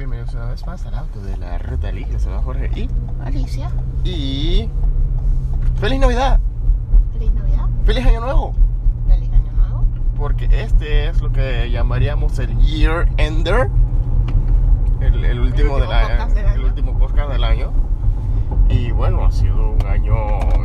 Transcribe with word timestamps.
Bienvenidos 0.00 0.32
una 0.32 0.46
vez 0.46 0.66
más 0.66 0.86
al 0.86 0.94
auto 0.94 1.20
de 1.20 1.36
la 1.36 1.58
Ruta 1.58 1.90
Geek. 1.90 2.10
Les 2.10 2.22
saluda 2.22 2.40
Jorge 2.40 2.70
y... 2.74 2.88
Alicia. 3.22 3.70
Y... 4.02 4.66
¡Feliz 5.78 6.00
Navidad! 6.00 6.40
Feliz 7.12 7.30
Navidad. 7.34 7.66
¡Feliz 7.84 8.06
Año 8.06 8.20
Nuevo! 8.22 8.54
Feliz 9.06 9.30
Año 9.30 9.52
Nuevo. 9.52 9.84
Porque 10.16 10.48
este 10.62 11.08
es 11.08 11.20
lo 11.20 11.30
que 11.30 11.70
llamaríamos 11.70 12.38
el 12.38 12.56
Year 12.60 13.10
Ender. 13.18 13.68
El, 15.02 15.22
el 15.22 15.38
último, 15.38 15.74
último 15.74 15.80
del 15.80 15.92
año, 15.92 16.28
del 16.28 16.38
El 16.38 16.46
año. 16.46 16.64
último 16.64 16.98
podcast 16.98 17.32
del 17.32 17.44
año. 17.44 17.70
Y 18.70 18.92
bueno, 18.92 19.24
ha 19.24 19.32
sido 19.32 19.70
un 19.70 19.84
año 19.86 20.14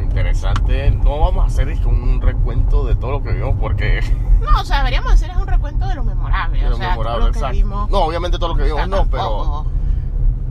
interesante. 0.02 0.91
No 0.91 1.20
vamos 1.20 1.44
a 1.44 1.48
hacer 1.48 1.68
un 1.88 2.22
recuento 2.22 2.86
de 2.86 2.95
todo 2.95 3.12
lo 3.12 3.23
que 3.23 3.34
vimos 3.34 3.55
porque... 3.59 4.02
No, 4.41 4.62
o 4.62 4.64
sea, 4.64 4.80
deberíamos 4.80 5.14
hacer 5.14 5.31
es 5.31 5.38
un 5.38 5.48
recuento 5.48 5.88
de 5.88 5.95
lo 5.95 6.04
memorable. 6.04 6.59
de 6.59 6.68
o 6.68 6.70
lo 6.72 6.78
sea, 6.78 6.90
memorable, 6.90 7.18
todo 7.18 7.28
lo 7.28 7.34
que 7.34 7.40
exacto. 7.40 7.58
vimos. 7.58 7.90
No, 7.90 8.00
obviamente 8.02 8.38
todo 8.38 8.50
lo 8.50 8.55
que 8.55 8.62
O 8.64 8.66
vimos 8.66 8.80
sea, 8.80 8.88
no, 8.88 9.09
pero... 9.09 9.66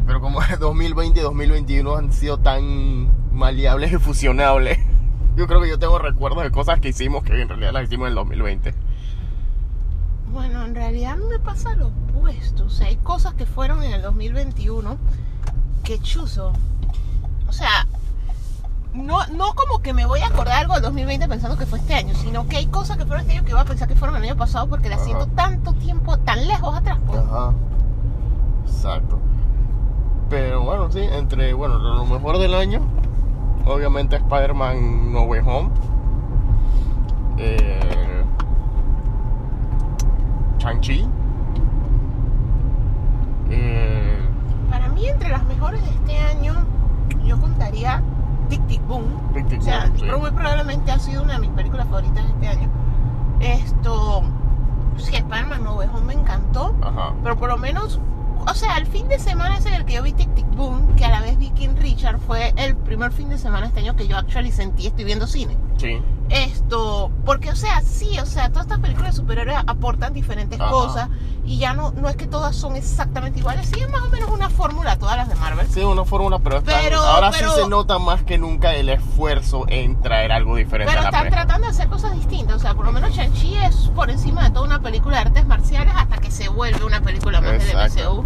Pero 0.06 0.20
como 0.20 0.40
2020 0.58 1.20
y 1.20 1.22
2021 1.22 1.96
han 1.96 2.12
sido 2.12 2.38
tan 2.38 3.32
maleables 3.32 3.92
y 3.92 3.98
fusionables, 3.98 4.78
yo 5.36 5.46
creo 5.46 5.60
que 5.60 5.68
yo 5.68 5.78
tengo 5.78 5.98
recuerdos 5.98 6.42
de 6.42 6.50
cosas 6.50 6.80
que 6.80 6.88
hicimos 6.88 7.22
que 7.22 7.40
en 7.40 7.48
realidad 7.48 7.72
las 7.72 7.84
hicimos 7.84 8.06
en 8.06 8.10
el 8.10 8.14
2020. 8.16 8.74
Bueno, 10.32 10.64
en 10.64 10.74
realidad 10.74 11.16
me 11.16 11.38
pasa 11.38 11.76
lo 11.76 11.88
opuesto. 11.88 12.64
O 12.64 12.70
sea, 12.70 12.88
hay 12.88 12.96
cosas 12.96 13.34
que 13.34 13.46
fueron 13.46 13.84
en 13.84 13.92
el 13.92 14.02
2021 14.02 14.96
que 15.84 16.00
chuzo. 16.00 16.52
O 17.54 17.56
sea, 17.56 17.86
no, 18.94 19.24
no 19.28 19.54
como 19.54 19.78
que 19.80 19.92
me 19.94 20.06
voy 20.06 20.18
a 20.22 20.26
acordar 20.26 20.58
algo 20.58 20.74
del 20.74 20.82
2020 20.82 21.28
pensando 21.28 21.56
que 21.56 21.66
fue 21.66 21.78
este 21.78 21.94
año, 21.94 22.12
sino 22.16 22.48
que 22.48 22.56
hay 22.56 22.66
cosas 22.66 22.96
que 22.96 23.04
fueron 23.06 23.20
este 23.20 23.34
año 23.38 23.44
que 23.44 23.52
voy 23.52 23.62
a 23.62 23.64
pensar 23.64 23.86
que 23.86 23.94
fueron 23.94 24.16
el 24.16 24.24
año 24.24 24.36
pasado 24.36 24.66
porque 24.68 24.88
las 24.88 24.98
Ajá. 24.98 25.04
siento 25.06 25.26
tanto 25.28 25.72
tiempo, 25.74 26.18
tan 26.18 26.48
lejos 26.48 26.76
atrás. 26.76 26.98
pues. 27.06 27.20
Ajá. 27.20 27.52
Exacto. 28.66 29.20
Pero 30.30 30.62
bueno, 30.62 30.90
sí, 30.90 30.98
entre 31.00 31.54
bueno, 31.54 31.78
lo 31.78 32.04
mejor 32.06 32.38
del 32.38 32.54
año, 32.54 32.80
obviamente 33.66 34.16
Spider-Man 34.16 35.12
No 35.12 35.22
Way 35.22 35.40
Home. 35.46 35.70
Eh, 37.38 38.24
Shang-Chi. 40.58 41.08
Eh, 43.50 44.18
Para 44.70 44.88
mí, 44.88 45.06
entre 45.06 45.28
las 45.28 45.44
mejores 45.44 45.80
de 45.82 45.90
este 45.90 46.18
año, 46.18 46.54
yo 47.26 47.40
contaría 47.40 48.02
Tic 48.48 48.66
Tic 48.66 48.86
Boom. 48.86 49.04
Tic 49.32 49.46
Tic 49.48 49.60
o 49.60 49.62
sea, 49.64 49.86
Boom, 49.86 49.96
sí. 49.96 50.02
pero 50.06 50.18
muy 50.18 50.30
probablemente 50.30 50.92
ha 50.92 50.98
sido 50.98 51.22
una 51.22 51.34
de 51.34 51.40
mis 51.40 51.50
películas 51.50 51.86
favoritas 51.88 52.24
de 52.24 52.30
este 52.32 52.48
año. 52.48 52.70
Esto, 53.40 54.22
sí, 54.96 55.16
Spider-Man 55.16 55.64
No 55.64 55.74
Way 55.76 55.88
Home 55.92 56.06
me 56.06 56.14
encantó, 56.14 56.74
ajá. 56.82 57.12
pero 57.22 57.36
por 57.36 57.48
lo 57.48 57.56
menos, 57.58 58.00
o 58.46 58.54
sea, 58.54 58.76
el 58.76 58.86
fin 58.86 59.08
de 59.08 59.18
semana 59.18 59.56
ese 59.58 59.68
en 59.68 59.74
el 59.74 59.84
que 59.84 59.94
yo 59.94 60.02
vi 60.02 60.12
Tic 60.12 60.32
Tic 60.34 60.46
Boom, 60.56 60.94
que 60.96 61.04
a 61.04 61.10
la 61.10 61.20
vez 61.20 61.36
vi 61.38 61.50
King 61.50 61.74
Richard, 61.78 62.18
fue 62.20 62.52
el 62.56 62.76
primer 62.76 63.12
fin 63.12 63.28
de 63.28 63.38
semana 63.38 63.66
este 63.66 63.80
año 63.80 63.96
que 63.96 64.06
yo 64.06 64.16
actually 64.16 64.52
sentí 64.52 64.86
estoy 64.86 65.04
viendo 65.04 65.26
cine. 65.26 65.56
Sí. 65.76 66.00
Esto, 66.30 67.10
porque, 67.26 67.50
o 67.50 67.56
sea, 67.56 67.80
sí, 67.82 68.18
o 68.18 68.24
sea, 68.26 68.48
todas 68.48 68.64
estas 68.66 68.80
películas 68.80 69.14
de 69.14 69.20
superhéroes 69.20 69.58
aportan 69.66 70.12
diferentes 70.14 70.58
Ajá. 70.58 70.70
cosas 70.70 71.08
y 71.44 71.58
ya 71.58 71.74
no, 71.74 71.90
no 71.92 72.08
es 72.08 72.16
que 72.16 72.26
todas 72.26 72.56
son 72.56 72.76
exactamente 72.76 73.40
iguales, 73.40 73.68
sí 73.72 73.78
es 73.80 73.90
más 73.90 74.00
o 74.02 74.08
menos 74.08 74.30
una 74.30 74.48
fórmula 74.48 74.96
todas 74.98 75.18
las 75.18 75.28
de 75.28 75.34
Marvel. 75.34 75.66
Sí, 75.68 75.80
una 75.82 76.04
fórmula, 76.06 76.38
pero, 76.38 76.58
están- 76.58 76.80
Pero- 76.82 77.00
ahora 77.02 77.30
pero- 77.30 77.52
sí 77.54 77.60
se 77.62 77.68
nota 77.68 77.98
más 77.98 78.22
que 78.22 78.38
nunca 78.38 78.74
el 78.74 78.88
esfuerzo 78.88 79.64
en 79.68 80.00
traer 80.00 80.32
algo 80.32 80.56
diferente 80.56 80.90
Pero 80.90 81.06
a 81.06 81.10
la 81.10 81.16
están 81.18 81.30
tratando 81.30 81.66
de 81.66 81.72
hacer 81.72 81.88
cosas 81.88 82.14
distintas, 82.14 82.56
o 82.56 82.58
sea, 82.58 82.74
por 82.74 82.86
lo 82.86 82.92
menos 82.92 83.10
Shang-Chi 83.12 83.56
es 83.58 83.76
por 83.94 84.08
encima 84.10 84.44
de 84.44 84.50
toda 84.50 84.64
una 84.64 84.80
película 84.80 85.16
de 85.18 85.22
artes 85.24 85.46
marciales 85.46 85.92
hasta 85.94 86.16
que 86.16 86.30
se 86.30 86.48
vuelve 86.48 86.82
una 86.84 87.02
película 87.02 87.42
más 87.42 87.52
del 87.52 87.60
Exacto. 87.62 88.22
MCU. 88.22 88.24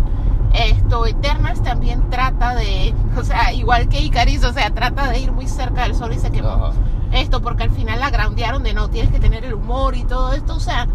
Esto, 0.54 1.04
Eternals 1.06 1.62
también 1.62 2.08
trata 2.10 2.54
de, 2.54 2.94
o 3.18 3.24
sea, 3.24 3.52
igual 3.52 3.88
que 3.88 4.00
Icaris, 4.00 4.44
o 4.44 4.52
sea, 4.52 4.70
trata 4.70 5.08
de 5.10 5.18
ir 5.18 5.32
muy 5.32 5.48
cerca 5.48 5.82
del 5.82 5.96
sol 5.96 6.12
y 6.12 6.18
se 6.20 6.30
quemó. 6.30 6.48
Ajá. 6.50 6.70
Esto, 7.12 7.40
porque 7.40 7.62
al 7.62 7.70
final 7.70 8.00
la 8.00 8.10
groundearon 8.10 8.62
de 8.62 8.74
no, 8.74 8.88
tienes 8.90 9.10
que 9.10 9.18
tener 9.18 9.44
el 9.44 9.54
humor 9.54 9.96
y 9.96 10.04
todo 10.04 10.32
esto, 10.32 10.54
o 10.54 10.60
sea, 10.60 10.86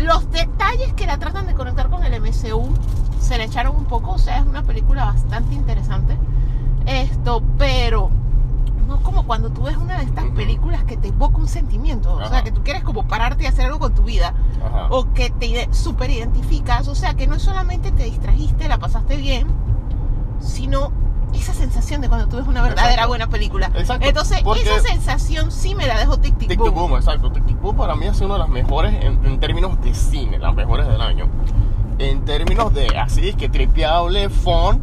los 0.00 0.30
detalles 0.30 0.92
que 0.94 1.06
la 1.06 1.18
tratan 1.18 1.46
de 1.46 1.54
conectar 1.54 1.90
con 1.90 2.04
el 2.04 2.20
MCU 2.20 2.72
se 3.20 3.36
le 3.36 3.44
echaron 3.44 3.76
un 3.76 3.84
poco, 3.84 4.12
o 4.12 4.18
sea, 4.18 4.38
es 4.38 4.46
una 4.46 4.62
película 4.62 5.04
bastante 5.04 5.54
interesante. 5.54 6.16
Esto, 6.86 7.42
pero 7.58 8.10
no 8.86 9.02
como 9.02 9.24
cuando 9.24 9.50
tú 9.50 9.62
ves 9.62 9.76
una 9.76 9.98
de 9.98 10.04
estas 10.04 10.24
películas 10.30 10.84
que 10.84 10.96
te 10.96 11.08
evoca 11.08 11.38
un 11.38 11.48
sentimiento, 11.48 12.14
o 12.14 12.18
sea, 12.18 12.38
Ajá. 12.38 12.44
que 12.44 12.52
tú 12.52 12.62
quieres 12.62 12.82
como 12.82 13.06
pararte 13.06 13.44
y 13.44 13.46
hacer 13.46 13.66
algo 13.66 13.78
con 13.78 13.94
tu 13.94 14.02
vida, 14.02 14.34
Ajá. 14.64 14.86
o 14.90 15.12
que 15.12 15.30
te 15.30 15.72
super 15.72 16.10
identificas, 16.10 16.88
o 16.88 16.94
sea, 16.94 17.14
que 17.14 17.26
no 17.26 17.38
solamente 17.38 17.92
te 17.92 18.04
distrajiste, 18.04 18.68
la 18.68 18.78
pasaste 18.78 19.16
bien, 19.16 19.46
sino 20.40 20.92
esa 21.34 21.54
sensación 21.54 22.00
de 22.00 22.08
cuando 22.08 22.26
tú 22.28 22.36
ves 22.36 22.46
una 22.46 22.62
verdadera 22.62 22.90
Exacto. 22.92 23.08
buena 23.08 23.26
película. 23.28 23.70
Exacto, 23.74 24.06
Entonces, 24.08 24.40
porque- 24.42 24.62
esa 24.62 24.80
sensación 24.80 25.50
sí 25.50 25.74
me 25.74 25.86
la 25.86 25.98
dejó 25.98 26.18
Tic 26.18 26.36
Tic, 26.38 26.48
Tic 26.48 26.58
Boom. 26.58 26.70
Tic 26.70 26.78
Boom, 26.78 26.96
exacto. 26.96 27.30
Tic 27.32 27.46
Tic 27.46 27.60
Boom 27.60 27.76
para 27.76 27.94
mí 27.94 28.06
ha 28.06 28.14
sido 28.14 28.26
una 28.26 28.34
de 28.34 28.40
las 28.40 28.48
mejores 28.48 28.94
en, 29.04 29.24
en 29.24 29.40
términos 29.40 29.80
de 29.82 29.94
cine, 29.94 30.38
las 30.38 30.54
mejores 30.54 30.86
del 30.86 31.00
año. 31.00 31.28
En 31.98 32.24
términos 32.24 32.72
de 32.72 32.88
así 32.98 33.34
que 33.34 33.48
tripeable, 33.48 34.28
fun, 34.30 34.80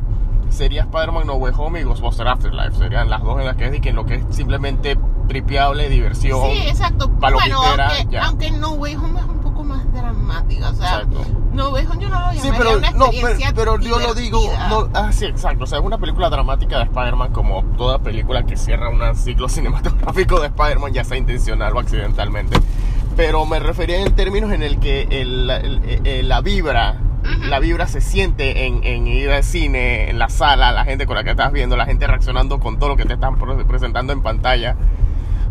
sería 0.49 0.83
Spider-Man 0.83 1.25
No 1.27 1.33
Way 1.35 1.53
Home 1.57 1.79
y 1.81 1.83
Ghostbusters 1.83 2.29
Afterlife. 2.29 2.75
Serían 2.77 3.09
las 3.09 3.23
dos 3.23 3.39
en 3.39 3.45
las 3.45 3.55
que 3.55 3.65
es 3.65 3.71
de 3.71 3.81
que 3.81 3.91
lo 3.91 4.05
que 4.05 4.15
es 4.15 4.23
simplemente 4.29 4.97
tripeable, 5.27 5.89
diversión. 5.89 6.39
Sí, 6.51 6.59
exacto. 6.67 7.07
Bueno, 7.09 7.39
aunque, 7.61 8.17
aunque 8.19 8.51
No 8.51 8.71
Way 8.73 8.95
Home 8.95 9.19
es 9.19 9.25
un 9.25 9.36
más 9.67 9.93
dramática, 9.93 10.69
o 10.69 10.73
sea, 10.75 11.01
Exacto. 11.01 11.25
No 11.53 11.69
Home 11.69 11.81
yo 11.99 12.09
no 12.09 12.19
lo 12.19 12.33
llamaría 12.33 12.41
Sí, 12.41 12.49
pero, 12.57 12.77
una 12.77 12.91
no, 12.91 12.97
pero, 12.97 13.11
experiencia 13.11 13.53
pero 13.55 13.79
yo 13.79 13.99
lo 13.99 14.13
digo, 14.13 14.39
no, 14.69 14.89
ah, 14.93 15.11
sí, 15.11 15.25
exacto, 15.25 15.63
o 15.63 15.67
sea, 15.67 15.79
es 15.79 15.85
una 15.85 15.97
película 15.97 16.29
dramática 16.29 16.77
de 16.77 16.83
Spider-Man 16.85 17.31
como 17.33 17.63
toda 17.77 17.99
película 17.99 18.43
que 18.45 18.55
cierra 18.57 18.89
un 18.89 19.15
ciclo 19.15 19.47
cinematográfico 19.49 20.39
de 20.39 20.47
Spider-Man, 20.47 20.93
ya 20.93 21.03
sea 21.03 21.17
intencional 21.17 21.75
o 21.75 21.79
accidentalmente. 21.79 22.57
Pero 23.15 23.45
me 23.45 23.59
refería 23.59 23.99
en 24.01 24.13
términos 24.13 24.51
en 24.51 24.61
el 24.63 24.79
que 24.79 25.07
el- 25.09 25.49
el- 25.49 26.01
el- 26.07 26.29
la 26.29 26.41
vibra, 26.41 26.97
la 27.49 27.59
vibra 27.59 27.87
se 27.87 27.99
siente 27.99 28.67
en, 28.67 28.83
en 28.83 29.07
ir 29.07 29.31
al 29.31 29.43
cine, 29.43 30.09
en 30.09 30.19
la 30.19 30.29
sala, 30.29 30.71
la 30.71 30.85
gente 30.85 31.07
con 31.07 31.15
la 31.15 31.23
que 31.23 31.31
estás 31.31 31.51
viendo, 31.51 31.75
la 31.75 31.85
gente 31.87 32.05
reaccionando 32.05 32.59
con 32.59 32.77
todo 32.77 32.89
lo 32.89 32.95
que 32.97 33.05
te 33.05 33.13
están 33.13 33.37
pre- 33.37 33.65
presentando 33.65 34.13
en 34.13 34.21
pantalla. 34.21 34.75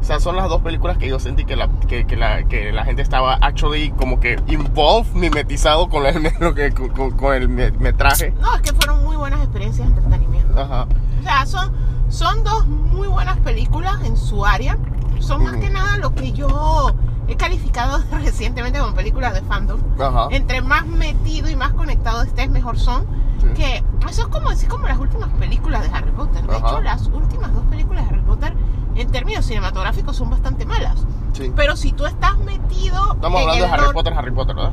O 0.01 0.05
sea, 0.05 0.21
son 0.21 0.37
las 0.37 0.49
dos 0.49 0.61
películas 0.63 0.99
que 0.99 1.09
yo 1.09 1.19
sentí 1.19 1.45
que 1.45 1.57
la, 1.57 1.69
que, 1.89 2.07
que 2.07 2.17
la, 2.17 2.45
que 2.45 2.71
la 2.73 2.85
gente 2.85 3.03
estaba 3.03 3.35
actually 3.35 3.91
como 3.91 4.21
que 4.21 4.41
involved, 4.47 5.13
mimetizado 5.15 5.89
con, 5.89 6.03
la- 6.05 6.13
lo 6.41 6.55
que, 6.55 6.73
con, 6.73 7.11
con 7.13 7.35
el 7.35 7.49
me- 7.49 7.73
metraje. 7.73 8.33
No, 8.41 8.55
es 8.55 8.61
que 8.63 8.73
fueron 8.73 9.03
muy 9.05 9.17
buenas 9.17 9.41
experiencias 9.41 9.89
de 9.89 9.95
entretenimiento. 9.95 10.61
Ajá. 10.61 10.87
O 11.21 11.23
sea, 11.23 11.47
son, 11.47 11.73
son 12.09 12.45
dos 12.45 12.67
muy 12.69 13.09
buenas 13.09 13.39
películas 13.39 13.97
en 14.05 14.17
su 14.17 14.45
área. 14.47 14.79
Son 15.19 15.43
más 15.43 15.55
Ujú. 15.55 15.63
que 15.63 15.71
nada 15.71 15.97
lo 15.99 16.15
que 16.15 16.33
yo 16.33 16.93
he 17.27 17.37
calificado 17.37 18.01
recientemente 18.13 18.79
como 18.79 18.95
películas 18.95 19.35
de 19.35 19.43
fandom. 19.43 19.81
Ajá. 19.99 20.29
Entre 20.31 20.61
más 20.61 20.87
metido 20.87 21.49
y 21.51 21.57
más 21.57 21.73
conectado 21.73 22.23
estés, 22.23 22.49
mejor 22.49 22.79
son. 22.79 23.05
Sí. 23.41 23.49
Que 23.55 23.83
eso 24.09 24.23
es 24.23 24.29
como 24.29 24.51
decir 24.51 24.69
como 24.69 24.87
las 24.87 24.99
últimas 24.99 25.31
películas 25.31 25.83
de 25.83 25.97
Harry 25.97 26.11
Potter. 26.13 26.47
De 26.47 26.55
Ajá. 26.57 26.69
hecho, 26.69 26.81
las 26.83 27.07
últimas 27.09 27.53
dos 27.53 27.65
películas 27.65 28.05
de 28.09 28.15
Harry 28.15 28.23
Potter 28.25 28.55
en 28.97 29.11
términos 29.11 29.45
cinematográficos 29.45 30.17
son 30.17 30.31
bastante 30.31 30.65
malas. 30.65 30.99
Sí. 31.33 31.53
Pero 31.55 31.77
si 31.77 31.93
tú 31.93 32.07
estás 32.07 32.39
metido 32.39 33.15
Estamos 33.15 33.41
en 33.41 33.49
hablando 33.49 33.65
el 33.65 33.71
de 33.71 33.77
Harry 33.77 33.93
Potter, 33.93 34.15
Harry 34.15 34.31
Potter, 34.31 34.57
¿verdad? 34.57 34.73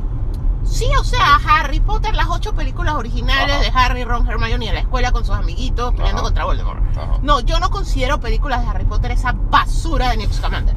Sí, 0.64 0.86
o 0.98 1.04
sea, 1.04 1.38
Harry 1.46 1.80
Potter, 1.80 2.14
las 2.14 2.28
ocho 2.30 2.54
películas 2.54 2.94
originales 2.94 3.54
Ajá. 3.54 3.62
de 3.62 3.70
Harry, 3.74 4.04
Ron, 4.04 4.26
Hermione 4.26 4.68
en 4.68 4.74
la 4.74 4.80
escuela 4.80 5.12
con 5.12 5.24
sus 5.24 5.34
amiguitos 5.34 5.92
peleando 5.92 6.20
Ajá. 6.20 6.22
contra 6.22 6.44
Voldemort. 6.46 6.80
Ajá. 6.96 7.18
No, 7.22 7.40
yo 7.40 7.60
no 7.60 7.70
considero 7.70 8.18
películas 8.18 8.62
de 8.62 8.68
Harry 8.68 8.84
Potter 8.84 9.10
esa 9.10 9.32
basura 9.32 10.10
de 10.10 10.16
Newt 10.18 10.32
Scamander. 10.32 10.74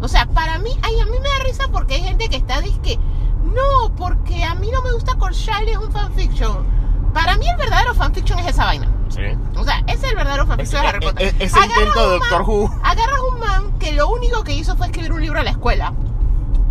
O 0.00 0.08
sea, 0.08 0.26
para 0.26 0.58
mí, 0.58 0.70
ay, 0.82 1.00
a 1.00 1.04
mí 1.06 1.12
me 1.20 1.28
da 1.28 1.44
risa 1.44 1.64
porque 1.72 1.94
hay 1.94 2.02
gente 2.02 2.28
que 2.28 2.36
está 2.36 2.60
disque, 2.60 2.98
no, 3.44 3.94
porque 3.96 4.44
a 4.44 4.54
mí 4.54 4.70
no 4.72 4.82
me 4.82 4.92
gusta 4.92 5.14
Corshall 5.16 5.68
es 5.68 5.76
un 5.76 5.92
fanfiction. 5.92 6.64
Para 7.12 7.36
mí 7.36 7.46
el 7.48 7.56
verdadero 7.56 7.94
fanfiction 7.94 8.38
es 8.38 8.48
esa 8.48 8.64
vaina. 8.64 8.88
Sí. 9.14 9.20
O 9.56 9.64
sea, 9.64 9.82
ese 9.86 10.06
es 10.06 10.10
el 10.10 10.16
verdadero 10.16 10.46
fanfiction 10.46 10.82
de 10.82 10.88
Harry 10.88 11.00
Potter. 11.06 11.26
ese- 11.28 11.44
ese 11.44 11.56
Agarras 11.58 11.78
intento 11.78 12.10
de 12.10 12.18
Doctor 12.18 12.42
Who. 12.42 12.70
Agarras 12.82 13.20
un 13.32 13.40
man 13.40 13.78
que 13.78 13.92
lo 13.92 14.08
único 14.08 14.42
que 14.44 14.54
hizo 14.54 14.76
fue 14.76 14.86
escribir 14.86 15.12
un 15.12 15.20
libro 15.20 15.40
a 15.40 15.42
la 15.42 15.50
escuela. 15.50 15.92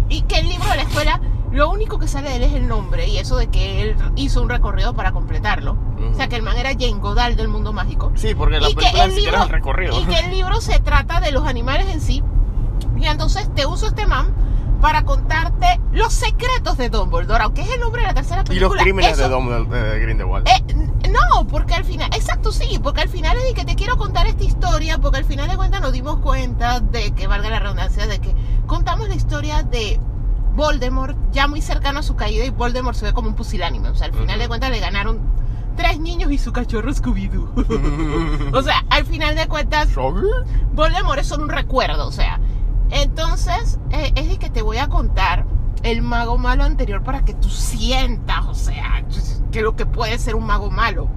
Y 0.10 0.24
que 0.24 0.40
el 0.40 0.50
libro 0.50 0.68
de 0.70 0.76
la 0.78 0.82
escuela 0.84 1.22
lo 1.52 1.70
único 1.70 2.00
que 2.00 2.08
sale 2.08 2.30
de 2.30 2.36
él 2.38 2.44
es 2.44 2.54
el 2.54 2.68
nombre 2.68 3.08
y 3.08 3.18
eso 3.18 3.36
de 3.36 3.48
que 3.48 3.82
él 3.82 3.96
hizo 4.16 4.42
un 4.42 4.50
recorrido 4.50 4.94
para 4.94 5.12
completarlo. 5.12 5.78
O 6.12 6.16
sea, 6.16 6.28
que 6.30 6.36
el 6.38 6.42
man 6.44 6.58
era 6.58 6.72
Jane 6.72 6.94
Goodall 7.00 7.36
del 7.36 7.48
mundo 7.50 7.74
mágico. 7.74 8.12
Sí, 8.16 8.34
porque 8.34 8.60
la 8.60 8.70
Y 8.70 8.74
película 8.76 9.04
el 9.04 9.10
ni 9.10 9.16
siquiera 9.16 9.38
es 9.40 9.44
el 9.46 9.50
recorrido. 9.50 10.00
Y 10.00 10.06
que 10.06 10.20
el 10.20 10.32
libro 10.32 10.60
se 10.62 10.80
trata 10.80 11.20
de 11.20 11.32
los 11.32 11.46
animales 11.48 11.88
en 11.90 12.02
sí. 12.02 12.24
Y 12.98 13.06
entonces 13.06 13.54
te 13.54 13.66
uso 13.66 13.86
este 13.88 14.08
man 14.08 14.34
para 14.82 15.04
contarte 15.06 15.80
los 15.94 16.12
secretos 16.12 16.78
de 16.78 16.90
Dumbledore, 16.90 17.44
aunque 17.44 17.62
es 17.62 17.70
el 17.72 17.80
nombre 17.80 18.02
de 18.02 18.08
la 18.08 18.14
tercera 18.16 18.42
Y 18.42 18.46
película. 18.46 18.76
los 18.76 18.84
crímenes 18.84 19.12
eso- 19.14 19.22
de, 19.24 19.30
Dom, 19.30 19.70
de, 19.70 19.82
de 19.82 20.00
Grindelwald. 20.00 20.48
eh, 20.48 20.64
no, 21.10 21.46
porque 21.48 21.74
al 21.76 21.84
final, 21.86 22.10
exacto, 22.14 22.52
sí, 22.52 22.80
porque 22.82 23.02
al 23.02 23.10
final 23.10 23.38
es 23.38 23.44
de 23.44 23.54
que 23.54 23.66
te 23.66 23.76
quiero 23.76 23.98
contar 23.98 24.28
esta 24.28 24.44
historia, 24.44 24.98
porque 24.98 25.18
al 25.20 25.26
final 25.26 25.50
de 25.50 25.56
cuentas 25.58 25.82
nos 25.82 25.92
dimos 25.94 26.18
cuenta 26.20 26.80
de 26.80 27.12
que, 27.12 27.28
valga 27.28 27.50
la 27.50 27.60
redundancia, 27.60 28.08
de 28.08 28.20
que 28.20 28.34
contamos 28.66 29.08
la 29.10 29.16
historia 29.16 29.64
de 29.64 30.00
Voldemort 30.56 31.16
ya 31.32 31.48
muy 31.48 31.62
cercano 31.62 32.00
a 32.00 32.04
su 32.04 32.16
caída 32.16 32.44
y 32.46 32.50
Voldemort 32.50 32.96
se 32.98 33.06
ve 33.06 33.14
como 33.14 33.28
un 33.30 33.36
pusilánime. 33.36 33.90
O 33.90 33.96
sea, 33.96 34.08
al 34.08 34.14
final 34.14 34.38
de 34.40 34.48
cuentas 34.48 34.70
le 34.72 34.80
ganaron 34.80 35.20
tres 35.78 36.00
niños 36.00 36.32
y 36.32 36.38
su 36.38 36.52
cachorro 36.52 36.92
Scooby-Doo. 36.92 38.52
o 38.54 38.62
sea, 38.62 38.84
al 38.90 39.06
final 39.06 39.36
de 39.36 39.48
cuentas. 39.48 39.90
Voldemort 39.96 41.20
es 41.20 41.28
solo 41.28 41.44
un 41.44 41.50
recuerdo, 41.50 42.08
o 42.08 42.12
sea. 42.12 42.40
Entonces, 42.92 43.80
eh, 43.92 44.12
es 44.16 44.30
de 44.30 44.38
que 44.38 44.50
te 44.50 44.62
voy 44.62 44.78
a 44.78 44.88
contar 44.88 45.46
el 45.84 46.02
mago 46.02 46.38
malo 46.38 46.64
anterior 46.64 47.04
para 47.04 47.24
que 47.26 47.34
tú 47.34 47.50
sientas, 47.50 48.46
o 48.46 48.54
sea, 48.54 49.04
que 49.52 49.62
lo 49.62 49.76
que 49.76 49.86
puede 49.86 50.18
ser 50.20 50.36
un 50.36 50.46
mago 50.46 50.70
malo. 50.70 51.10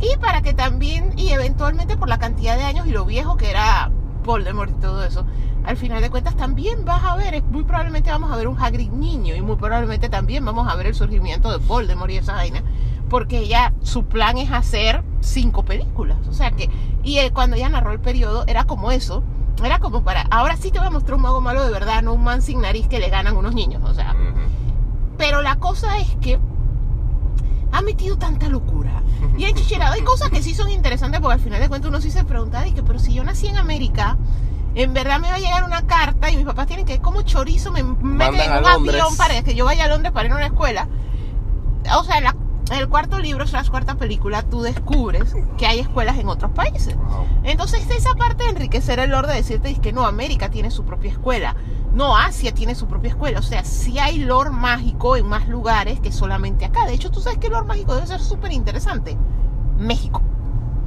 Y 0.00 0.16
para 0.18 0.42
que 0.42 0.54
también, 0.54 1.12
y 1.16 1.30
eventualmente 1.30 1.96
por 1.96 2.08
la 2.08 2.18
cantidad 2.18 2.56
de 2.56 2.64
años 2.64 2.86
y 2.86 2.90
lo 2.90 3.04
viejo 3.04 3.36
que 3.36 3.50
era 3.50 3.90
Voldemort 4.24 4.70
y 4.70 4.80
todo 4.80 5.04
eso, 5.04 5.24
al 5.64 5.76
final 5.76 6.02
de 6.02 6.10
cuentas 6.10 6.36
también 6.36 6.84
vas 6.84 7.02
a 7.04 7.16
ver, 7.16 7.42
muy 7.44 7.64
probablemente 7.64 8.10
vamos 8.10 8.30
a 8.30 8.36
ver 8.36 8.48
un 8.48 8.58
Hagrid 8.60 8.90
niño 8.90 9.34
y 9.34 9.40
muy 9.40 9.56
probablemente 9.56 10.08
también 10.08 10.44
vamos 10.44 10.68
a 10.68 10.74
ver 10.74 10.86
el 10.86 10.94
surgimiento 10.94 11.50
de 11.50 11.64
Voldemort 11.64 12.10
y 12.10 12.16
esa 12.18 12.34
vaina, 12.34 12.62
porque 13.08 13.38
ella, 13.38 13.72
su 13.82 14.04
plan 14.04 14.36
es 14.36 14.50
hacer 14.52 15.02
cinco 15.20 15.64
películas, 15.64 16.18
o 16.28 16.32
sea 16.32 16.50
que, 16.50 16.68
y 17.02 17.18
eh, 17.18 17.30
cuando 17.32 17.56
ella 17.56 17.70
narró 17.70 17.92
el 17.92 18.00
periodo 18.00 18.44
era 18.46 18.64
como 18.64 18.90
eso, 18.90 19.24
era 19.62 19.78
como 19.78 20.02
para, 20.02 20.22
ahora 20.30 20.56
sí 20.56 20.70
te 20.70 20.78
voy 20.78 20.88
a 20.88 20.90
mostrar 20.90 21.14
un 21.16 21.22
mago 21.22 21.40
malo 21.40 21.64
de 21.64 21.70
verdad, 21.70 22.02
no 22.02 22.12
un 22.14 22.24
man 22.24 22.42
sin 22.42 22.60
nariz 22.60 22.88
que 22.88 22.98
le 22.98 23.08
ganan 23.10 23.36
unos 23.36 23.54
niños, 23.54 23.82
o 23.84 23.94
sea, 23.94 24.14
pero 25.16 25.42
la 25.42 25.56
cosa 25.56 25.98
es 25.98 26.08
que 26.20 26.38
ha 27.72 27.80
metido 27.82 28.16
tanta 28.16 28.48
locura 28.48 29.02
y 29.36 29.44
ha 29.44 29.48
enchicherado. 29.48 29.94
Hay 29.94 30.02
cosas 30.04 30.30
que 30.30 30.42
sí 30.42 30.54
son 30.54 30.70
interesantes 30.70 31.20
porque 31.20 31.34
al 31.34 31.40
final 31.40 31.60
de 31.60 31.68
cuentas 31.68 31.88
uno 31.88 32.00
sí 32.00 32.10
se 32.10 32.24
pregunta, 32.24 32.60
"Ay, 32.60 32.72
que, 32.72 32.82
pero 32.82 32.98
si 32.98 33.14
yo 33.14 33.24
nací 33.24 33.46
en 33.48 33.56
América, 33.56 34.16
en 34.74 34.92
verdad 34.92 35.18
me 35.20 35.28
va 35.28 35.34
a 35.36 35.38
llegar 35.38 35.64
una 35.64 35.82
carta 35.86 36.30
y 36.30 36.36
mis 36.36 36.44
papás 36.46 36.66
tienen 36.66 36.84
que, 36.84 36.98
como 37.00 37.22
chorizo, 37.22 37.70
me 37.72 37.82
meten 37.82 38.16
Mandan 38.16 38.34
en 38.40 38.58
un 38.58 38.64
avión 38.66 39.16
para 39.16 39.42
que 39.42 39.54
yo 39.54 39.64
vaya 39.64 39.84
a 39.84 39.88
Londres 39.88 40.12
para 40.12 40.26
ir 40.26 40.32
a 40.32 40.36
una 40.36 40.46
escuela. 40.46 40.88
O 41.98 42.04
sea, 42.04 42.20
la- 42.20 42.36
en 42.70 42.78
el 42.78 42.88
cuarto 42.88 43.18
libro, 43.18 43.46
slash 43.46 43.68
cuarta 43.68 43.96
película, 43.96 44.42
tú 44.42 44.62
descubres 44.62 45.34
que 45.58 45.66
hay 45.66 45.80
escuelas 45.80 46.18
en 46.18 46.28
otros 46.28 46.52
países. 46.52 46.96
Entonces 47.42 47.88
esa 47.90 48.14
parte 48.14 48.44
de 48.44 48.50
enriquecer 48.50 48.98
el 48.98 49.10
lore 49.10 49.28
de 49.28 49.34
decirte 49.34 49.70
es 49.70 49.78
que 49.78 49.92
no, 49.92 50.06
América 50.06 50.50
tiene 50.50 50.70
su 50.70 50.84
propia 50.84 51.10
escuela, 51.10 51.56
no, 51.92 52.16
Asia 52.16 52.52
tiene 52.52 52.74
su 52.74 52.86
propia 52.86 53.10
escuela, 53.10 53.38
o 53.38 53.42
sea, 53.42 53.64
sí 53.64 53.98
hay 53.98 54.18
lore 54.18 54.50
mágico 54.50 55.16
en 55.16 55.26
más 55.26 55.48
lugares 55.48 56.00
que 56.00 56.10
solamente 56.10 56.64
acá. 56.64 56.86
De 56.86 56.94
hecho, 56.94 57.10
tú 57.10 57.20
sabes 57.20 57.38
que 57.38 57.46
el 57.46 57.52
lore 57.52 57.66
mágico 57.66 57.94
debe 57.94 58.06
ser 58.06 58.20
súper 58.20 58.52
interesante. 58.52 59.16
México. 59.78 60.22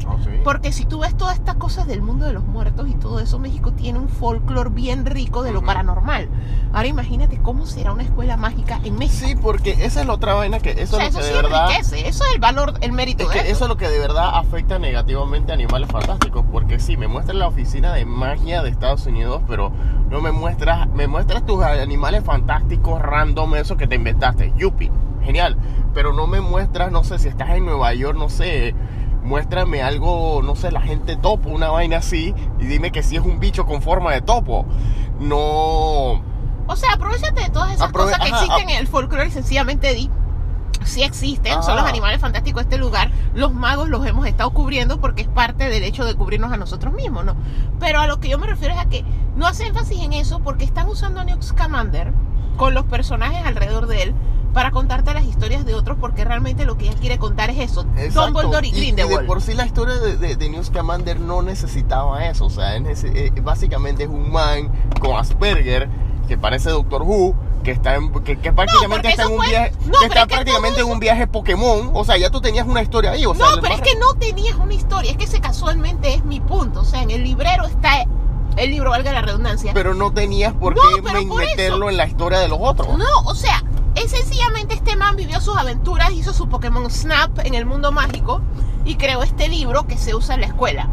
Ah, 0.10 0.18
sí. 0.24 0.30
Porque 0.44 0.72
si 0.72 0.86
tú 0.86 1.00
ves 1.00 1.16
todas 1.16 1.36
estas 1.36 1.56
cosas 1.56 1.88
del 1.88 2.02
mundo 2.02 2.26
de 2.26 2.34
los 2.34 2.46
muertos 2.46 2.88
y 2.90 2.94
todo 2.96 3.20
eso, 3.20 3.40
México 3.40 3.74
tiene 3.74 4.00
un 4.00 4.10
folclore 4.10 4.70
bien 4.70 5.06
rico 5.06 5.44
de 5.44 5.52
lo 5.52 5.62
paranormal. 5.62 6.30
Ahora 6.74 6.88
imagínate 6.88 7.40
cómo 7.42 7.66
será 7.66 7.92
una 7.92 8.04
escuela 8.04 8.38
mágica 8.38 8.80
en 8.84 8.98
México. 8.98 9.28
Sí, 9.28 9.36
porque 9.36 9.72
esa 9.86 10.02
es 10.02 10.08
la 10.08 10.14
otra 10.14 10.34
vaina 10.34 10.60
que 10.60 10.72
eso 10.72 10.96
o 10.96 11.00
sea, 11.00 11.08
es 11.08 11.14
lo 11.14 11.20
eso 11.20 11.20
que 11.20 11.24
sí 11.24 11.30
de 11.30 11.42
verdad 11.42 11.72
enriquece, 11.72 12.08
eso 12.08 12.24
es 12.26 12.34
el 12.34 12.40
valor, 12.40 12.74
el 12.82 12.92
mérito 12.92 13.24
es 13.24 13.30
de 13.30 13.34
que 13.34 13.40
esto. 13.40 13.52
eso 13.52 13.66
es 13.66 13.70
lo 13.70 13.78
que 13.78 13.90
de 13.90 14.00
verdad 14.00 14.32
afecta 14.34 14.80
negativamente 14.80 15.52
a 15.52 15.56
Animales 15.56 15.90
Fantásticos, 15.90 16.46
porque 16.52 16.80
sí, 16.80 16.98
me 16.98 17.08
muestras 17.08 17.38
la 17.38 17.48
oficina 17.48 17.94
de 17.94 18.06
magia 18.06 18.62
de 18.64 18.70
Estados 18.70 19.06
Unidos, 19.06 19.42
pero 19.48 19.72
no 20.10 20.22
me 20.22 20.32
muestras, 20.32 20.88
me 20.90 21.08
muestras 21.08 21.46
tus 21.46 21.64
animales 21.64 22.24
fantásticos 22.24 23.02
random, 23.02 23.56
eso 23.56 23.78
que 23.78 23.88
te 23.88 23.96
inventaste, 23.96 24.54
yupi, 24.56 24.92
genial, 25.24 25.58
pero 25.94 26.14
no 26.14 26.28
me 26.28 26.42
muestras, 26.42 26.92
no 26.92 27.04
sé, 27.04 27.20
si 27.20 27.28
estás 27.28 27.50
en 27.52 27.66
Nueva 27.66 27.94
York, 27.94 28.18
no 28.18 28.30
sé, 28.30 28.76
muéstrame 29.28 29.84
algo, 29.84 30.42
no 30.42 30.56
sé, 30.56 30.72
la 30.72 30.82
gente 30.82 31.16
topo, 31.18 31.50
una 31.50 31.70
vaina 31.70 31.98
así, 31.98 32.34
y 32.60 32.66
dime 32.66 32.92
que 32.92 33.04
si 33.04 33.18
es 33.18 33.22
un 33.24 33.40
bicho 33.40 33.66
con 33.66 33.82
forma 33.82 34.14
de 34.14 34.22
topo, 34.22 34.66
no... 35.20 36.24
O 36.70 36.76
sea, 36.76 36.94
aprovechate 36.94 37.44
de 37.44 37.50
todas 37.50 37.74
esas 37.74 37.90
Aprove- 37.90 38.06
cosas 38.06 38.20
que 38.20 38.28
ajá, 38.32 38.44
existen 38.44 38.70
en 38.70 38.78
el 38.78 38.88
folclore 38.88 39.28
y 39.28 39.32
sencillamente 39.32 39.94
di. 39.94 40.10
Sí 40.84 41.04
existen, 41.04 41.62
son 41.64 41.76
los 41.76 41.86
animales 41.86 42.22
fantásticos 42.22 42.64
de 42.64 42.76
este 42.76 42.78
lugar. 42.78 43.12
Los 43.34 43.54
magos 43.54 43.90
los 43.90 44.06
hemos 44.06 44.26
estado 44.26 44.52
cubriendo 44.52 45.02
porque 45.02 45.24
es 45.24 45.28
parte 45.28 45.70
del 45.70 45.84
hecho 45.84 46.06
de 46.06 46.16
cubrirnos 46.16 46.52
a 46.52 46.58
nosotros 46.58 46.94
mismos, 46.94 47.26
¿no? 47.26 47.36
Pero 47.80 48.00
a 48.00 48.08
lo 48.08 48.20
que 48.20 48.30
yo 48.30 48.38
me 48.38 48.48
refiero 48.48 48.74
es 48.74 48.80
a 48.80 48.86
que 48.86 49.04
no 49.36 49.48
hace 49.48 49.68
énfasis 49.68 50.00
en 50.00 50.14
eso 50.14 50.40
porque 50.40 50.64
están 50.64 50.88
usando 50.88 51.20
a 51.20 51.24
Newt 51.26 51.42
Scamander 51.42 52.14
con 52.56 52.74
los 52.74 52.86
personajes 52.86 53.46
alrededor 53.46 53.88
de 53.88 54.04
él 54.04 54.16
para 54.58 54.72
contarte 54.72 55.14
las 55.14 55.24
historias 55.24 55.68
de 55.68 55.76
otros 55.76 56.00
porque 56.02 56.26
realmente 56.26 56.66
lo 56.66 56.80
que 56.80 56.88
ella 56.88 56.98
quiere 57.00 57.20
contar 57.20 57.52
es 57.52 57.60
eso. 57.60 57.86
Exacto. 57.96 58.32
Dumbledore 58.42 58.66
y 58.68 58.72
Y- 58.72 58.74
y, 58.74 58.80
Grindelwald. 58.80 59.22
de 59.22 59.28
por 59.28 59.40
sí 59.40 59.54
la 59.54 59.68
historia 59.68 59.94
de, 60.00 60.18
de, 60.18 60.36
de 60.36 60.50
Newt 60.50 60.64
Scamander 60.64 61.20
no 61.20 61.44
necesitaba 61.44 62.26
eso. 62.26 62.46
O 62.46 62.50
sea, 62.50 62.76
es 62.76 62.82
nece- 62.82 63.12
eh, 63.16 63.32
básicamente 63.40 64.02
es 64.06 64.10
un 64.10 64.32
man 64.32 64.72
con 65.00 65.16
Asperger 65.16 65.88
que 66.28 66.40
parece 66.40 66.72
Doctor 66.72 67.04
Who. 67.04 67.36
Que, 67.64 67.70
está 67.70 67.94
en, 67.96 68.12
que, 68.24 68.40
que 68.40 68.52
prácticamente 68.52 68.88
porque 68.96 69.10
está 69.10 69.24
en 69.24 69.32
un 69.32 69.38
fue- 69.38 69.48
viaje, 69.50 69.72
no, 69.86 70.00
que 70.00 70.06
está 70.06 70.22
es 70.22 70.28
que 70.28 70.34
prácticamente 70.36 70.80
en 70.80 70.88
un 70.88 71.00
viaje 71.00 71.28
Pokémon. 71.28 71.92
O 71.94 72.04
sea, 72.04 72.18
ya 72.18 72.32
tú 72.32 72.42
tenías 72.42 72.66
una 72.66 72.82
historia 72.82 73.12
ahí. 73.12 73.28
O 73.28 73.36
sea, 73.36 73.56
No, 73.58 73.62
pero 73.62 73.76
es 73.76 73.82
que 73.82 73.94
no 73.96 74.16
tenías 74.16 74.56
una 74.56 74.74
historia, 74.74 75.12
es 75.12 75.18
que 75.18 75.26
ese 75.26 75.40
casualmente 75.40 76.16
es 76.16 76.24
mi 76.26 76.40
punto. 76.40 76.80
O 76.80 76.84
sea, 76.84 77.04
en 77.04 77.12
el 77.12 77.24
librero 77.24 77.66
está 77.66 78.06
el 78.56 78.72
libro, 78.72 78.90
valga 78.90 79.12
la 79.12 79.22
redundancia. 79.22 79.72
Pero 79.76 79.94
no 79.94 80.12
tenías 80.14 80.52
por 80.54 80.76
No, 80.76 80.82
qué 80.96 81.02
por 81.04 81.36
meterlo 81.36 81.76
eso. 81.86 81.90
en 81.92 81.98
la 81.98 82.08
historia 82.08 82.40
de 82.40 82.48
los 82.48 82.58
otros. 82.60 82.98
No, 82.98 83.06
o 83.26 83.36
sea, 83.36 83.62
es 83.98 84.12
sencillamente 84.12 84.76
este 84.76 84.96
man 84.96 85.16
vivió 85.16 85.42
sus 85.42 85.58
aventuras, 85.58 86.12
hizo 86.12 86.34
su 86.34 86.48
Pokémon 86.48 86.90
Snap 86.90 87.40
en 87.40 87.56
el 87.56 87.66
mundo 87.66 87.92
mágico 87.92 88.42
y 88.86 88.96
creó 88.96 89.24
este 89.24 89.50
libro 89.50 89.88
que 89.88 89.98
se 89.98 90.16
usa 90.16 90.36
en 90.36 90.42
la 90.42 90.48
escuela. 90.48 90.90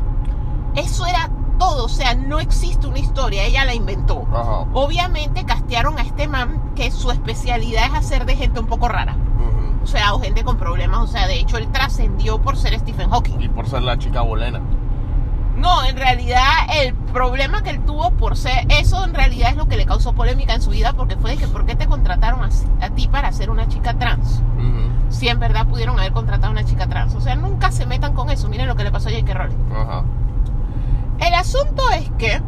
Eso 0.74 1.06
era 1.06 1.30
todo, 1.58 1.84
o 1.84 1.88
sea, 1.88 2.14
no 2.14 2.40
existe 2.40 2.86
una 2.86 2.98
historia, 2.98 3.44
ella 3.44 3.64
la 3.64 3.74
inventó. 3.74 4.26
Ajá. 4.32 4.66
Obviamente 4.72 5.44
castearon 5.44 5.98
a 5.98 6.02
este 6.02 6.26
man 6.28 6.72
que 6.74 6.90
su 6.90 7.10
especialidad 7.10 7.86
es 7.86 7.94
hacer 7.94 8.26
de 8.26 8.36
gente 8.36 8.60
un 8.60 8.66
poco 8.66 8.88
rara. 8.88 9.16
O 9.82 9.86
sea, 9.86 10.14
o 10.14 10.20
gente 10.20 10.44
con 10.44 10.56
problemas. 10.56 11.00
O 11.00 11.06
sea, 11.06 11.26
de 11.26 11.38
hecho, 11.38 11.58
él 11.58 11.70
trascendió 11.70 12.40
por 12.40 12.56
ser 12.56 12.76
Stephen 12.78 13.10
Hawking. 13.10 13.40
Y 13.42 13.48
por 13.48 13.68
ser 13.68 13.82
la 13.82 13.98
chica 13.98 14.22
bolena. 14.22 14.60
No, 15.56 15.84
en 15.84 15.96
realidad 15.96 16.42
el 16.82 16.94
problema 16.94 17.62
que 17.62 17.70
él 17.70 17.84
tuvo 17.84 18.10
por 18.10 18.36
ser 18.36 18.66
eso 18.68 19.04
en 19.04 19.14
realidad 19.14 19.50
es 19.50 19.56
lo 19.56 19.66
que 19.66 19.76
le 19.76 19.86
causó 19.86 20.12
polémica 20.12 20.54
en 20.54 20.62
su 20.62 20.70
vida 20.70 20.92
porque 20.94 21.16
fue 21.16 21.32
de 21.32 21.36
que 21.36 21.46
¿por 21.46 21.64
qué 21.64 21.76
te 21.76 21.86
contrataron 21.86 22.42
a, 22.42 22.48
a 22.84 22.90
ti 22.90 23.08
para 23.08 23.30
ser 23.32 23.50
una 23.50 23.68
chica 23.68 23.94
trans? 23.94 24.42
Si 25.10 25.28
en 25.28 25.38
verdad 25.38 25.66
pudieron 25.66 25.98
haber 25.98 26.12
contratado 26.12 26.48
a 26.48 26.50
una 26.50 26.64
chica 26.64 26.88
trans. 26.88 27.14
O 27.14 27.20
sea, 27.20 27.36
nunca 27.36 27.70
se 27.70 27.86
metan 27.86 28.14
con 28.14 28.30
eso. 28.30 28.48
Miren 28.48 28.66
lo 28.66 28.74
que 28.74 28.82
le 28.82 28.90
pasó 28.90 29.10
a 29.10 29.12
J.K. 29.12 29.32
Rowling. 29.32 29.72
Ajá. 29.72 30.04
El 31.20 31.34
asunto 31.34 31.82
es 31.90 32.10
que 32.18 32.42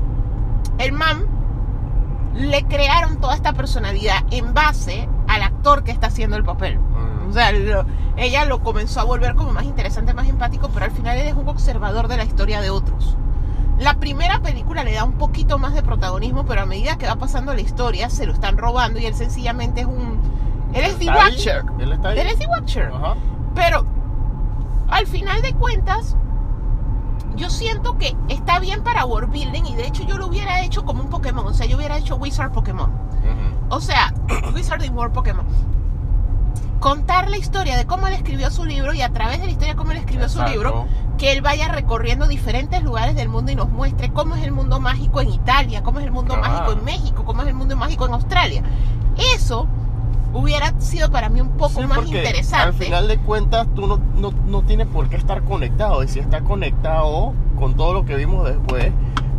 el 0.78 0.92
man 0.92 1.26
le 2.34 2.64
crearon 2.64 3.20
toda 3.20 3.34
esta 3.34 3.52
personalidad 3.52 4.24
en 4.30 4.52
base 4.52 5.08
al 5.28 5.42
actor 5.42 5.84
que 5.84 5.92
está 5.92 6.08
haciendo 6.08 6.36
el 6.36 6.44
papel. 6.44 6.78
O 7.28 7.32
sea, 7.32 7.52
lo- 7.52 7.84
ella 8.16 8.44
lo 8.44 8.62
comenzó 8.62 9.00
a 9.00 9.04
volver 9.04 9.34
como 9.34 9.52
más 9.52 9.64
interesante, 9.64 10.14
más 10.14 10.28
empático, 10.28 10.70
pero 10.72 10.86
al 10.86 10.90
final 10.92 11.16
él 11.18 11.26
es 11.28 11.34
un 11.34 11.48
observador 11.48 12.08
de 12.08 12.16
la 12.16 12.24
historia 12.24 12.60
de 12.60 12.70
otros. 12.70 13.16
La 13.78 13.94
primera 13.94 14.40
película 14.40 14.84
le 14.84 14.94
da 14.94 15.04
un 15.04 15.12
poquito 15.12 15.58
más 15.58 15.74
de 15.74 15.82
protagonismo, 15.82 16.46
pero 16.46 16.62
a 16.62 16.66
medida 16.66 16.96
que 16.96 17.06
va 17.06 17.16
pasando 17.16 17.52
la 17.52 17.60
historia 17.60 18.08
se 18.08 18.24
lo 18.26 18.32
están 18.32 18.56
robando 18.56 18.98
y 18.98 19.06
él 19.06 19.14
sencillamente 19.14 19.80
es 19.82 19.86
un... 19.86 20.18
Él 20.72 20.84
es 20.84 20.98
The. 20.98 21.04
Watcher. 21.08 21.64
Él 21.78 21.92
está 21.92 22.08
ahí. 22.08 22.18
Él 22.18 22.26
es 22.28 22.38
The 22.38 22.46
Watcher. 22.46 22.90
Pero 23.54 23.84
al 24.88 25.06
final 25.06 25.42
de 25.42 25.52
cuentas, 25.54 26.16
yo 27.36 27.50
siento 27.50 27.98
que 27.98 28.16
está 28.28 28.58
bien 28.60 28.82
para 28.82 29.04
world 29.04 29.30
building 29.30 29.64
y 29.66 29.74
de 29.76 29.86
hecho 29.86 30.04
yo 30.04 30.16
lo 30.16 30.26
hubiera 30.28 30.62
hecho 30.62 30.84
como 30.86 31.02
un 31.02 31.10
Pokémon. 31.10 31.44
O 31.46 31.52
sea, 31.52 31.66
yo 31.66 31.76
hubiera 31.76 31.98
hecho 31.98 32.16
Wizard 32.16 32.52
Pokémon. 32.52 32.90
O 33.68 33.80
sea, 33.80 34.14
Wizarding 34.54 34.94
World 34.96 35.12
Pokémon. 35.12 35.44
Contar 36.80 37.28
la 37.30 37.38
historia 37.38 37.76
de 37.76 37.86
cómo 37.86 38.06
él 38.06 38.12
escribió 38.14 38.50
su 38.50 38.64
libro 38.64 38.92
y 38.94 39.02
a 39.02 39.08
través 39.10 39.40
de 39.40 39.46
la 39.46 39.50
historia 39.52 39.72
de 39.74 39.76
cómo 39.76 39.92
él 39.92 39.98
escribió 39.98 40.28
su 40.28 40.42
libro, 40.42 40.86
que 41.18 41.32
él 41.32 41.40
vaya 41.40 41.68
recorriendo 41.68 42.26
diferentes 42.28 42.82
lugares 42.82 43.16
del 43.16 43.28
mundo 43.28 43.50
y 43.50 43.54
nos 43.56 43.68
muestre 43.70 44.10
cómo 44.12 44.34
es 44.36 44.44
el 44.44 44.52
mundo 44.52 44.78
mágico 44.80 45.20
en 45.20 45.30
Italia, 45.30 45.82
cómo 45.82 45.98
es 46.00 46.04
el 46.04 46.12
mundo 46.12 46.34
Ah. 46.36 46.40
mágico 46.48 46.72
en 46.72 46.84
México, 46.84 47.24
cómo 47.24 47.42
es 47.42 47.48
el 47.48 47.54
mundo 47.54 47.76
mágico 47.76 48.06
en 48.06 48.12
Australia. 48.12 48.62
Eso 49.34 49.66
hubiera 50.34 50.78
sido 50.80 51.10
para 51.10 51.30
mí 51.30 51.40
un 51.40 51.50
poco 51.56 51.80
Sí, 51.80 51.86
más 51.86 52.06
interesante. 52.06 52.56
Al 52.66 52.74
final 52.74 53.08
de 53.08 53.18
cuentas, 53.18 53.66
tú 53.74 53.86
no, 53.86 53.98
no, 54.16 54.32
no 54.46 54.62
tienes 54.62 54.86
por 54.86 55.08
qué 55.08 55.16
estar 55.16 55.42
conectado. 55.44 56.02
Y 56.02 56.08
si 56.08 56.18
está 56.20 56.42
conectado 56.42 57.32
con 57.58 57.74
todo 57.74 57.94
lo 57.94 58.04
que 58.04 58.16
vimos 58.16 58.44
después, 58.46 58.92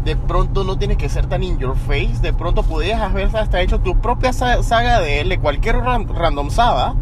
de 0.04 0.16
pronto 0.16 0.64
no 0.64 0.78
tiene 0.80 0.98
que 0.98 1.10
ser 1.10 1.28
tan 1.28 1.44
in 1.44 1.60
your 1.60 1.76
face. 1.78 2.16
De 2.22 2.34
pronto 2.34 2.64
podrías 2.64 3.00
haber 3.02 3.36
hasta 3.38 3.62
hecho 3.62 3.80
tu 3.80 4.00
propia 4.00 4.34
sa- 4.34 4.64
saga 4.64 5.00
de 5.00 5.22
él, 5.22 5.30
de 5.30 5.38
cualquier 5.38 5.76
ran- 5.78 6.08
random 6.08 6.50
saga. 6.50 6.96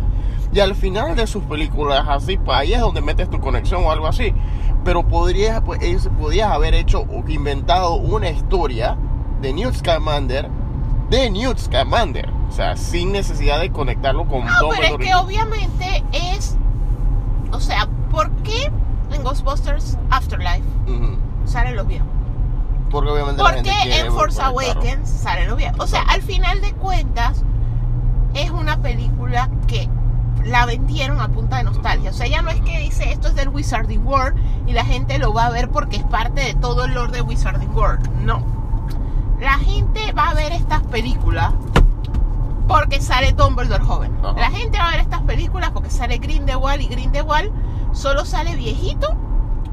Y 0.56 0.62
al 0.62 0.74
final 0.74 1.18
de 1.18 1.28
sus 1.28 1.44
películas, 1.44 2.06
así, 2.08 2.38
pues 2.38 2.58
ahí 2.58 2.74
es 2.74 2.80
donde 2.80 3.02
metes 3.02 3.30
tu 3.30 3.42
conexión 3.42 3.84
o 3.84 3.92
algo 3.92 4.08
así. 4.08 4.34
Pero 4.86 5.06
podrías, 5.06 5.60
pues, 5.60 5.82
ellos- 5.82 6.08
podrías 6.18 6.50
haber 6.50 6.74
hecho, 6.74 7.02
o 7.02 7.28
inventado 7.30 7.96
una 7.96 8.30
historia 8.30 8.96
de 9.42 9.52
Newt 9.52 9.74
Scamander, 9.76 10.50
de 11.10 11.30
Newt 11.30 11.58
Scamander. 11.58 12.30
O 12.48 12.52
sea, 12.54 12.78
sin 12.78 13.12
necesidad 13.12 13.60
de 13.60 13.70
conectarlo 13.70 14.26
con 14.28 14.46
No, 14.46 14.52
pero 14.70 14.96
es 14.96 15.06
que 15.06 15.14
obviamente 15.16 16.06
es. 16.14 16.56
O 17.52 17.60
sea, 17.60 17.90
¿por 18.10 18.30
qué 18.44 18.72
en 19.12 19.24
Ghostbusters 19.24 19.98
Afterlife 20.10 20.64
Ujú. 20.88 21.18
salen 21.44 21.76
los 21.76 21.86
viejos? 21.86 22.08
Porque 22.92 23.10
obviamente 23.10 23.44
la 23.44 23.50
¿Por 23.50 23.56
gente 23.56 23.72
qué 23.84 24.00
en 24.00 24.14
Force. 24.14 24.42
Awakens 24.42 25.10
salen 25.10 25.50
los 25.50 25.58
viejos? 25.58 25.80
O 25.82 25.88
sea, 25.88 26.04
al 26.04 26.22
final 26.22 26.62
de 26.62 26.72
cuentas, 26.74 27.44
es 28.36 28.52
una 28.52 28.78
película 28.82 29.50
que 29.68 29.90
la 30.46 30.66
vendieron 30.66 31.20
a 31.20 31.28
punta 31.30 31.58
de 31.58 31.64
nostalgia. 31.64 32.12
O 32.12 32.14
sea, 32.14 32.28
ya 32.28 32.42
no 32.42 32.50
es 32.50 32.62
que 32.62 32.80
dice 32.80 33.12
esto 33.12 33.28
es 33.28 33.36
del 33.36 33.50
Wizarding 33.50 34.06
World 34.06 34.38
y 34.68 34.74
la 34.74 34.86
gente 34.86 35.18
lo 35.18 35.34
va 35.34 35.48
a 35.48 35.50
ver 35.50 35.70
porque 35.70 35.98
es 35.98 36.04
parte 36.04 36.42
de 36.42 36.54
todo 36.54 36.86
el 36.86 36.94
lore 36.94 37.12
de 37.12 37.22
Wizarding 37.22 37.76
World. 37.76 38.10
No. 38.22 38.44
La 39.40 39.58
gente 39.58 40.12
va 40.14 40.30
a 40.30 40.34
ver 40.34 40.52
estas 40.52 40.84
películas 40.84 41.52
porque 42.68 43.02
sale 43.02 43.34
Dumbledore 43.34 43.84
joven. 43.84 44.18
Ajá. 44.24 44.40
La 44.40 44.52
gente 44.52 44.78
va 44.78 44.88
a 44.88 44.92
ver 44.92 45.00
estas 45.02 45.22
películas 45.24 45.72
porque 45.72 45.90
sale 45.90 46.20
Grindelwald 46.20 46.82
y 46.82 46.88
Grindelwald 46.88 47.52
solo 47.94 48.26
sale 48.26 48.56
viejito 48.56 49.16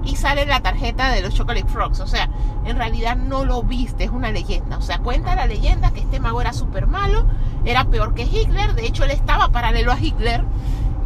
y 0.05 0.17
sale 0.17 0.47
la 0.47 0.61
tarjeta 0.61 1.11
de 1.11 1.21
los 1.21 1.35
Chocolate 1.35 1.69
Frogs. 1.69 2.01
O 2.01 2.07
sea, 2.07 2.29
en 2.65 2.77
realidad 2.77 3.17
no 3.17 3.45
lo 3.45 3.63
viste, 3.63 4.05
es 4.05 4.11
una 4.11 4.31
leyenda. 4.31 4.79
O 4.79 4.83
sea, 4.83 4.99
cuenta 4.99 5.35
la 5.37 5.47
leyenda 5.47 5.91
que 5.93 6.01
este 6.01 6.21
mago 6.21 6.41
era 6.41 6.53
súper 6.53 6.87
malo, 6.87 7.27
era 7.65 7.85
peor 7.85 8.15
que 8.15 8.25
Hitler. 8.25 8.75
De 8.75 8.87
hecho, 8.87 9.05
él 9.05 9.11
estaba 9.11 9.49
paralelo 9.49 9.93
a 9.93 10.01
Hitler. 10.01 10.45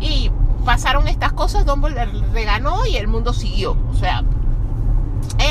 Y 0.00 0.30
pasaron 0.64 1.08
estas 1.08 1.32
cosas, 1.32 1.64
Dumbledore 1.64 2.12
le 2.12 2.44
ganó 2.44 2.84
y 2.86 2.96
el 2.96 3.08
mundo 3.08 3.32
siguió. 3.32 3.76
O 3.90 3.94
sea, 3.94 4.22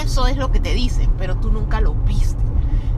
eso 0.01 0.27
es 0.27 0.37
lo 0.37 0.51
que 0.51 0.59
te 0.59 0.73
dicen, 0.73 1.11
pero 1.17 1.35
tú 1.35 1.51
nunca 1.51 1.81
lo 1.81 1.93
viste. 1.93 2.43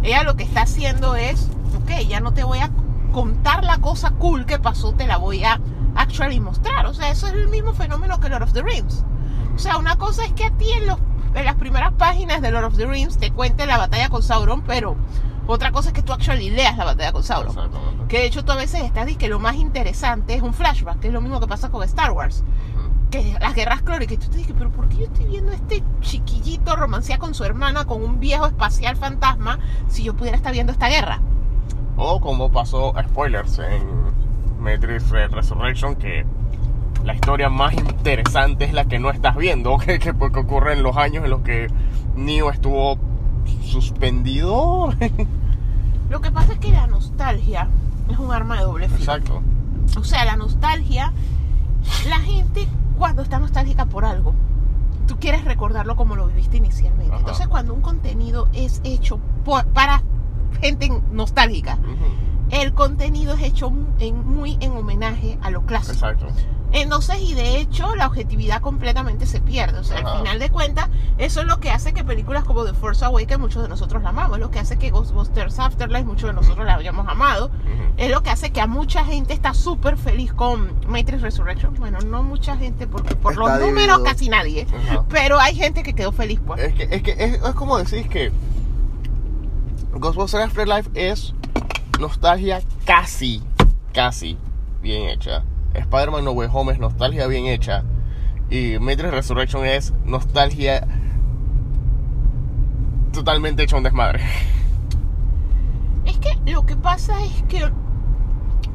Ella 0.04 0.24
lo 0.24 0.36
que 0.36 0.44
está 0.44 0.62
haciendo 0.62 1.16
es, 1.16 1.50
ok, 1.82 2.08
ya 2.08 2.20
no 2.20 2.34
te 2.34 2.44
voy 2.44 2.60
a 2.60 2.72
contar 3.12 3.64
la 3.64 3.80
cosa 3.80 4.12
cool 4.12 4.46
que 4.46 4.60
pasó, 4.60 4.94
te 4.94 5.08
la 5.08 5.18
voy 5.18 5.44
a 5.44 5.60
actually 5.96 6.40
mostrar. 6.40 6.86
O 6.86 6.94
sea, 6.94 7.10
eso 7.10 7.28
es 7.28 7.34
el 7.34 7.48
mismo 7.48 7.74
fenómeno 7.74 8.20
que 8.20 8.30
Lord 8.30 8.44
of 8.44 8.54
the 8.54 8.62
Rings. 8.62 9.04
O 9.56 9.60
sea, 9.60 9.78
una 9.78 9.98
cosa 9.98 10.26
es 10.26 10.34
que 10.34 10.46
a 10.46 10.52
ti 10.52 10.72
en, 10.72 10.84
en 11.34 11.46
las 11.46 11.56
primeras 11.56 11.94
páginas 11.94 12.42
de 12.42 12.52
Lord 12.52 12.66
of 12.66 12.78
the 12.78 12.86
Rings 12.86 13.18
te 13.18 13.32
cuente 13.32 13.66
la 13.66 13.78
batalla 13.78 14.10
con 14.10 14.22
Sauron, 14.22 14.62
pero 14.62 14.96
otra 15.48 15.72
cosa 15.72 15.90
es 15.90 15.94
que 15.94 16.02
tú 16.04 16.14
actually 16.14 16.50
leas 16.50 16.78
la 16.78 16.86
batalla 16.86 17.12
con 17.12 17.24
Sauron. 17.24 17.56
Que 18.08 18.20
de 18.20 18.26
hecho 18.28 18.44
tú 18.46 18.52
a 18.52 18.56
veces 18.56 18.82
estás 18.84 19.10
y 19.10 19.16
que 19.16 19.28
lo 19.28 19.40
más 19.40 19.56
interesante 19.56 20.34
es 20.36 20.42
un 20.42 20.54
flashback, 20.54 21.00
que 21.00 21.08
es 21.08 21.14
lo 21.14 21.22
mismo 21.22 21.40
que 21.40 21.48
pasa 21.48 21.70
con 21.70 21.84
Star 21.84 22.12
Wars. 22.12 22.44
Que 23.12 23.36
las 23.40 23.56
guerras 23.56 23.82
clóricas, 23.82 24.16
y 24.16 24.18
tú 24.18 24.28
te 24.30 24.38
dices, 24.38 24.54
pero 24.58 24.70
¿por 24.70 24.90
qué 24.90 24.98
yo 24.98 25.04
estoy 25.06 25.26
viendo 25.26 25.52
a 25.52 25.56
este 25.56 25.82
chiquillito 26.02 26.76
romancea 26.76 27.18
con 27.18 27.34
su 27.34 27.44
hermana 27.46 27.86
con 27.86 28.04
un 28.04 28.20
viejo 28.20 28.46
espacial 28.46 28.98
fantasma 28.98 29.60
si 29.88 30.04
yo 30.04 30.14
pudiera 30.14 30.36
estar 30.36 30.52
viendo 30.52 30.74
esta 30.74 30.90
guerra? 30.90 31.22
O 31.96 32.20
como 32.20 32.52
pasó, 32.52 32.94
spoilers, 33.10 33.60
en 33.60 33.82
Matrix 34.60 35.10
Re- 35.10 35.30
Resurrection, 35.30 35.96
que 35.96 36.26
la 37.06 37.14
historia 37.16 37.50
más 37.50 37.74
interesante 37.76 38.66
es 38.66 38.74
la 38.74 38.86
que 38.86 39.00
no 39.00 39.10
estás 39.10 39.38
viendo, 39.38 39.78
que, 39.86 40.00
que, 40.00 40.14
porque 40.14 40.40
ocurre 40.40 40.74
en 40.74 40.84
los 40.84 40.98
años 40.98 41.24
en 41.24 41.30
los 41.30 41.42
que 41.42 41.68
Neo 42.16 42.50
estuvo 42.52 42.98
suspendido. 43.64 44.94
Lo 46.10 46.22
que 46.22 46.32
pasa 46.32 46.54
es 46.54 46.60
que 46.60 46.72
la 46.72 46.88
nostalgia 46.88 47.68
es 48.10 48.18
un 48.18 48.32
arma 48.32 48.58
de 48.58 48.64
doble 48.64 48.88
filo. 48.88 49.00
Exacto. 49.00 49.42
O 50.00 50.04
sea, 50.04 50.26
la 50.26 50.36
nostalgia, 50.38 51.12
la 52.10 52.20
gente 52.20 52.68
cuando 52.98 53.22
está 53.22 53.40
nostálgica 53.40 53.86
por 53.86 54.06
algo, 54.06 54.34
tú 55.08 55.18
quieres 55.20 55.44
recordarlo 55.46 55.96
como 55.96 56.16
lo 56.16 56.28
viviste 56.28 56.58
inicialmente. 56.58 57.12
Ajá. 57.12 57.20
Entonces, 57.20 57.48
cuando 57.48 57.74
un 57.74 57.82
contenido 57.82 58.48
es 58.54 58.82
hecho 58.84 59.20
por- 59.46 59.66
para 59.68 60.02
gente 60.62 60.90
nostálgica, 61.12 61.78
el 62.50 62.74
contenido 62.74 63.34
es 63.34 63.44
hecho 63.44 63.72
en- 64.00 64.26
muy 64.26 64.58
en 64.62 64.72
homenaje 64.72 65.38
a 65.42 65.50
lo 65.52 65.64
clásico. 65.66 65.94
Exacto. 65.94 66.28
Entonces, 66.72 67.18
y 67.22 67.34
de 67.34 67.60
hecho, 67.60 67.96
la 67.96 68.08
objetividad 68.08 68.62
completamente 68.62 69.26
se 69.26 69.40
pierde. 69.40 69.80
O 69.80 69.84
sea, 69.84 70.00
Ajá. 70.00 70.12
al 70.12 70.18
final 70.20 70.40
de 70.40 70.50
cuentas, 70.50 70.90
eso 71.18 71.42
es 71.42 71.48
lo 71.48 71.60
que 71.60 71.72
hace 71.72 71.94
que 71.94 72.04
películas 72.04 72.44
como 72.44 72.66
The 72.66 72.74
Force 72.74 73.04
Awakens, 73.06 73.40
muchos 73.40 73.64
de 73.64 73.70
nosotros 73.70 74.04
la 74.04 74.10
amamos. 74.10 74.38
Es 74.38 74.44
lo 74.44 74.52
que 74.52 74.60
hace 74.60 74.78
que 74.78 74.90
Ghostbusters 74.90 75.60
Afterlife, 75.60 76.04
muchos 76.04 76.30
de 76.30 76.34
nosotros 76.34 76.66
la 76.66 76.76
hayamos 76.76 77.08
amado. 77.08 77.52
Es 77.98 78.12
lo 78.12 78.22
que 78.22 78.30
hace 78.30 78.52
que 78.52 78.62
a 78.62 78.68
mucha 78.68 79.06
gente 79.06 79.34
está 79.34 79.54
súper 79.54 79.98
feliz 79.98 80.34
con 80.34 80.72
Matrix 80.88 81.22
Resurrection. 81.22 81.74
Bueno, 81.76 82.00
no 82.02 82.22
mucha 82.24 82.58
gente, 82.58 82.88
porque 82.88 83.16
por 83.16 83.34
Está 83.34 83.58
los 83.58 83.60
números 83.60 84.00
casi 84.04 84.30
nadie. 84.30 84.68
Pero 85.10 85.40
hay 85.40 85.56
gente 85.56 85.84
que 85.84 85.94
quedó 85.94 86.12
feliz, 86.12 86.40
pues. 86.46 86.62
Es 86.62 86.74
que, 86.74 86.84
es 86.92 87.02
que 87.02 87.12
es, 87.12 87.42
es 87.42 87.56
como 87.56 87.78
decís 87.78 88.08
que 88.08 88.32
Ghostbusters 89.94 90.46
Afterlife 90.46 90.90
es 90.94 91.34
nostalgia 92.00 92.62
casi, 92.86 93.42
casi 93.94 94.38
bien 94.82 95.10
hecha. 95.10 95.44
Spider-Man 95.78 96.26
No 96.26 96.32
Way 96.32 96.50
Home 96.52 96.74
es 96.74 96.80
nostalgia 96.80 97.28
bien 97.28 97.46
hecha. 97.48 97.84
Y 98.50 98.80
Matrix 98.80 99.12
Resurrection 99.12 99.66
es 99.66 99.94
nostalgia 100.06 100.88
totalmente 103.12 103.64
hecha 103.64 103.78
un 103.78 103.84
desmadre. 103.84 104.22
Es 106.06 106.18
que 106.20 106.38
lo 106.50 106.66
que 106.66 106.78
pasa 106.78 107.22
es 107.22 107.44
que 107.50 107.70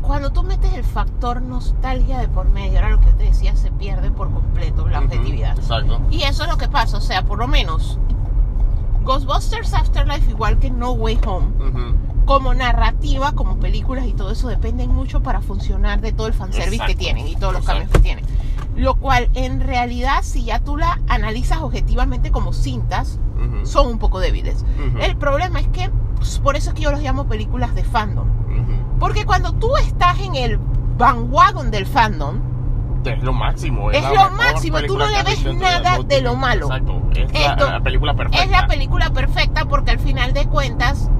cuando 0.02 0.32
tú 0.32 0.42
metes 0.42 0.74
el 0.74 0.84
factor 0.84 1.40
nostalgia 1.40 2.18
de 2.18 2.28
por 2.28 2.46
medio, 2.50 2.78
era 2.78 2.90
lo 2.90 3.00
que 3.00 3.10
te 3.12 3.24
decía, 3.24 3.56
se 3.56 3.70
pierde 3.70 4.10
por 4.10 4.30
completo 4.30 4.86
la 4.86 4.98
objetividad. 4.98 5.56
Exacto. 5.56 5.98
Y 6.10 6.24
eso 6.24 6.42
es 6.44 6.50
lo 6.50 6.58
que 6.58 6.68
pasa, 6.68 6.98
o 6.98 7.00
sea, 7.00 7.24
por 7.24 7.38
lo 7.38 7.48
menos 7.48 7.98
Ghostbusters 9.04 9.72
Afterlife, 9.72 10.30
igual 10.30 10.58
que 10.58 10.70
No 10.70 10.92
Way 10.92 11.20
Home, 11.26 11.46
Ujú. 11.56 11.96
Como 12.24 12.54
narrativa, 12.54 13.32
como 13.32 13.56
películas 13.58 14.06
y 14.06 14.12
todo 14.12 14.30
eso, 14.32 14.48
dependen 14.48 14.90
mucho 14.94 15.22
para 15.22 15.40
funcionar 15.40 16.00
de 16.00 16.12
todo 16.12 16.26
el 16.26 16.32
fanservice 16.34 16.74
Exacto. 16.76 16.92
que 16.92 16.98
tienen 16.98 17.28
y 17.28 17.36
todos 17.36 17.52
los 17.52 17.62
Exacto. 17.62 17.80
cambios 17.82 17.92
que 17.92 17.98
tienen. 18.00 18.24
Lo 18.76 18.94
cual, 18.94 19.28
en 19.34 19.60
realidad, 19.60 20.20
si 20.22 20.44
ya 20.44 20.58
tú 20.60 20.76
la 20.76 20.98
analizas 21.08 21.58
objetivamente 21.60 22.30
como 22.30 22.52
cintas, 22.52 23.18
Ujú. 23.36 23.66
son 23.66 23.88
un 23.88 23.98
poco 23.98 24.18
débiles. 24.20 24.64
Ujú. 24.78 24.98
El 24.98 25.16
problema 25.16 25.60
es 25.60 25.68
que, 25.68 25.90
pues, 26.16 26.38
por 26.38 26.56
eso 26.56 26.70
es 26.70 26.74
que 26.76 26.82
yo 26.82 26.90
los 26.90 27.00
llamo 27.02 27.26
películas 27.26 27.74
de 27.74 27.84
fandom. 27.84 28.28
Ujú. 28.28 28.98
Porque 28.98 29.26
cuando 29.26 29.52
tú 29.52 29.76
estás 29.76 30.18
en 30.20 30.36
el 30.36 30.58
bandwagon 30.96 31.70
del 31.70 31.86
fandom, 31.86 32.40
Es 33.04 33.20
lo 33.20 33.32
máximo. 33.32 33.90
Es 33.90 34.00
la 34.00 34.12
lo 34.12 34.30
máximo, 34.30 34.80
tú 34.86 34.96
no 34.96 35.08
le 35.08 35.22
ves 35.24 35.44
nada 35.56 35.98
de 36.06 36.20
lo 36.22 36.36
malo. 36.36 36.66
Exacto. 36.66 37.02
Es 37.16 37.32
la- 37.32 37.40
Esto 37.50 37.68
la, 37.68 37.80
película 37.82 38.14
perfecta. 38.14 38.44
es 38.44 38.50
la 38.50 38.66
película 38.68 39.10
perfecta 39.10 39.64
porque 39.64 39.90
al 39.90 39.98
final 39.98 40.32
de 40.32 40.46
cuentas, 40.46 41.10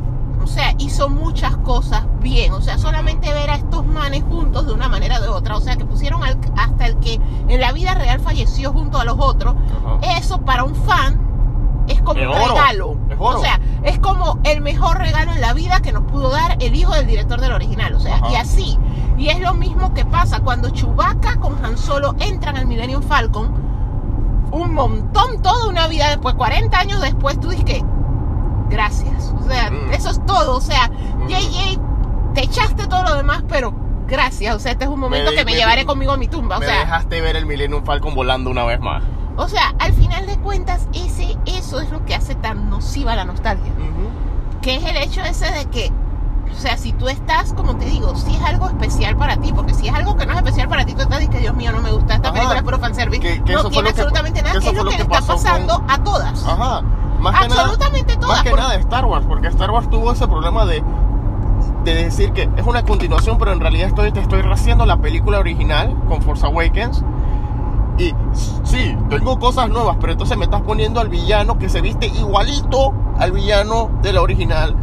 o 0.42 0.46
sea, 0.46 0.75
hizo 0.78 1.08
muchas 1.08 1.56
cosas 1.58 2.04
bien. 2.20 2.52
O 2.52 2.61
sea, 2.61 2.78
solamente 2.78 3.32
ver 3.32 3.50
a 3.50 3.54
estos 3.56 3.87
manes 3.87 4.22
juntos 4.25 4.66
de 4.66 4.72
una 4.72 4.88
manera 4.88 5.18
o 5.18 5.22
de 5.22 5.28
otra. 5.28 5.56
O 5.56 5.61
sea, 5.61 5.76
que 5.76 5.84
pusieron 5.84 6.22
al- 6.25 6.38
hasta 6.56 6.87
el 6.87 6.96
que 6.99 7.20
en 7.49 7.61
la 7.61 7.72
vida 7.72 7.94
real 7.94 8.20
falleció 8.20 8.72
junto 8.72 8.99
a 8.99 9.04
los 9.04 9.16
otros. 9.18 9.54
Ajá. 9.84 10.16
Eso 10.18 10.40
para 10.42 10.64
un 10.64 10.75
fan 10.75 11.20
es 11.88 12.00
como 12.02 12.20
Es 12.20 12.26
un 12.28 12.32
oro, 12.34 12.54
regalo. 12.54 12.96
es 13.11 13.16
oro. 13.18 13.38
O 13.38 13.42
sea, 13.42 13.61
es 13.82 13.99
como 13.99 14.38
el 14.44 14.61
mejor 14.61 14.99
regalo 14.99 15.32
en 15.32 15.40
la 15.40 15.52
vida 15.52 15.80
que 15.80 15.92
nos 15.92 16.04
pudo 16.04 16.30
dar 16.30 16.56
el 16.61 16.75
hijo 16.75 16.92
del 16.94 17.06
director 17.06 17.40
del 17.40 17.52
original. 17.52 17.94
O 17.94 18.00
sea, 18.00 18.16
Ajá. 18.16 18.30
y 18.30 18.37
así. 18.37 18.78
Y 19.18 19.28
es 19.28 19.40
lo 19.40 19.54
mismo 19.54 19.94
que 19.94 20.04
pasa 20.04 20.40
cuando 20.40 20.70
Chewbacca 20.70 21.37
con 21.40 21.64
Han 21.64 21.76
Solo 21.78 22.14
entran 22.18 22.56
al 22.56 22.66
Millennium 22.66 23.02
Falcon. 23.02 23.52
Un 24.52 24.75
montón, 24.75 25.40
toda 25.42 25.66
una 25.68 25.87
vida 25.88 26.08
después, 26.08 26.34
40 26.34 26.78
años 26.78 27.00
después, 27.00 27.40
tú 27.40 27.49
dices 27.49 27.64
que 27.64 27.84
gracias. 28.72 29.32
O 29.38 29.44
sea, 29.48 29.70
Mm. 29.70 29.92
eso 29.92 30.10
es 30.10 30.24
todo. 30.26 30.56
O 30.56 30.60
sea, 30.60 30.88
Mm. 30.88 31.28
JJ, 31.28 31.78
te 32.34 32.44
echaste 32.44 32.86
todo 32.86 33.02
lo 33.04 33.14
demás, 33.14 33.44
pero 33.48 33.72
gracias. 34.08 34.54
O 34.56 34.58
sea, 34.58 34.72
este 34.72 34.84
es 34.84 34.90
un 34.90 34.98
momento 35.00 35.30
de- 35.30 35.36
que 35.36 35.44
me 35.44 35.52
me- 35.52 35.58
llevaré 35.58 35.84
conmigo 35.86 36.12
a 36.12 36.16
mi 36.16 36.28
tumba. 36.28 36.56
O 36.56 36.60
Me 36.60 36.66
sea, 36.66 36.80
dejaste 36.80 37.20
ver 37.20 37.36
el 37.36 37.46
Millennium 37.46 37.84
Falcon 37.84 38.14
volando 38.14 38.50
una 38.50 38.64
vez 38.64 38.80
más. 38.80 39.02
o 39.36 39.48
sea, 39.48 39.74
al 39.78 39.92
final 39.94 40.26
de 40.26 40.36
cuentas, 40.38 40.86
ese, 40.92 41.36
eso 41.46 41.80
es 41.80 41.90
lo 41.90 42.04
que 42.04 42.14
hace 42.14 42.34
tan 42.34 42.68
nociva 42.68 43.14
la 43.16 43.24
nostalgia. 43.24 43.72
Que 44.60 44.76
es 44.76 44.84
el 44.84 44.96
hecho 44.98 45.22
ese 45.22 45.50
de 45.50 45.64
que, 45.66 45.90
o 46.50 46.54
sea, 46.54 46.76
si 46.76 46.92
tú 46.92 47.08
estás, 47.08 47.52
como 47.54 47.76
te 47.76 47.86
digo, 47.86 48.14
si 48.14 48.34
es 48.36 48.42
algo 48.42 48.68
especial 48.68 49.16
para 49.16 49.38
ti, 49.38 49.52
porque 49.52 49.72
si 49.74 49.88
es 49.88 49.94
algo 49.94 50.16
que 50.16 50.26
no 50.26 50.32
es 50.32 50.38
especial 50.38 50.68
para 50.68 50.84
ti, 50.84 50.92
tú 50.92 51.00
estás 51.02 51.18
diciendo 51.18 51.32
que 51.36 51.40
Dios 51.42 51.54
mío, 51.56 51.72
no 51.72 51.80
me 51.80 51.90
gusta, 51.90 52.14
esta 52.14 52.28
Ajá. 52.28 52.34
película 52.34 52.58
es 52.58 52.62
puro 52.64 52.78
fanservice, 52.78 53.20
Que- 53.22 53.42
que 53.42 53.52
no 53.54 53.62
tiene 53.62 53.62
lo 53.62 53.70
que- 53.70 53.88
absolutamente 53.88 54.42
nada, 54.42 54.60
que 54.60 54.68
es 54.68 54.74
lo 54.74 54.84
que, 54.84 54.96
le 54.96 55.02
está 55.02 55.20
pasando 55.22 55.82
a 55.88 55.98
todas. 56.04 56.44
Ajá. 56.46 56.82
Más 57.22 57.40
que 57.40 57.48
nada, 57.48 57.62
Absolutamente 57.62 58.14
todas. 58.16 58.28
más 58.28 58.42
que 58.42 58.50
porque- 58.50 58.62
nada 58.62 58.74
Star 58.76 59.04
Wars, 59.06 59.24
porque 59.28 59.46
Star 59.48 59.70
Wars 59.70 59.88
tuvo 59.90 60.12
ese 60.12 60.26
problema 60.28 60.64
de, 60.66 60.82
de 61.84 61.94
decir 61.94 62.32
que 62.32 62.48
es 62.56 62.66
una 62.66 62.84
continuación, 62.84 63.38
pero 63.38 63.52
en 63.52 63.60
realidad 63.60 63.88
estoy, 63.88 64.12
te 64.12 64.20
estoy 64.20 64.42
haciendo 64.50 64.84
la 64.86 64.96
película 64.98 65.38
original 65.38 65.94
con 66.08 66.20
Force 66.22 66.44
Awakens. 66.46 67.02
Y 67.98 68.14
sí, 68.64 68.96
tengo 69.10 69.38
cosas 69.38 69.68
nuevas, 69.68 69.96
pero 70.00 70.12
entonces 70.14 70.36
me 70.38 70.44
estás 70.44 70.62
poniendo 70.62 71.00
al 71.00 71.08
villano 71.08 71.58
que 71.58 71.68
se 71.68 71.80
viste 71.80 72.06
igualito 72.06 72.94
al 73.18 73.32
villano 73.32 73.90
de 74.02 74.12
la 74.14 74.22
original, 74.22 74.74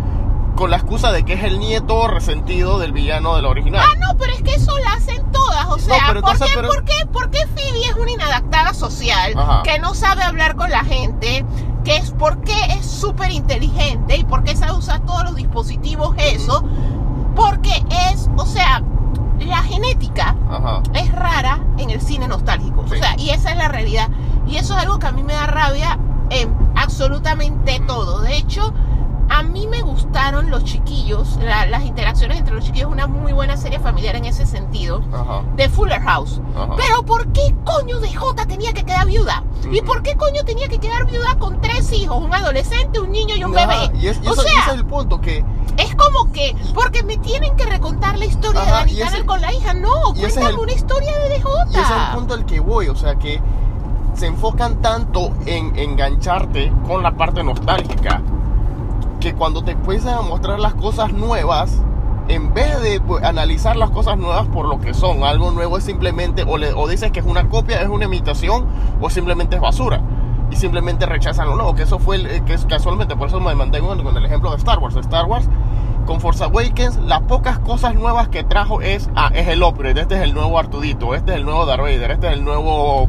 con 0.55 0.69
la 0.69 0.77
excusa 0.77 1.11
de 1.11 1.23
que 1.25 1.33
es 1.33 1.43
el 1.43 1.57
nieto 1.59 2.07
resentido 2.07 2.77
del 2.79 2.91
villano 2.91 3.35
de 3.35 3.41
la 3.41 3.49
original. 3.49 3.83
Ah, 3.83 3.95
no, 3.99 4.17
pero 4.17 4.31
es 4.33 4.41
que 4.43 4.53
eso 4.53 4.77
lo 4.77 4.87
hacen 4.95 5.23
todas. 5.31 5.65
O 5.69 5.79
sea, 5.79 5.95
pero 6.07 6.21
¿por, 6.21 6.31
entonces, 6.33 6.47
qué, 6.47 6.53
pero- 6.55 6.67
por 6.67 6.83
qué- 6.85 7.05
por 7.11 7.29
qué 7.31 7.39
Phoebe 7.47 7.79
es 7.89 7.95
una 7.95 8.11
inadaptada 8.11 8.73
social 8.75 9.33
Ajá. 9.35 9.63
que 9.63 9.79
no 9.79 9.95
sabe 9.95 10.21
hablar 10.23 10.55
con 10.55 10.69
la 10.69 10.83
gente? 10.83 11.43
Que 11.89 11.95
es 11.95 12.11
porque 12.11 12.53
es 12.69 12.85
súper 12.85 13.31
inteligente 13.31 14.15
y 14.15 14.23
porque 14.23 14.55
sabe 14.55 14.73
usar 14.73 14.99
todos 15.07 15.23
los 15.23 15.35
dispositivos, 15.35 16.13
eso. 16.19 16.63
Porque 17.35 17.83
es, 18.11 18.29
o 18.37 18.45
sea, 18.45 18.83
la 19.39 19.63
genética 19.63 20.35
Ajá. 20.51 20.83
es 20.93 21.11
rara 21.11 21.59
en 21.79 21.89
el 21.89 21.99
cine 21.99 22.27
nostálgico. 22.27 22.85
Sí. 22.87 22.93
O 22.93 22.97
sea, 22.99 23.15
y 23.17 23.31
esa 23.31 23.49
es 23.49 23.57
la 23.57 23.69
realidad. 23.69 24.07
Y 24.47 24.57
eso 24.57 24.75
es 24.75 24.83
algo 24.83 24.99
que 24.99 25.07
a 25.07 25.11
mí 25.11 25.23
me 25.23 25.33
da 25.33 25.47
rabia 25.47 25.97
en 26.29 26.55
absolutamente 26.75 27.79
todo. 27.87 28.21
De 28.21 28.37
hecho, 28.37 28.71
a 29.29 29.43
mí 29.43 29.67
me 29.67 29.81
gustaron 29.81 30.49
los 30.49 30.63
chiquillos, 30.63 31.37
la- 31.41 31.65
las 31.67 31.83
interacciones 31.85 32.37
entre 32.39 32.53
los 32.55 32.65
chiquillos, 32.65 32.91
una 32.91 33.07
muy 33.07 33.31
buena 33.31 33.57
serie 33.57 33.79
familiar 33.79 34.15
en 34.15 34.25
ese 34.25 34.45
sentido. 34.45 35.01
Ajá. 35.13 35.43
De 35.55 35.69
Fuller 35.69 36.01
House. 36.01 36.41
Ajá. 36.55 36.73
Pero 36.77 37.03
¿por 37.03 37.31
qué 37.31 37.55
coño 37.63 37.99
de 37.99 38.13
J 38.13 38.45
tenía 38.47 38.73
que 38.73 38.83
quedar 38.83 39.05
viuda? 39.07 39.43
¿Y 39.71 39.81
por 39.81 40.01
qué 40.03 40.15
coño 40.15 40.43
tenía 40.45 40.67
que 40.67 40.79
quedar 40.79 41.05
viuda 41.05 41.37
con 41.37 41.61
tres 41.61 41.91
hijos? 41.93 42.17
Un 42.23 42.33
adolescente, 42.33 42.99
un 42.99 43.11
niño 43.11 43.35
y 43.35 43.43
un 43.43 43.51
bebé. 43.51 43.91
Y, 43.99 44.07
es- 44.07 44.19
y 44.23 44.27
o 44.27 44.33
eso- 44.33 44.41
sea, 44.41 44.61
ese 44.61 44.69
es 44.71 44.75
el 44.77 44.85
punto, 44.85 45.21
que 45.21 45.43
es 45.77 45.95
como 45.95 46.31
que, 46.31 46.55
porque 46.73 47.03
me 47.03 47.17
tienen 47.17 47.55
que 47.55 47.65
recontar 47.65 48.17
la 48.17 48.25
historia 48.25 48.61
Ajá, 48.61 48.71
de 48.71 48.77
Danny 48.93 48.99
Tanner 48.99 49.25
con 49.25 49.41
la 49.41 49.53
hija. 49.53 49.73
No, 49.73 50.13
ese 50.15 50.25
es 50.27 50.33
cuéntame 50.33 50.49
el- 50.55 50.59
una 50.59 50.71
historia 50.73 51.17
de 51.19 51.29
DJ. 51.35 51.49
Y 51.67 51.73
ese 51.73 51.81
es 51.81 51.89
el 51.89 52.15
punto 52.15 52.33
al 52.33 52.45
que 52.45 52.59
voy, 52.59 52.87
o 52.89 52.95
sea 52.95 53.15
que 53.15 53.41
se 54.15 54.25
enfocan 54.25 54.81
tanto 54.81 55.31
en 55.45 55.77
engancharte 55.77 56.73
con 56.87 57.03
la 57.03 57.15
parte 57.15 57.43
nostálgica 57.43 58.21
que 59.19 59.33
cuando 59.33 59.63
te 59.63 59.71
empiezan 59.71 60.15
a 60.17 60.21
mostrar 60.21 60.59
las 60.59 60.73
cosas 60.73 61.11
nuevas, 61.13 61.81
en 62.27 62.53
vez 62.53 62.79
de 62.81 63.01
pues, 63.01 63.23
analizar 63.23 63.75
las 63.75 63.89
cosas 63.89 64.17
nuevas 64.17 64.47
por 64.47 64.65
lo 64.67 64.79
que 64.79 64.93
son, 64.93 65.23
algo 65.23 65.51
nuevo 65.51 65.77
es 65.77 65.83
simplemente, 65.83 66.43
o, 66.47 66.57
le- 66.57 66.73
o 66.73 66.87
dices 66.87 67.11
que 67.11 67.19
es 67.19 67.25
una 67.25 67.49
copia, 67.49 67.81
es 67.81 67.89
una 67.89 68.05
imitación, 68.05 68.65
o 69.01 69.09
simplemente 69.09 69.55
es 69.55 69.61
basura. 69.61 70.01
Y 70.51 70.55
simplemente 70.55 71.05
rechazan 71.05 71.47
lo 71.47 71.55
nuevo, 71.55 71.75
que 71.75 71.83
eso 71.83 71.99
fue, 71.99 72.15
el- 72.17 72.25
eh, 72.27 72.41
que 72.45 72.53
es 72.53 72.65
casualmente, 72.65 73.15
por 73.15 73.27
eso 73.27 73.39
me 73.39 73.53
mantengo 73.55 73.89
con 74.03 74.15
el 74.17 74.25
ejemplo 74.25 74.51
de 74.51 74.57
Star 74.57 74.79
Wars. 74.79 74.95
Star 74.95 75.25
Wars 75.25 75.47
con 76.09 76.19
Force 76.19 76.43
Awakens, 76.43 76.95
las 77.05 77.21
pocas 77.21 77.59
cosas 77.59 77.93
nuevas 77.93 78.29
que 78.29 78.43
trajo 78.43 78.81
es, 78.81 79.11
ah, 79.15 79.29
es 79.31 79.47
el 79.47 79.61
upgrade, 79.61 80.01
este 80.01 80.15
es 80.15 80.23
el 80.23 80.33
nuevo 80.33 80.57
Artudito, 80.57 81.13
este 81.13 81.33
es 81.33 81.37
el 81.37 81.45
nuevo 81.45 81.67
Darth 81.67 81.81
Vader, 81.81 82.09
este 82.09 82.25
es 82.25 82.33
el 82.33 82.43
nuevo 82.43 83.07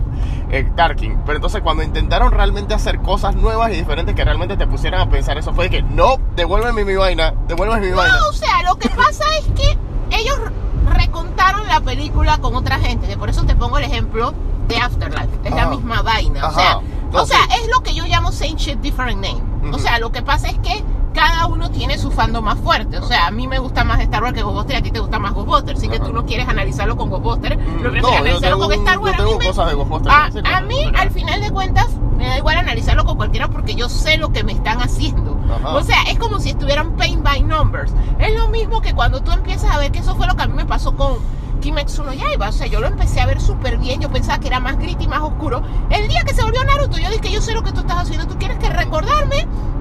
eh, 0.51 0.71
Tarkin. 0.77 1.23
Pero 1.25 1.37
entonces 1.37 1.63
cuando 1.63 1.83
intentaron 1.83 2.31
realmente 2.31 2.75
hacer 2.75 3.01
cosas 3.01 3.37
nuevas 3.37 3.71
y 3.71 3.77
diferentes 3.77 4.15
que 4.15 4.23
realmente 4.23 4.59
te 4.59 4.67
pusieran 4.67 5.01
a 5.01 5.09
pensar, 5.09 5.39
eso 5.39 5.55
fue 5.55 5.71
de 5.71 5.79
que, 5.79 5.83
no, 5.83 6.19
devuélveme 6.37 6.85
mi 6.85 6.95
vaina, 6.95 7.33
devuélveme 7.49 7.87
mi 7.87 7.93
vaina. 7.93 8.19
No, 8.19 8.29
o 8.29 8.33
sea, 8.35 8.63
lo 8.65 8.77
que 8.77 8.91
pasa 8.95 9.25
es 9.39 9.47
que 9.47 9.79
ellos 10.15 10.39
recontaron 10.85 11.67
la 11.69 11.81
película 11.81 12.37
con 12.37 12.55
otra 12.55 12.79
gente. 12.81 13.07
que 13.07 13.17
Por 13.17 13.31
eso 13.31 13.45
te 13.45 13.57
pongo 13.57 13.79
el 13.79 13.85
ejemplo 13.85 14.35
de 14.69 14.77
Afterlife. 14.77 15.31
Es 15.43 15.55
la 15.55 15.69
misma 15.69 16.03
vaina. 16.03 16.49
O 16.49 16.53
sea, 16.53 16.81
No, 17.11 17.23
o 17.23 17.25
sea 17.25 17.39
sí. 17.49 17.63
es 17.63 17.69
lo 17.71 17.81
que 17.81 17.95
yo 17.95 18.05
llamo 18.05 18.31
same 18.31 18.57
shit, 18.57 18.79
different 18.81 19.25
name. 19.25 19.73
O 19.73 19.79
sea, 19.79 19.99
lo 19.99 20.13
que 20.13 20.21
pasa 20.21 20.49
es 20.49 20.59
que 20.59 20.85
cada 21.13 21.47
uno 21.47 21.71
tiene 21.71 21.99
su 21.99 22.11
fandom 22.11 22.45
más 22.45 22.59
fuerte. 22.59 22.99
O 22.99 23.07
sea, 23.07 23.27
a 23.27 23.31
mí 23.31 23.47
me 23.49 23.59
gusta 23.59 23.85
más 23.85 24.01
Star 24.01 24.23
Wars 24.23 24.35
que 24.35 24.43
Ghostbusters, 24.43 24.79
a 24.79 24.83
ti 24.83 24.91
te 24.91 25.01
gusta 25.01 25.19
más 25.19 25.33
Ghostbusters. 25.35 25.79
Así 25.79 25.89
que 25.89 25.97
Ajá. 25.97 26.05
tú 26.07 26.13
no 26.13 26.25
quieres 26.27 26.49
analizarlo 26.49 26.97
con 26.97 27.11
Ghostbusters, 27.11 27.57
Mm, 27.57 27.81
prefieres 27.81 28.03
no, 28.03 28.11
yo 28.11 28.17
analizarlo 28.17 28.57
tengo, 28.57 28.65
con 28.69 28.73
Star 28.75 28.95
yo 28.95 29.01
Wars. 29.03 29.15
A 29.15 29.19
mí 29.19 29.25
tengo 29.25 29.39
me- 29.39 29.47
cosas 29.47 29.69
de 29.69 29.75
Ghostbusters. 29.75 30.15
a, 30.15 30.31
que 30.43 30.49
a 30.55 30.61
mí, 30.63 30.93
al 30.97 31.11
final 31.11 31.41
de 31.41 31.51
cuentas, 31.51 31.89
me 32.17 32.27
da 32.27 32.37
igual 32.39 32.57
analizarlo 32.59 33.05
con 33.05 33.17
cualquiera 33.17 33.49
porque 33.49 33.75
yo 33.75 33.89
sé 33.89 34.17
lo 34.19 34.31
que 34.33 34.45
me 34.45 34.53
están 34.53 34.81
haciendo. 34.83 35.39
Ajá. 35.55 35.75
O 35.75 35.83
sea, 35.83 36.03
es 36.09 36.19
como 36.19 36.39
si 36.39 36.51
estuvieran 36.51 36.97
paint 36.97 37.23
by 37.23 37.43
numbers. 37.43 37.93
Es 38.19 38.35
lo 38.39 38.49
mismo 38.49 38.81
que 38.81 38.95
cuando 38.95 39.21
tú 39.23 39.33
empiezas 39.33 39.71
a 39.75 39.79
ver 39.79 39.91
que 39.91 39.99
eso 40.01 40.15
fue 40.17 40.27
lo 40.27 40.37
que 40.37 40.43
a 40.43 40.47
mí 40.47 40.55
me 40.55 40.67
pasó 40.67 40.95
con 40.97 41.15
Kimetsu 41.61 42.05
no 42.05 42.13
Yaiba. 42.15 42.49
O 42.49 42.53
sea, 42.53 42.67
yo 42.67 42.81
lo 42.81 42.87
empecé 42.87 43.21
a 43.21 43.27
ver 43.27 43.39
súper 43.41 43.77
bien. 43.79 44.01
Yo 44.01 44.11
pensaba 44.11 44.39
que 44.39 44.47
era 44.49 44.61
más 44.61 44.79
gritty, 44.79 45.07
más 45.09 45.21
oscuro. 45.21 45.63
El 45.91 46.09
día 46.09 46.23
que 46.25 46.33
se 46.35 46.43
volvió 46.43 46.63
Naruto, 46.65 46.99
yo 46.99 47.11
dije, 47.11 47.31
yo 47.33 47.43
sé 47.43 47.53
lo 47.53 47.63
que 47.63 47.73
tú 47.73 47.81
estás 47.81 47.99
haciendo. 47.99 48.27
Tú 48.27 48.39
quieres 48.39 48.59
que 48.59 48.70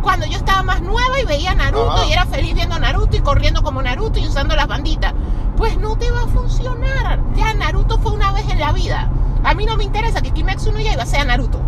cuando 0.01 0.25
yo 0.25 0.37
estaba 0.37 0.63
más 0.63 0.81
nueva 0.81 1.19
y 1.21 1.25
veía 1.25 1.53
Naruto 1.55 1.91
Ajá. 1.91 2.05
y 2.05 2.11
era 2.13 2.25
feliz 2.25 2.53
viendo 2.55 2.77
Naruto 2.79 3.15
y 3.17 3.19
corriendo 3.21 3.61
como 3.63 3.81
Naruto 3.81 4.19
y 4.19 4.27
usando 4.27 4.55
las 4.55 4.67
banditas. 4.67 5.13
Pues 5.57 5.77
no 5.77 5.97
te 5.97 6.09
va 6.12 6.23
a 6.23 6.27
funcionar. 6.27 7.19
Ya 7.35 7.53
Naruto 7.53 7.97
fue 7.99 8.12
una 8.13 8.31
vez 8.31 8.47
en 8.49 8.59
la 8.59 8.71
vida. 8.71 9.09
A 9.43 9.53
mí 9.53 9.65
no 9.65 9.77
me 9.77 9.83
interesa 9.83 10.21
que 10.21 10.31
Kimetsu 10.31 10.71
no 10.71 10.79
Yaiba 10.79 11.05
sea 11.05 11.23
Naruto. 11.25 11.59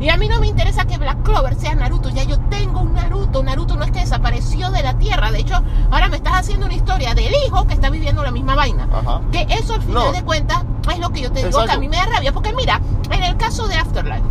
Y 0.00 0.08
a 0.08 0.16
mí 0.16 0.28
no 0.28 0.40
me 0.40 0.46
interesa 0.46 0.86
que 0.86 0.96
Black 0.96 1.22
Clover 1.22 1.54
sea 1.54 1.74
Naruto. 1.74 2.08
Ya 2.08 2.24
yo 2.24 2.38
tengo 2.48 2.80
un 2.80 2.94
Naruto. 2.94 3.42
Naruto 3.42 3.76
no 3.76 3.84
es 3.84 3.90
que 3.90 4.00
desapareció 4.00 4.70
de 4.70 4.82
la 4.82 4.94
tierra. 4.98 5.30
De 5.30 5.40
hecho, 5.40 5.62
ahora 5.90 6.08
me 6.08 6.16
estás 6.16 6.34
haciendo 6.34 6.66
una 6.66 6.74
historia 6.74 7.14
del 7.14 7.32
hijo 7.46 7.66
que 7.66 7.74
está 7.74 7.90
viviendo 7.90 8.22
la 8.22 8.30
misma 8.30 8.54
vaina. 8.54 8.88
Ajá. 8.92 9.20
Que 9.30 9.46
eso 9.50 9.74
al 9.74 9.82
final 9.82 10.06
No. 10.06 10.12
de 10.12 10.22
cuentas 10.22 10.64
es 10.90 10.98
lo 10.98 11.10
que 11.10 11.20
yo 11.20 11.28
te 11.30 11.36
digo 11.44 11.48
Exacto. 11.50 11.66
que 11.68 11.72
a 11.76 11.78
mí 11.78 11.88
me 11.88 11.96
da 11.96 12.06
rabia. 12.06 12.32
Porque 12.32 12.52
mira, 12.54 12.80
en 13.10 13.22
el 13.22 13.36
caso 13.36 13.68
de 13.68 13.74
Afterlife. 13.76 14.22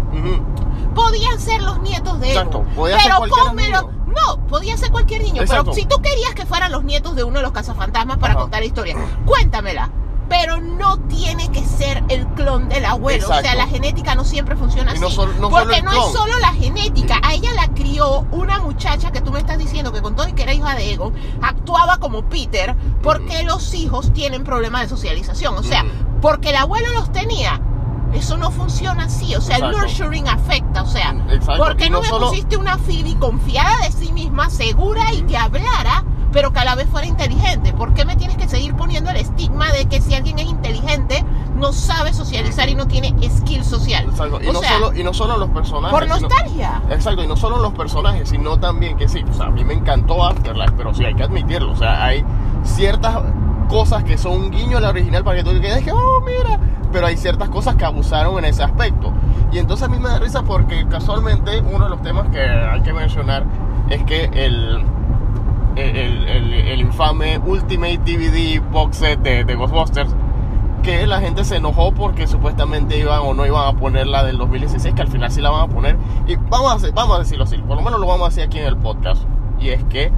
Podían 0.95 1.39
ser 1.39 1.62
los 1.62 1.80
nietos 1.82 2.19
de 2.19 2.30
Exacto, 2.30 2.63
podía 2.75 2.97
pero 2.97 3.54
niño. 3.54 3.89
No, 4.08 4.47
podía 4.47 4.75
ser 4.78 4.91
cualquier 4.91 5.21
niño. 5.21 5.41
Exacto. 5.41 5.65
Pero 5.65 5.75
si 5.75 5.86
tú 5.86 6.02
querías 6.02 6.34
que 6.34 6.45
fueran 6.45 6.71
los 6.71 6.84
nietos 6.84 7.15
de 7.15 7.23
uno 7.23 7.38
de 7.39 7.43
los 7.43 7.52
cazafantasmas 7.52 8.17
para 8.17 8.34
Ajá. 8.34 8.41
contar 8.41 8.60
la 8.62 8.65
historia, 8.65 8.95
cuéntamela. 9.25 9.91
Pero 10.28 10.62
no 10.62 10.99
tiene 11.08 11.52
que 11.52 11.65
ser 11.65 12.04
el 12.10 12.28
clon 12.28 12.69
del 12.69 12.86
abuelo. 12.86 13.28
O 13.28 13.41
sea, 13.41 13.56
la 13.56 13.65
genética 13.65 14.13
no 14.13 14.23
siempre 14.23 14.56
funciona 14.56 14.93
no 14.93 15.08
así. 15.08 15.15
solo- 15.15 15.34
no 15.39 15.49
porque 15.49 15.82
no 15.82 15.91
es 15.91 16.12
solo 16.13 16.38
la 16.38 16.54
genética. 16.54 17.19
A 17.23 17.34
ella 17.34 17.52
la 17.54 17.67
crió 17.69 18.28
una 18.32 18.60
muchacha 18.60 19.12
que 19.12 19.21
tú 19.21 19.32
me 19.32 19.39
estás 19.39 19.58
diciendo 19.58 19.91
que 19.91 20.04
con 20.04 20.15
todo 20.15 20.28
y 20.28 20.34
que 20.34 20.43
era 20.43 20.54
hija 20.54 20.75
de 20.75 20.91
Ego, 20.93 21.13
actuaba 21.41 21.97
como 21.97 22.30
Peter 22.30 22.75
porque 23.02 23.41
los 23.43 23.73
hijos 23.73 24.13
tienen 24.13 24.43
problemas 24.43 24.84
de 24.84 24.89
socialización. 24.89 25.58
O 25.58 25.63
sea, 25.63 25.84
porque 26.21 26.49
el 26.52 26.58
abuelo 26.58 26.89
los 26.93 27.12
tenía. 27.12 27.60
Eso 28.13 28.38
no 28.38 28.50
funciona 28.52 29.04
así, 29.06 29.36
o 29.36 29.41
sea, 29.41 29.58
el 29.58 29.63
Exacto. 29.65 29.88
nurturing 29.88 30.28
afecta, 30.28 30.82
o 30.82 30.88
sea, 30.88 31.15
Exacto, 31.30 31.63
¿por 31.63 31.78
qué 31.78 31.86
y 31.86 31.89
no, 31.89 31.98
no 31.98 32.02
me 32.02 32.08
solo- 32.10 32.30
pusiste 32.30 32.58
una 32.58 32.78
Phoebe 32.78 33.15
confiada 33.19 33.78
de 33.86 33.91
sí 33.91 34.12
misma, 34.12 34.50
segura 34.50 35.13
y 35.13 35.22
que 35.22 35.38
hablara, 35.38 36.04
pero 36.32 36.52
que 36.52 36.60
a 36.60 36.65
la 36.65 36.76
vez 36.76 36.88
fuera 36.89 37.06
inteligente? 37.08 37.72
¿Por 37.74 37.93
qué 37.93 38.06
me 38.06 38.15
tienes 38.15 38.36
que 38.38 38.48
seguir 38.48 38.76
poniendo 38.76 39.12
el 39.12 39.17
estigma 39.17 39.72
de 39.72 39.86
que 39.86 40.02
si 40.02 40.15
alguien 40.15 40.39
es 40.39 40.48
inteligente 40.48 41.24
no 41.56 41.72
sabe 41.72 42.13
socializar 42.13 42.67
y 42.69 42.76
no 42.76 42.88
tiene 42.88 43.13
skill 43.30 43.63
social? 43.63 44.06
Exacto. 44.10 44.39
Y, 44.41 44.48
o 44.48 44.54
no 44.54 44.60
sea, 44.60 44.74
solo, 44.80 44.93
y 44.98 45.04
no 45.04 45.13
solo 45.13 45.38
los 45.38 45.50
personajes. 45.50 45.91
por 45.98 46.04
sino- 46.04 46.19
nostalgia. 46.19 46.82
Exacto, 46.89 47.24
y 47.24 47.28
no 47.28 47.36
solo 47.38 47.58
los 47.60 47.74
personajes, 47.74 48.30
sino 48.30 48.60
también 48.60 48.98
que 48.98 49.08
sí, 49.08 49.24
o 49.30 49.34
sea, 49.34 49.45
a 49.48 49.50
mí 49.52 49.63
me 49.63 49.74
encantó 49.76 50.26
Afterlife, 50.26 50.74
pero 50.76 50.93
sí 50.95 51.06
hay 51.06 51.13
que 51.13 51.24
admitirlo, 51.24 51.72
o 51.74 51.78
sea, 51.78 52.04
hay 52.06 52.24
ciertas 52.63 53.17
cosas 53.69 54.03
que 54.03 54.17
son 54.17 54.34
un 54.34 54.51
guiño 54.51 54.77
a 54.77 54.82
la 54.82 54.89
original 54.89 55.23
para 55.23 55.38
que 55.38 55.43
tú 55.43 55.51
quedes 55.62 55.84
que, 55.84 55.91
oh, 55.93 56.21
mira, 56.25 56.60
pero 56.91 57.05
hay 57.08 57.15
ciertas 57.15 57.47
cosas 57.49 57.75
que 57.75 57.86
abusaron 57.86 58.38
en 58.39 58.45
ese 58.45 58.63
aspecto. 58.63 59.13
Y 59.51 59.60
entonces 59.60 59.88
a 59.88 59.89
mí 59.89 59.97
me 59.99 60.10
da 60.10 60.19
risa 60.19 60.41
porque 60.43 60.86
casualmente 60.89 61.62
uno 61.62 61.86
de 61.86 61.89
los 61.91 62.01
temas 62.01 62.27
que 62.29 62.39
hay 62.41 62.82
que 62.82 62.91
mencionar 62.93 63.43
es 63.89 64.03
que 64.03 64.25
el, 64.34 64.84
el, 65.75 66.27
el- 66.27 66.79
infame 66.82 67.38
Ultimate 67.39 67.99
DVD 67.99 68.60
box 68.71 68.97
set 68.97 69.19
de, 69.21 69.43
de 69.45 69.55
Ghostbusters, 69.55 70.13
que 70.84 71.05
la 71.08 71.19
gente 71.19 71.43
se 71.43 71.58
enojó 71.58 71.91
porque 71.93 72.25
supuestamente 72.27 72.97
iban 72.97 73.19
o 73.23 73.34
no 73.34 73.45
iban 73.45 73.67
a 73.67 73.77
poner 73.77 74.08
la 74.08 74.23
del 74.23 74.38
2016, 74.38 74.95
que 74.95 75.01
al 75.01 75.08
final 75.10 75.32
sí 75.32 75.41
la 75.41 75.49
van 75.51 75.69
a 75.69 75.73
poner. 75.73 75.97
Y 76.27 76.36
vamos 76.36 76.84
a, 76.84 76.91
vamos 76.91 77.17
a 77.17 77.19
decirlo 77.19 77.43
así, 77.43 77.58
por 77.58 77.75
lo 77.77 77.82
menos 77.84 77.99
lo 77.99 78.08
vamos 78.08 78.25
a 78.27 78.29
decir 78.29 78.43
aquí 78.43 78.60
en 78.60 78.65
el 78.65 78.77
podcast. 78.77 79.23
Y 79.60 79.69
es 79.69 79.84
que 79.86 80.12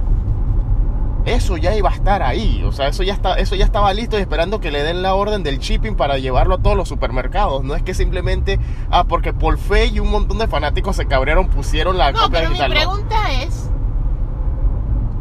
eso 1.24 1.56
ya 1.56 1.74
iba 1.76 1.88
a 1.90 1.92
estar 1.94 2.22
ahí, 2.22 2.62
o 2.64 2.72
sea, 2.72 2.88
eso 2.88 3.02
ya, 3.02 3.12
está, 3.12 3.34
eso 3.34 3.54
ya 3.54 3.64
estaba 3.64 3.92
listo 3.94 4.18
y 4.18 4.20
esperando 4.22 4.60
que 4.60 4.70
le 4.72 4.82
den 4.82 5.02
la 5.02 5.14
orden 5.14 5.42
del 5.42 5.58
shipping 5.58 5.94
para 5.94 6.18
llevarlo 6.18 6.56
a 6.56 6.58
todos 6.58 6.76
los 6.76 6.88
supermercados. 6.88 7.62
No 7.62 7.74
es 7.74 7.82
que 7.82 7.94
simplemente, 7.94 8.58
ah, 8.90 9.04
porque 9.04 9.32
por 9.32 9.56
fe 9.58 9.86
y 9.86 10.00
un 10.00 10.10
montón 10.10 10.38
de 10.38 10.48
fanáticos 10.48 10.96
se 10.96 11.06
cabrearon, 11.06 11.48
pusieron 11.48 11.96
la 11.98 12.10
No, 12.12 12.22
copia 12.22 12.40
pero 12.40 12.50
mi 12.50 12.56
digital. 12.56 12.70
no. 12.70 12.74
pregunta 12.74 13.32
es, 13.42 13.70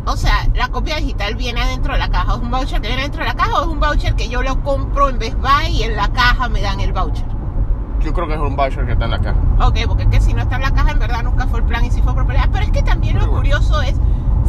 o 0.06 0.18
sea, 0.18 0.48
¿la 0.56 0.70
copia 0.70 0.96
digital 0.98 1.36
viene 1.36 1.62
adentro 1.62 1.94
de 1.94 2.00
la 2.00 2.10
caja? 2.10 2.34
¿Es 2.34 2.40
un 2.40 2.50
voucher 2.50 2.82
que 2.82 2.88
viene 2.88 3.04
dentro 3.04 3.22
de 3.22 3.28
la 3.28 3.36
caja 3.36 3.60
o 3.60 3.62
es 3.62 3.68
un 3.68 3.80
voucher 3.80 4.16
que 4.16 4.28
yo 4.30 4.42
lo 4.42 4.62
compro 4.64 5.10
en 5.10 5.20
Best 5.20 5.38
Buy 5.40 5.68
y 5.70 5.84
en 5.84 5.96
la 5.96 6.08
caja 6.12 6.50
me 6.50 6.62
dan 6.62 6.80
el 6.80 6.92
voucher? 6.92 7.26
Yo 8.00 8.12
creo 8.12 8.28
que 8.28 8.34
es 8.34 8.40
un 8.40 8.56
voucher 8.56 8.84
que 8.88 8.94
está 8.94 9.06
en 9.06 9.12
la 9.12 9.20
caja. 9.20 9.40
Ok, 9.62 9.78
porque 9.88 10.04
es 10.04 10.10
que 10.10 10.20
si 10.20 10.34
no 10.34 10.42
está 10.42 10.56
en 10.56 10.64
la 10.64 10.72
caja, 10.74 10.90
en 10.92 10.98
verdad 11.00 11.22
nunca 11.22 11.46
fue 11.46 11.60
el 11.60 11.66
plan 11.66 11.86
y 11.86 11.92
si 11.92 12.02
fue 12.02 12.16
propiedad. 12.16 12.50
Pero 12.52 12.66
es 12.66 12.72
que 12.72 12.82
también 12.82 13.14
lo 13.20 13.28
bueno. 13.28 13.38
curioso 13.38 13.80
es, 13.84 13.96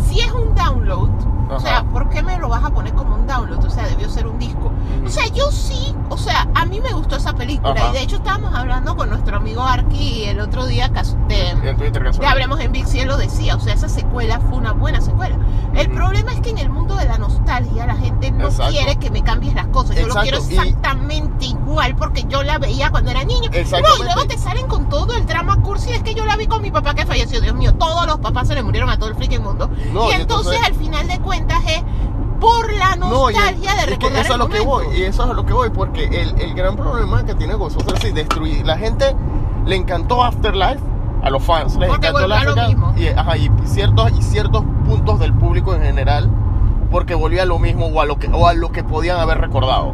si 0.08 0.20
es 0.20 0.32
un 0.32 0.54
download, 0.54 1.10
o 1.52 1.56
Ajá. 1.56 1.66
sea, 1.66 1.84
¿por 1.84 2.08
qué 2.10 2.22
me 2.22 2.38
lo 2.38 2.48
vas 2.48 2.64
a 2.64 2.70
poner 2.70 2.94
como 2.94 3.14
un 3.14 3.26
download? 3.26 3.64
O 3.64 3.70
sea, 3.70 3.86
debió 3.86 4.08
ser 4.10 4.26
un 4.26 4.38
disco. 4.38 4.72
O 5.04 5.08
sea, 5.08 5.26
yo 5.28 5.50
sí, 5.50 5.94
o 6.08 6.16
sea, 6.16 6.48
a 6.54 6.64
mí 6.66 6.80
me 6.80 6.92
gustó 6.92 7.16
esa 7.16 7.32
película. 7.32 7.72
Ajá. 7.74 7.88
Y 7.90 7.92
de 7.92 8.02
hecho 8.02 8.16
estábamos 8.16 8.54
hablando 8.54 8.96
con 8.96 9.08
nuestro 9.10 9.36
amigo 9.36 9.62
Arki 9.62 10.24
el 10.24 10.40
otro 10.40 10.66
día 10.66 10.88
de, 10.88 11.50
En 11.50 11.76
Twitter 11.76 12.02
casual. 12.02 12.26
Hablemos 12.28 12.60
en 12.60 12.72
Big 12.72 12.86
Cielo 12.86 13.16
decía, 13.16 13.56
o 13.56 13.60
sea, 13.60 13.74
esa 13.74 13.88
secuela 13.88 14.40
fue 14.40 14.58
una 14.58 14.72
buena 14.72 15.00
secuela. 15.00 15.36
El 15.74 15.88
Ujú. 15.88 15.96
problema 15.96 16.32
es 16.32 16.40
que 16.40 16.50
en 16.50 16.58
el 16.58 16.68
mundo 16.70 16.94
de 16.96 17.06
la 17.06 17.18
nostalgia 17.18 17.86
la 17.86 17.94
gente 17.96 18.30
no 18.30 18.46
Exacto. 18.48 18.72
quiere 18.72 18.96
que 18.96 19.10
me 19.10 19.22
cambies 19.22 19.54
las 19.54 19.66
cosas. 19.68 19.96
Yo 19.96 20.02
lo 20.06 20.14
Exacto, 20.14 20.22
quiero 20.22 20.38
y- 20.48 20.54
exactamente 20.70 21.46
igual. 21.46 21.62
igual 21.72 21.96
porque 21.96 22.24
yo 22.28 22.42
la 22.42 22.58
veía 22.58 22.90
cuando 22.90 23.10
era 23.10 23.24
niño. 23.24 23.50
No, 23.50 23.78
y 23.98 24.02
luego 24.04 24.26
te 24.26 24.36
salen 24.36 24.66
con 24.66 24.88
todo 24.90 25.14
el 25.14 25.24
drama 25.26 25.56
cursi. 25.62 25.90
Es 25.90 26.02
que 26.02 26.14
yo 26.14 26.26
la 26.26 26.36
vi 26.36 26.46
con 26.46 26.60
mi 26.60 26.70
papá 26.70 26.94
que 26.94 27.06
falleció. 27.06 27.40
Dios 27.40 27.54
mío, 27.54 27.72
todos 27.74 28.06
los 28.06 28.18
papás 28.18 28.48
se 28.48 28.54
le 28.54 28.62
murieron 28.62 28.90
a 28.90 28.98
todo 28.98 29.08
el 29.08 29.14
freaking 29.14 29.42
mundo. 29.42 29.70
No, 29.92 30.08
y 30.08 30.10
y 30.10 30.14
entonces, 30.16 30.52
entonces- 30.52 30.60
al 30.66 30.74
final 30.74 31.06
de 31.08 31.18
cuentas 31.20 31.41
es 31.50 31.82
por 32.40 32.72
la 32.72 32.96
No, 32.96 33.08
nostalgia 33.30 33.72
de 33.74 33.78
es 33.80 33.84
que 33.86 33.90
recordar 33.90 34.20
eso 34.20 34.20
es 34.20 34.30
el 34.30 34.38
lo 34.38 34.48
que 34.48 34.64
momento. 34.64 34.90
voy, 34.90 34.98
y 34.98 35.02
eso 35.04 35.24
es 35.24 35.30
a 35.30 35.32
lo 35.34 35.46
que 35.46 35.52
voy, 35.52 35.70
porque 35.70 36.04
el, 36.06 36.40
el 36.40 36.54
gran 36.54 36.76
problema 36.76 37.24
que 37.24 37.34
tiene 37.34 37.54
Ghostbusters 37.54 38.04
es 38.04 38.14
destruir. 38.14 38.66
La 38.66 38.76
gente 38.76 39.14
le 39.64 39.76
encantó 39.76 40.24
Afterlife, 40.24 40.80
a 41.22 41.30
los 41.30 41.42
fans 41.42 41.76
les 41.76 41.88
Porque 41.88 42.08
encantó 42.08 42.28
volvió 42.28 42.36
a 42.36 42.44
lo 42.44 42.50
Afterlife, 42.50 42.76
mismo. 42.76 42.94
y, 42.96 43.06
ajá, 43.08 43.36
y 43.36 43.50
ciertos, 43.64 44.10
y 44.18 44.22
ciertos 44.22 44.64
puntos 44.86 45.20
del 45.20 45.32
público 45.34 45.74
en 45.74 45.82
general, 45.82 46.28
porque 46.90 47.14
volvía 47.14 47.42
a 47.42 47.46
lo 47.46 47.58
mismo 47.60 47.86
o 47.86 48.00
a 48.00 48.06
lo 48.06 48.18
que, 48.18 48.26
o 48.28 48.48
a 48.48 48.54
lo 48.54 48.72
que 48.72 48.82
podían 48.82 49.18
haber 49.20 49.38
recordado. 49.40 49.92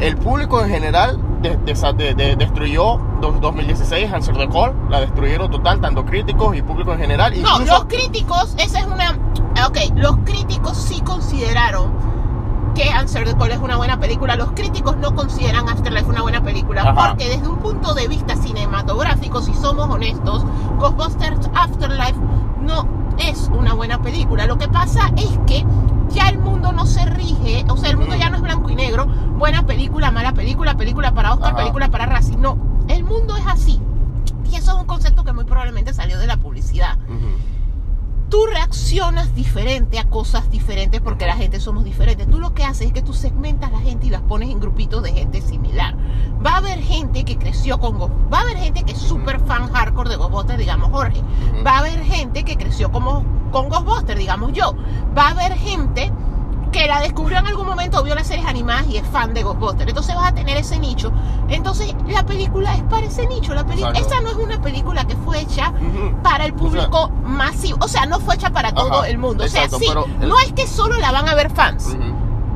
El 0.00 0.16
público 0.16 0.60
en 0.62 0.70
general 0.70 1.18
de- 1.42 1.56
de- 1.58 1.74
de- 1.96 2.14
de- 2.14 2.36
destruyó 2.36 2.98
dos- 3.20 3.40
2016 3.40 4.12
Answer 4.12 4.36
the 4.36 4.48
Call, 4.48 4.74
la 4.88 5.00
destruyeron 5.00 5.50
total, 5.50 5.80
tanto 5.80 6.04
críticos 6.04 6.56
y 6.56 6.62
público 6.62 6.92
en 6.92 6.98
general. 7.00 7.32
No, 7.42 7.58
los 7.60 7.84
críticos, 7.84 8.54
esa 8.58 8.80
es 8.80 8.86
una. 8.86 9.18
Ok, 9.66 9.78
los 9.96 10.16
críticos 10.24 10.76
sí 10.76 11.00
consideraron 11.02 11.92
que 12.74 12.88
Answer 12.90 13.24
the 13.28 13.36
Call 13.36 13.50
es 13.50 13.58
una 13.58 13.76
buena 13.76 14.00
película. 14.00 14.34
Los 14.36 14.52
críticos 14.52 14.96
no 14.96 15.14
consideran 15.14 15.68
Afterlife 15.68 16.06
una 16.08 16.22
buena 16.22 16.42
película. 16.42 16.82
Ajá. 16.82 17.08
Porque 17.10 17.28
desde 17.28 17.46
un 17.46 17.58
punto 17.58 17.92
de 17.94 18.08
vista 18.08 18.34
cinematográfico, 18.36 19.42
si 19.42 19.52
somos 19.54 19.88
honestos, 19.90 20.44
Ghostbusters 20.78 21.50
Afterlife 21.54 22.14
no 22.62 22.86
es 23.18 23.50
una 23.52 23.74
buena 23.74 24.00
película. 24.00 24.46
Lo 24.46 24.56
que 24.58 24.68
pasa 24.68 25.10
es 25.16 25.38
que 25.46 25.64
ya 26.10 26.28
el 26.28 26.38
mundo 26.38 26.72
no 26.72 26.86
se 26.86 27.04
rige, 27.06 27.64
o 27.68 27.76
sea, 27.76 27.90
el 27.90 27.96
mundo 27.96 28.12
Ujú. 28.14 28.20
ya 28.20 28.30
no 28.30 28.36
es 28.36 28.42
blanco 28.42 28.70
y 28.70 28.74
negro, 28.74 29.06
buena 29.06 29.66
película, 29.66 30.10
mala 30.10 30.32
película, 30.32 30.76
película 30.76 31.12
para 31.12 31.32
Oscar, 31.34 31.48
Ajá. 31.50 31.56
película 31.58 31.88
para 31.90 32.06
Razzie. 32.06 32.36
No, 32.36 32.56
el 32.88 33.04
mundo 33.04 33.36
es 33.36 33.46
así. 33.46 33.80
Y 34.50 34.56
eso 34.56 34.72
es 34.72 34.78
un 34.78 34.86
concepto 34.86 35.24
que 35.24 35.32
muy 35.32 35.44
probablemente 35.44 35.92
salió 35.94 36.18
de 36.18 36.26
la 36.26 36.36
publicidad. 36.36 36.98
Tú 38.32 38.46
reaccionas 38.46 39.34
diferente 39.34 39.98
a 39.98 40.08
cosas 40.08 40.50
diferentes 40.50 41.02
porque 41.02 41.26
la 41.26 41.36
gente 41.36 41.60
somos 41.60 41.84
diferentes. 41.84 42.26
Tú 42.30 42.40
lo 42.40 42.54
que 42.54 42.64
haces 42.64 42.86
es 42.86 42.92
que 42.94 43.02
tú 43.02 43.12
segmentas 43.12 43.68
a 43.68 43.74
la 43.74 43.80
gente 43.80 44.06
y 44.06 44.08
las 44.08 44.22
pones 44.22 44.48
en 44.48 44.58
grupitos 44.58 45.02
de 45.02 45.12
gente 45.12 45.42
similar. 45.42 45.94
Va 46.44 46.52
a 46.54 46.56
haber 46.56 46.80
gente 46.80 47.26
que 47.26 47.36
creció 47.36 47.78
con 47.78 47.98
Ghost, 47.98 48.14
va 48.32 48.38
a 48.38 48.40
haber 48.40 48.56
gente 48.56 48.84
que 48.84 48.92
es 48.92 48.98
súper 48.98 49.38
fan 49.40 49.70
hardcore 49.70 50.08
de 50.08 50.16
Ghostbusters, 50.16 50.58
digamos 50.58 50.90
Jorge. 50.90 51.20
Va 51.64 51.72
a 51.72 51.78
haber 51.80 52.02
gente 52.04 52.42
que 52.42 52.56
creció 52.56 52.90
como 52.90 53.22
con 53.52 53.68
Ghostbusters, 53.68 54.18
digamos 54.18 54.54
yo. 54.54 54.74
Va 55.14 55.26
a 55.26 55.30
haber 55.32 55.52
gente 55.52 56.10
que 56.72 56.86
la 56.86 57.00
descubrió 57.00 57.38
en 57.38 57.46
algún 57.46 57.66
momento, 57.66 58.02
vio 58.02 58.14
las 58.14 58.26
series 58.26 58.46
animadas 58.46 58.86
y 58.88 58.96
es 58.96 59.06
fan 59.06 59.34
de 59.34 59.42
Ghostbusters. 59.42 59.88
Entonces 59.88 60.14
vas 60.16 60.28
a 60.30 60.34
tener 60.34 60.56
ese 60.56 60.78
nicho. 60.78 61.12
Entonces 61.48 61.94
la 62.08 62.24
película 62.24 62.74
es 62.74 62.82
para 62.84 63.06
ese 63.06 63.26
nicho. 63.26 63.54
La 63.54 63.60
Exacto. 63.60 63.98
Esta 64.00 64.20
no 64.20 64.30
es 64.30 64.36
una 64.36 64.60
película 64.60 65.04
que 65.06 65.14
fue 65.16 65.40
hecha 65.40 65.72
para 66.22 66.44
el 66.46 66.54
público 66.54 67.10
masivo. 67.24 67.78
O 67.80 67.88
sea, 67.88 68.06
no 68.06 68.18
fue 68.20 68.34
hecha 68.34 68.50
para 68.50 68.72
todo 68.72 69.00
Ajá, 69.00 69.08
el 69.08 69.18
mundo. 69.18 69.44
O 69.44 69.48
sea, 69.48 69.64
exacto, 69.64 69.78
sí, 69.78 69.92
el- 70.20 70.28
no 70.28 70.38
es 70.40 70.52
que 70.52 70.66
solo 70.66 70.96
la 70.98 71.12
van 71.12 71.28
a 71.28 71.34
ver 71.34 71.50
fans. 71.50 71.96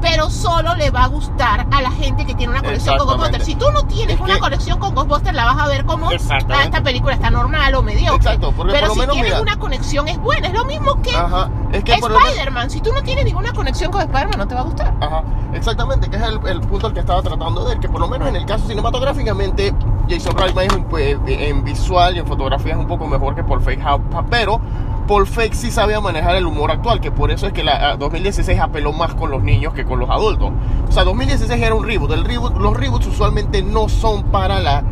Pero 0.09 0.31
solo 0.31 0.75
le 0.77 0.91
va 0.91 1.05
a 1.05 1.09
gustar 1.09 1.67
a 1.71 1.83
la 1.83 1.91
gente 1.91 2.25
que 2.25 2.35
tiene 2.35 2.53
una 2.53 2.63
conexión 2.63 2.97
con. 2.99 3.07
Ghostbusters. 3.09 3.45
Si 3.45 3.55
tú 3.57 3.67
no 3.73 3.83
tienes 3.87 4.15
Es 4.17 4.21
una 4.21 4.39
conexión 4.39 4.79
con 4.79 4.95
Ghostbusters, 4.95 5.35
la 5.35 5.45
vas 5.47 5.59
a 5.59 5.67
ver 5.69 5.85
como. 5.85 6.09
"Ah, 6.11 6.63
esta 6.65 6.83
película 6.83 7.15
está 7.15 7.31
normal 7.31 7.75
o 7.75 7.83
mediocre. 7.83 8.17
Exacto, 8.17 8.53
porque 8.57 8.73
pero 8.73 8.87
por 8.89 8.89
lo 8.89 8.95
si 8.95 9.01
menos, 9.01 9.15
tienes 9.15 9.33
mira- 9.33 9.43
una 9.43 9.59
conexión 9.59 10.09
es 10.09 10.19
buena. 10.19 10.47
Es 10.49 10.55
lo 10.55 10.65
mismo 10.65 11.01
que 11.03 11.15
Ajá. 11.17 11.51
Es 11.73 11.83
que 11.85 11.97
por 11.99 12.13
Spider-Man. 12.13 12.71
Si 12.71 12.81
tú 12.81 12.93
no 12.93 13.03
tienes 13.03 13.25
ninguna 13.25 13.53
conexión 13.53 13.91
con 13.91 14.01
Spider-Man, 14.03 14.39
no 14.39 14.47
te 14.49 14.55
va 14.55 14.61
a 14.61 14.65
gustar. 14.65 14.95
Ajá, 15.01 15.23
exactamente, 15.53 16.09
que 16.09 16.17
es 16.17 16.23
el, 16.23 16.41
el 16.47 16.61
punto 16.61 16.87
al 16.87 16.93
que 16.95 17.01
estaba 17.01 17.21
tratando 17.23 17.63
de 17.65 17.71
ver, 17.71 17.81
que 17.81 17.89
por 17.89 18.01
lo 18.01 18.09
menos 18.09 18.29
en 18.29 18.37
el 18.37 18.47
caso 18.47 18.67
cinematográficamente, 18.67 19.75
Jason 20.09 20.37
Reitman 20.37 20.67
es 20.67 20.73
un, 20.73 20.85
pues, 20.85 21.17
en 21.27 21.65
visual 21.65 22.17
y 22.17 22.21
en 22.21 22.27
fotografía 22.27 22.73
es 22.75 22.79
un 22.79 22.87
poco 22.87 23.07
mejor 23.07 23.35
que 23.35 23.43
Paul 23.43 23.61
Feig, 23.61 23.83
ja- 23.83 23.99
pero 24.31 24.61
Paul 25.07 25.27
Feig 25.27 25.55
sí 25.55 25.71
sabía 25.71 26.01
manejar 26.01 26.35
el 26.37 26.47
humor 26.47 26.71
actual, 26.71 27.01
que 27.01 27.13
por 27.13 27.31
eso 27.31 27.47
es 27.47 27.53
que 27.53 27.63
la 27.63 27.91
a 27.93 27.97
2016 27.97 28.59
apeló 28.59 28.93
más 28.93 29.15
con 29.15 29.31
los 29.31 29.43
niños 29.43 29.73
que 29.73 29.85
con 29.85 30.01
los 30.01 30.11
adultos. 30.11 30.51
O 30.89 30.93
sea, 30.93 31.05
2016 31.05 31.63
era 31.63 31.75
un 31.75 31.87
reboot, 31.87 32.11
el 32.13 32.25
reboot 32.25 32.57
los 32.59 32.77
reboots 32.77 33.07
usualmente 33.07 33.63
no 33.63 33.89
son 33.89 34.25
para 34.25 34.59
la 34.61 34.83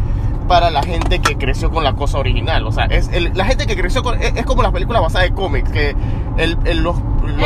para 0.46 0.70
la 0.70 0.82
gente 0.82 1.20
que 1.20 1.36
creció 1.36 1.70
con 1.70 1.84
la 1.84 1.94
cosa 1.94 2.18
original. 2.18 2.66
O 2.66 2.72
sea, 2.72 2.84
es 2.86 3.08
el- 3.12 3.32
la 3.34 3.44
gente 3.44 3.66
que 3.66 3.76
creció 3.76 4.02
con. 4.02 4.20
Es, 4.22 4.32
es 4.36 4.44
como 4.46 4.62
las 4.62 4.72
películas 4.72 5.02
basadas 5.02 5.28
en 5.28 5.34
cómics, 5.34 5.70
que 5.70 5.96
el, 6.36 6.56
el- 6.64 6.82
los, 6.82 6.96
los- 7.22 7.38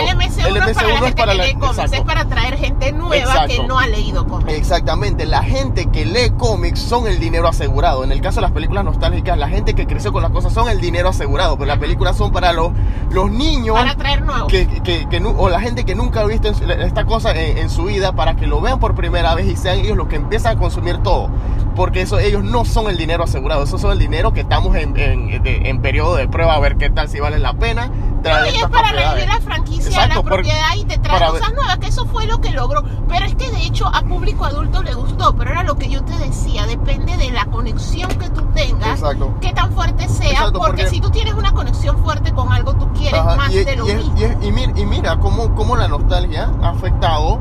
el 0.48 0.56
MCU, 0.56 0.58
no 0.60 0.66
es 0.66 0.74
para 0.74 0.88
la 0.88 0.94
gente 1.06 1.22
que 1.22 1.34
lee 1.46 1.54
cómics, 1.60 1.92
es 1.98 2.00
para 2.02 2.24
traer 2.24 2.56
gente 2.56 2.92
nueva 2.92 3.46
que 3.46 3.62
no 3.68 3.78
ha 3.78 3.86
leído 3.86 4.26
cómics. 4.26 4.52
Exactamente, 4.58 5.26
la 5.26 5.42
gente 5.42 5.86
que 5.86 6.04
lee 6.04 6.30
cómics 6.36 6.80
son 6.80 7.06
el 7.06 7.20
dinero 7.20 7.46
asegurado. 7.48 8.02
En 8.04 8.10
el 8.12 8.20
caso 8.20 8.36
de 8.36 8.42
las 8.42 8.52
películas 8.52 8.84
nostálgicas, 8.84 9.38
la 9.38 9.48
gente 9.48 9.74
que 9.74 9.86
creció 9.86 10.12
con 10.12 10.22
las 10.22 10.30
cosas 10.32 10.52
son 10.52 10.68
el 10.68 10.80
dinero 10.80 11.08
asegurado, 11.10 11.56
pero 11.56 11.66
las 11.68 11.78
películas 11.78 12.16
son 12.16 12.32
para 12.32 12.52
los, 12.52 12.72
los 13.12 13.30
niños 13.30 13.76
Para 13.76 13.94
traer 13.94 14.22
nuevos. 14.22 14.48
que, 14.48 14.66
que- 14.82 15.08
que 15.08 15.20
nu- 15.20 15.34
o 15.38 15.48
la 15.48 15.60
gente 15.60 15.84
que 15.84 15.94
nunca 15.94 16.20
ha 16.20 16.24
visto 16.26 16.48
esta 16.48 17.04
cosa 17.04 17.30
en, 17.32 17.58
en 17.58 17.70
su 17.70 17.84
vida 17.84 18.12
para 18.12 18.34
que 18.36 18.46
lo 18.46 18.60
vean 18.60 18.78
por 18.80 18.94
primera 18.94 19.34
vez 19.34 19.46
y 19.46 19.56
sean 19.56 19.78
ellos 19.78 19.96
los 19.96 20.08
que 20.08 20.16
empiezan 20.16 20.56
a 20.56 20.58
consumir 20.60 20.98
todo. 20.98 21.30
Porque 21.78 22.02
eso 22.02 22.18
ellos 22.18 22.42
no 22.42 22.64
son 22.64 22.90
el 22.90 22.96
dinero 22.98 23.22
asegurado, 23.24 23.62
esos 23.62 23.80
son 23.80 23.92
el 23.92 23.98
dinero 24.00 24.32
que 24.32 24.40
estamos 24.40 24.74
en, 24.76 24.96
en, 24.98 25.42
de- 25.42 25.70
en 25.70 25.80
periodo 25.80 26.16
de 26.16 26.26
prueba 26.28 26.54
a 26.54 26.58
ver 26.58 26.76
qué 26.76 26.90
tal 26.90 27.08
si 27.08 27.20
vale 27.20 27.38
la 27.38 27.54
pena 27.54 27.86
No, 27.86 28.20
traer 28.20 28.52
y 28.52 28.58
es 28.58 28.66
para 28.66 28.90
revivir 28.90 29.28
la 29.28 29.40
franquicia, 29.40 29.88
Exacto, 29.88 30.16
la 30.16 30.22
por- 30.22 30.32
propiedad 30.32 30.74
y 30.76 30.84
te 30.86 30.98
trae 30.98 31.20
cosas 31.24 31.40
ver- 31.48 31.54
nuevas, 31.54 31.78
que 31.78 31.86
eso 31.86 32.04
fue 32.06 32.26
lo 32.26 32.40
que 32.40 32.50
logró. 32.50 32.82
Pero 33.08 33.26
es 33.26 33.34
que 33.36 33.48
de 33.50 33.62
hecho 33.64 33.86
a 33.86 34.02
público 34.02 34.44
adulto 34.44 34.82
le 34.82 34.92
gustó, 34.94 35.36
pero 35.36 35.52
era 35.52 35.62
lo 35.62 35.76
que 35.78 35.88
yo 35.88 36.02
te 36.02 36.18
decía, 36.18 36.66
depende 36.66 37.16
de 37.16 37.30
la 37.30 37.46
conexión 37.46 38.08
que 38.10 38.28
tú 38.30 38.42
tengas, 38.54 38.98
Exacto. 38.98 39.34
qué 39.40 39.52
tan 39.52 39.72
fuerte 39.72 40.08
sea, 40.08 40.30
Exacto, 40.32 40.58
porque, 40.58 40.82
porque- 40.82 40.90
si 40.90 41.00
tú 41.00 41.10
tienes 41.10 41.34
una 41.34 41.52
conexión 41.52 41.96
fuerte 42.02 42.32
con 42.32 42.52
algo, 42.52 42.74
tú 42.74 42.92
quieres 42.92 43.20
Ajá, 43.20 43.36
más 43.36 43.52
y, 43.52 43.62
de 43.64 43.76
lo 43.76 43.88
y 43.88 43.94
mismo. 43.94 44.14
y 44.18 44.46
y 44.48 44.50
mira, 44.52 44.72
y 44.74 44.84
mira 44.84 45.16
cómo, 45.20 45.54
cómo 45.54 45.76
la 45.76 45.86
nostalgia 45.86 46.50
ha 46.60 46.70
afectado 46.70 47.38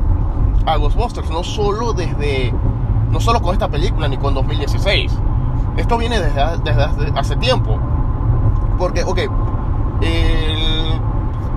a 0.64 0.76
Ghostbusters, 0.76 1.28
no 1.30 1.42
solo 1.42 1.92
desde, 1.92 2.54
no 3.10 3.20
solo 3.20 3.40
con 3.40 3.52
esta 3.52 3.68
película 3.68 4.08
ni 4.08 4.16
con 4.16 4.34
2016. 4.34 5.18
Esto 5.76 5.96
viene 5.98 6.18
desde, 6.20 6.40
desde 6.64 7.12
hace, 7.18 7.36
tiempo. 7.36 7.78
Porque, 8.78 9.02
ok, 9.04 9.18
el 10.02 11.00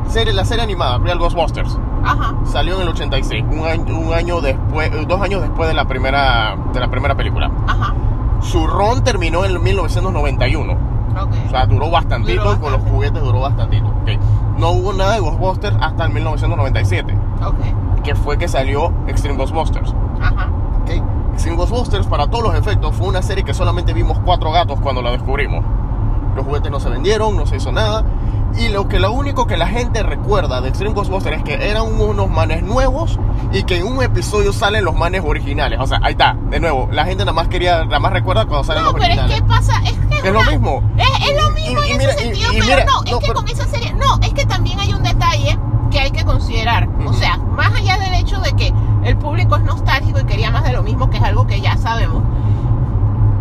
serie, 0.07 0.33
la 0.33 0.45
serie 0.45 0.63
animada, 0.63 0.97
Real 0.99 1.17
Ghostbusters, 1.19 1.77
Ajá, 2.03 2.33
salió 2.43 2.75
en 2.75 2.81
el 2.81 2.87
86, 2.89 3.43
un 3.51 3.65
año, 3.65 3.97
un 3.99 4.13
año 4.13 4.41
después, 4.41 4.91
eh, 4.91 5.05
dos 5.07 5.21
años 5.21 5.41
después 5.41 5.67
de 5.69 5.75
la 5.75 5.85
primera, 5.85 6.55
de 6.73 6.79
la 6.79 6.89
primera 6.89 7.15
película. 7.15 7.49
ajá, 7.67 7.93
Su 8.41 8.65
ron 8.67 9.03
terminó 9.03 9.45
en 9.45 9.61
1991. 9.61 10.73
ok. 10.73 10.79
O 11.47 11.49
sea, 11.49 11.65
duró 11.67 11.89
bastantito, 11.91 12.41
Duró 12.43 12.53
con 12.59 12.71
los 12.71 12.79
bastante. 12.81 12.91
juguetes 12.91 13.23
duró 13.23 13.39
bastantito. 13.41 13.87
ok. 13.87 14.09
No 14.57 14.71
hubo 14.71 14.93
nada 14.93 15.13
de 15.13 15.19
Ghostbusters 15.21 15.77
hasta 15.81 16.05
el 16.05 16.11
1997, 16.13 17.17
ok, 17.45 18.01
que 18.03 18.15
fue 18.15 18.37
que 18.37 18.47
salió 18.47 18.91
Extreme 19.07 19.37
Ghostbusters. 19.37 19.93
ajá. 20.21 20.49
Extreme 21.51 21.57
Ghostbusters, 21.69 22.07
para 22.07 22.27
todos 22.27 22.45
los 22.45 22.55
efectos, 22.55 22.95
fue 22.95 23.07
una 23.07 23.21
serie 23.21 23.43
que 23.43 23.53
solamente 23.53 23.93
vimos 23.93 24.17
cuatro 24.23 24.51
gatos 24.53 24.79
cuando 24.79 25.01
la 25.01 25.11
descubrimos. 25.11 25.65
Los 26.35 26.45
juguetes 26.45 26.71
no 26.71 26.79
se 26.79 26.89
vendieron, 26.89 27.35
no 27.35 27.45
se 27.45 27.57
hizo 27.57 27.73
nada. 27.73 28.05
Y 28.57 28.69
lo 28.69 28.87
que 28.87 28.99
lo 28.99 29.11
único 29.11 29.47
que 29.47 29.57
la 29.57 29.67
gente 29.67 30.01
recuerda 30.01 30.61
de 30.61 30.69
Extreme 30.69 30.93
Ghostbusters 30.95 31.37
es 31.39 31.43
que 31.43 31.69
eran 31.69 31.83
unos 31.99 32.29
manes 32.29 32.63
nuevos 32.63 33.19
y 33.51 33.63
que 33.63 33.77
en 33.79 33.85
un 33.87 34.01
episodio 34.01 34.53
salen 34.53 34.85
los 34.85 34.95
manes 34.95 35.23
originales. 35.25 35.79
O 35.81 35.87
sea, 35.87 35.99
ahí 36.03 36.13
está, 36.13 36.37
de 36.49 36.59
nuevo, 36.61 36.87
la 36.91 37.03
gente 37.05 37.25
nada 37.25 37.33
más 37.33 37.49
quería, 37.49 37.83
nada 37.83 37.99
más 37.99 38.13
recuerda 38.13 38.45
cuando 38.45 38.63
salen 38.63 38.83
No, 38.83 38.91
los 38.93 39.01
pero 39.01 39.13
es 39.13 39.19
originales. 39.19 39.41
que 39.41 39.47
pasa, 39.47 39.73
es 39.83 39.91
que 40.21 40.27
Es 40.27 40.33
lo 40.33 40.43
mismo. 40.43 40.81
Es, 40.97 41.29
es 41.29 41.43
lo 41.43 41.49
mismo 41.51 41.81
Y- 41.83 41.87
y 41.87 41.91
en 41.91 41.97
mira, 41.97 42.11
ese 42.13 42.21
y- 42.21 42.25
sentido, 42.27 42.53
y 42.53 42.55
pero 42.61 42.65
mira, 42.65 42.85
no, 42.85 43.03
es 43.03 43.11
no, 43.11 43.19
que 43.19 43.27
pero- 43.27 43.39
con 43.39 43.49
esa 43.49 43.67
serie, 43.67 43.93
no, 43.93 44.19
es 44.21 44.33
que 44.33 44.45
también 44.45 44.79
hay 44.79 44.93
un 44.93 45.03
detalle 45.03 45.59
que 45.91 45.99
hay 45.99 46.11
que 46.11 46.25
considerar. 46.25 46.89
O 47.05 47.13
sea, 47.13 47.37
más 47.37 47.73
allá 47.75 47.97
del 47.99 48.15
hecho 48.15 48.39
de 48.39 48.53
que 48.53 48.73
el 49.03 49.17
público 49.17 49.55
es 49.57 49.63
nostálgico 49.63 50.19
y 50.19 50.23
quería 50.23 50.49
más 50.49 50.63
de 50.63 50.73
lo 50.73 50.81
mismo, 50.81 51.09
que 51.09 51.17
es 51.17 51.23
algo 51.23 51.45
que 51.45 51.61
ya 51.61 51.77
sabemos, 51.77 52.23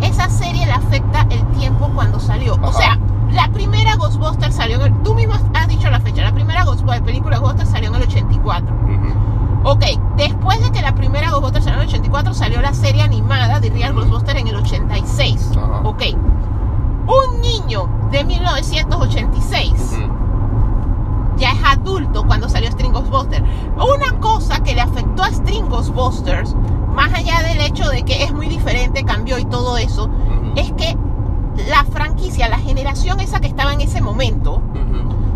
esa 0.01 0.29
serie 0.29 0.65
le 0.65 0.71
afecta 0.71 1.25
el 1.29 1.43
tiempo 1.57 1.89
cuando 1.95 2.19
salió. 2.19 2.57
O 2.61 2.71
sea, 2.73 2.99
la 3.31 3.47
primera 3.49 3.95
Ghostbusters 3.95 4.53
salió 4.55 4.75
en 4.77 4.93
el, 4.93 5.03
tú 5.03 5.15
mismo 5.15 5.33
has 5.53 5.67
dicho 5.67 5.89
la 5.89 5.99
fecha, 5.99 6.21
la 6.23 6.33
primera 6.33 6.65
película 7.03 7.37
Ghostbusters 7.39 7.69
salió 7.69 7.89
en 7.89 7.95
el 7.95 8.03
84. 8.03 8.75
Ujú. 8.75 9.69
Ok, 9.69 9.85
después 10.17 10.61
de 10.61 10.71
que 10.71 10.81
la 10.81 10.93
primera 10.95 11.29
Ghostbusters 11.29 11.65
salió 11.65 11.81
en 11.81 11.83
el 11.87 11.89
84, 11.89 12.33
salió 12.33 12.61
la 12.61 12.73
serie 12.73 13.03
animada 13.03 13.59
de 13.59 13.69
Real 13.69 13.93
Ghostbusters 13.93 14.39
en 14.39 14.47
el 14.47 14.55
86. 14.55 15.51
Ajá. 15.55 15.81
Ok, 15.83 16.03
un 17.07 17.41
niño 17.41 17.87
de 18.11 18.23
1986 18.23 19.97
Ujú. 19.97 20.11
Ya 21.41 21.51
es 21.51 21.63
adulto 21.65 22.23
cuando 22.27 22.47
salió 22.47 22.71
String 22.71 22.93
Ghostbusters. 22.93 23.43
Una 23.75 24.19
cosa 24.19 24.61
que 24.61 24.75
le 24.75 24.81
afectó 24.81 25.23
a 25.23 25.31
String 25.31 25.67
Ghostbusters, 25.67 26.55
más 26.93 27.11
allá 27.13 27.41
del 27.41 27.59
hecho 27.61 27.89
de 27.89 28.03
que 28.03 28.23
es 28.23 28.31
muy 28.31 28.47
diferente, 28.47 29.03
cambió 29.03 29.39
y 29.39 29.45
todo 29.45 29.77
eso, 29.77 30.07
es 30.55 30.71
que 30.73 30.95
la 31.67 31.83
franquicia, 31.85 32.47
la 32.47 32.59
generación 32.59 33.19
esa 33.19 33.39
que 33.39 33.47
estaba 33.47 33.73
en 33.73 33.81
ese 33.81 34.01
momento, 34.01 34.61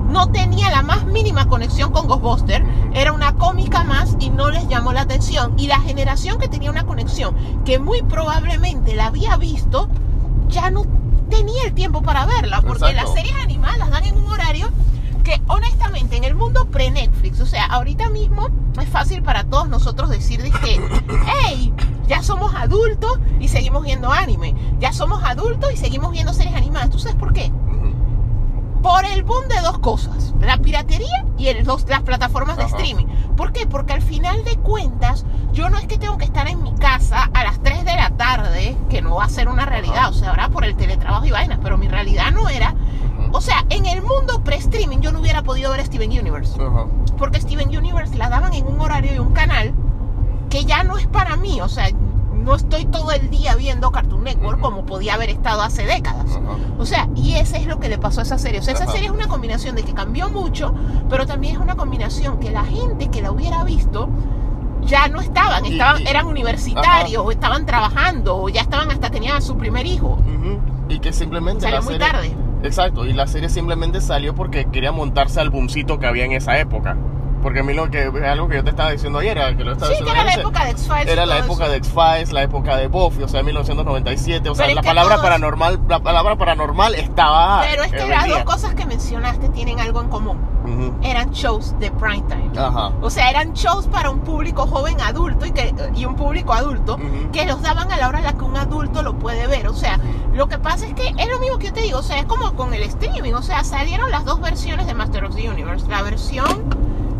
no 0.07 0.27
tenía 0.27 0.69
la 0.69 0.83
más 0.83 1.05
mínima 1.05 1.47
conexión 1.47 1.91
con 1.91 2.07
Ghostbusters. 2.07 2.63
Ujú. 2.63 2.93
Era 2.93 3.11
una 3.11 3.33
cómica 3.33 3.83
más 3.83 4.15
y 4.19 4.29
no 4.29 4.49
les 4.49 4.67
llamó 4.69 4.93
la 4.93 5.01
atención. 5.01 5.55
Y 5.57 5.67
la 5.67 5.79
generación 5.79 6.37
que 6.37 6.47
tenía 6.47 6.69
una 6.69 6.85
conexión, 6.85 7.35
que 7.65 7.79
muy 7.79 8.03
probablemente 8.03 8.95
la 8.95 9.07
había 9.07 9.35
visto, 9.35 9.89
ya 10.47 10.69
no 10.69 10.83
tenía 11.29 11.63
el 11.65 11.73
tiempo 11.73 12.01
para 12.01 12.25
verla, 12.27 12.61
porque 12.61 12.91
Exacto. 12.91 13.03
las 13.03 13.13
series 13.13 13.35
animadas 13.43 13.79
las 13.79 13.89
dan 13.89 14.05
en 14.05 14.15
un 14.15 14.27
horario 14.27 14.69
que 15.25 15.41
honestamente 15.47 16.15
en 16.15 16.23
el 16.23 16.35
mundo 16.35 16.67
pre-Netflix, 16.69 17.41
o 17.41 17.45
sea, 17.45 17.65
ahorita 17.65 18.09
mismo 18.09 18.47
es 18.81 18.87
fácil 18.87 19.23
para 19.23 19.43
todos 19.43 19.67
nosotros 19.67 20.09
decir 20.09 20.41
de 20.41 20.51
que, 20.51 20.79
hey, 21.43 21.73
ya 22.07 22.21
somos 22.23 22.53
adultos 22.55 23.19
y 23.39 23.47
seguimos 23.49 23.83
viendo 23.83 24.11
anime, 24.11 24.55
ya 24.79 24.93
somos 24.93 25.23
adultos 25.23 25.73
y 25.73 25.77
seguimos 25.77 26.11
viendo 26.11 26.31
series 26.31 26.55
animadas. 26.55 26.91
¿Tú 26.91 26.99
sabes 26.99 27.15
por 27.17 27.33
qué? 27.33 27.51
Por 28.81 29.03
el 29.03 29.23
boom 29.23 29.47
de 29.47 29.59
dos 29.61 29.79
cosas, 29.79 30.35
la 30.39 30.57
piratería 30.57 31.25
y 31.39 31.47
el- 31.47 31.65
los- 31.65 31.89
las 31.89 32.03
plataformas 32.03 32.55
de 32.57 32.63
Ajá. 32.65 32.75
streaming. 32.77 33.07
¿Por 33.35 33.51
qué? 33.51 33.65
Porque 33.65 33.93
al 33.93 34.03
final 34.03 34.43
de 34.43 34.57
cuentas, 34.57 35.25
yo 35.53 35.69
no 35.71 35.77
es 35.79 35.87
que 35.87 35.97
tengo 35.97 36.19
que 36.19 36.25
estar 36.25 36.47
en 36.47 36.61
mi 36.61 36.71
casa 36.75 37.29
a 37.33 37.43
las 37.43 37.59
3 37.63 37.83
de 37.83 37.95
la 37.95 38.11
tarde, 38.11 38.77
que 38.89 39.01
no 39.01 39.15
va 39.15 39.23
a 39.25 39.29
ser 39.29 39.47
una 39.49 39.65
realidad, 39.65 39.97
Ajá. 39.97 40.09
o 40.09 40.13
sea, 40.13 40.29
ahora 40.29 40.49
por 40.49 40.65
el 40.65 40.75
teletrabajo 40.75 41.25
y 41.25 41.31
vainas, 41.31 41.57
pero 41.63 41.79
mi 41.79 41.87
realidad 41.87 42.31
no 42.31 42.47
era. 42.47 42.75
O 43.35 43.41
sea, 43.41 43.65
en 43.69 43.85
el 43.85 44.01
mundo 44.01 44.41
pre-streaming 44.43 44.99
yo 44.99 45.11
no 45.11 45.19
hubiera 45.19 45.43
podido 45.43 45.71
ver 45.71 45.85
Steven 45.85 46.09
Universe, 46.09 46.57
porque 47.17 47.41
Steven 47.41 47.67
Universe 47.77 48.15
la 48.15 48.29
daban 48.29 48.53
en 48.53 48.65
un 48.65 48.79
horario 48.79 49.13
y 49.13 49.19
un 49.19 49.33
canal 49.33 49.73
que 50.49 50.63
ya 50.63 50.83
no 50.83 50.97
es 50.97 51.05
para 51.07 51.35
mí, 51.35 51.59
o 51.59 51.67
sea, 51.67 51.87
no 52.33 52.55
estoy 52.55 52.85
todo 52.85 53.11
el 53.11 53.29
día 53.29 53.55
viendo 53.55 53.91
Cartoon 53.91 54.23
Network 54.23 54.61
como 54.61 54.85
podía 54.85 55.15
haber 55.15 55.29
estado 55.31 55.61
hace 55.63 55.85
décadas. 55.85 56.39
O 56.77 56.85
sea, 56.85 57.09
y 57.15 57.33
ese 57.35 57.57
es 57.57 57.65
lo 57.65 57.79
que 57.79 57.89
le 57.89 57.97
pasó 57.97 58.19
a 58.21 58.23
esa 58.23 58.37
serie. 58.37 58.59
O 58.59 58.63
sea, 58.63 58.73
esa 58.73 58.85
serie 58.87 59.07
es 59.07 59.11
una 59.13 59.27
combinación 59.27 59.75
de 59.75 59.83
que 59.83 59.93
cambió 59.93 60.29
mucho, 60.29 60.73
pero 61.09 61.25
también 61.25 61.55
es 61.55 61.61
una 61.61 61.75
combinación 61.75 62.39
que 62.39 62.51
la 62.51 62.63
gente 62.63 63.09
que 63.09 63.21
la 63.21 63.31
hubiera 63.31 63.63
visto 63.63 64.07
ya 64.83 65.07
no 65.07 65.19
estaban, 65.19 65.65
estaban 65.65 66.03
y- 66.03 66.07
eran 66.07 66.27
universitarios 66.27 67.23
o 67.25 67.31
estaban 67.31 67.65
trabajando 67.65 68.37
o 68.37 68.49
ya 68.49 68.61
estaban 68.61 68.91
hasta 68.91 69.09
tenían 69.09 69.35
a 69.37 69.41
su 69.41 69.57
primer 69.57 69.85
hijo. 69.87 70.19
Y 70.87 70.99
que 70.99 71.11
simplemente 71.11 71.61
Salió 71.63 71.79
la 71.79 71.83
muy 71.83 71.93
serie... 71.95 72.07
tarde. 72.07 72.37
Exacto, 72.63 73.05
y 73.05 73.13
la 73.13 73.27
serie 73.27 73.49
simplemente 73.49 74.01
salió 74.01 74.33
porque 74.33 74.65
quería 74.65 74.91
montarse 74.91 75.39
al 75.39 75.49
boomcito 75.49 75.99
que 75.99 76.07
había 76.07 76.25
en 76.25 76.31
esa 76.31 76.57
época. 76.59 76.97
Porque 77.45 77.59
a 77.59 77.63
mí 77.63 77.75
lo 77.75 77.91
que 77.91 78.07
es 78.07 78.23
algo 78.23 78.47
que 78.49 78.55
yo 78.55 78.63
te 78.63 78.71
estaba 78.71 78.89
diciendo 78.89 79.19
ayer, 79.19 79.37
era 79.37 79.55
que 79.55 79.63
lo 79.63 79.73
estaba 79.73 79.91
Sí, 79.91 79.99
diciendo 79.99 80.19
era 80.19 80.23
la 80.23 80.33
época 80.41 80.65
de 80.65 80.71
X-Files. 80.71 81.07
Era 81.07 81.25
la 81.27 81.37
época 81.37 81.63
eso. 81.65 81.71
de 81.73 81.77
X-Files, 81.77 82.31
la 82.33 82.41
época 82.41 82.75
de 82.77 82.87
Buffy, 82.87 83.21
o 83.21 83.27
sea, 83.27 83.43
1997. 83.43 84.49
O 84.49 84.55
sea, 84.55 84.65
Pero 84.65 84.75
la 84.77 84.81
palabra 84.81 85.15
todos- 85.17 85.23
paranormal, 85.25 85.79
la 85.87 85.99
palabra 85.99 86.35
paranormal 86.37 86.95
estaba. 86.95 87.61
Pero 87.69 87.83
es 87.83 87.91
que 87.91 88.07
las 88.07 88.27
dos 88.27 88.43
cosas 88.45 88.73
que 88.73 88.87
mencionaste 88.87 89.49
tienen 89.49 89.79
algo 89.79 90.01
en 90.01 90.09
común. 90.09 90.39
Ujú. 90.65 90.95
Eran 91.03 91.29
shows 91.29 91.75
de 91.77 91.91
prime 91.91 92.23
time. 92.27 92.49
Ajá. 92.57 92.91
O 93.03 93.11
sea, 93.11 93.29
eran 93.29 93.53
shows 93.53 93.85
para 93.89 94.09
un 94.09 94.21
público 94.21 94.65
joven 94.65 94.99
adulto 94.99 95.45
y, 95.45 95.51
que, 95.51 95.71
y 95.93 96.05
un 96.05 96.15
público 96.15 96.51
adulto 96.51 96.95
Ujú. 96.95 97.29
que 97.31 97.45
los 97.45 97.61
daban 97.61 97.91
a 97.91 97.97
la 97.97 98.07
hora 98.07 98.17
en 98.17 98.25
la 98.25 98.33
que 98.33 98.43
un 98.43 98.57
adulto 98.57 99.03
lo 99.03 99.19
puede 99.19 99.45
ver. 99.45 99.67
O 99.67 99.75
sea, 99.75 99.99
lo 100.33 100.47
que 100.49 100.57
pasa 100.57 100.87
es 100.87 100.95
que 100.95 101.09
es 101.15 101.29
lo 101.29 101.37
mismo 101.37 101.59
que 101.59 101.67
yo 101.67 101.73
te 101.73 101.81
digo. 101.81 101.99
O 101.99 102.03
sea, 102.03 102.17
es 102.17 102.25
como 102.25 102.55
con 102.55 102.73
el 102.73 102.81
streaming. 102.81 103.33
O 103.33 103.43
sea, 103.43 103.63
salieron 103.63 104.09
las 104.09 104.25
dos 104.25 104.41
versiones 104.41 104.87
de 104.87 104.95
Master 104.95 105.25
of 105.25 105.35
the 105.35 105.47
Universe. 105.47 105.85
La 105.87 106.01
versión 106.01 106.65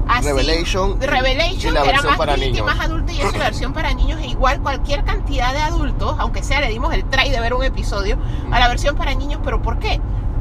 así, 0.07 0.27
Revelation 0.27 0.99
Revelation, 0.99 1.71
y 1.71 1.71
la 1.71 1.83
que 1.83 1.89
era 1.89 2.01
más 2.01 2.17
para 2.17 2.37
y 2.37 2.61
más 2.61 2.79
adulta 2.79 3.11
y 3.11 3.21
es 3.21 3.33
la 3.33 3.45
versión 3.45 3.73
para 3.73 3.93
niños. 3.93 4.19
E 4.21 4.27
igual 4.27 4.61
cualquier 4.61 5.03
cantidad 5.03 5.53
de 5.53 5.61
adultos, 5.61 6.15
aunque 6.19 6.43
sea 6.43 6.61
le 6.61 6.69
dimos 6.69 6.93
el 6.93 7.05
try 7.05 7.29
de 7.29 7.39
ver 7.39 7.53
un 7.53 7.63
episodio, 7.63 8.17
a 8.51 8.59
la 8.59 8.67
versión 8.67 8.95
para 8.95 9.13
niños. 9.13 9.39
¿Pero 9.43 9.61
por 9.61 9.79
qué? 9.79 9.99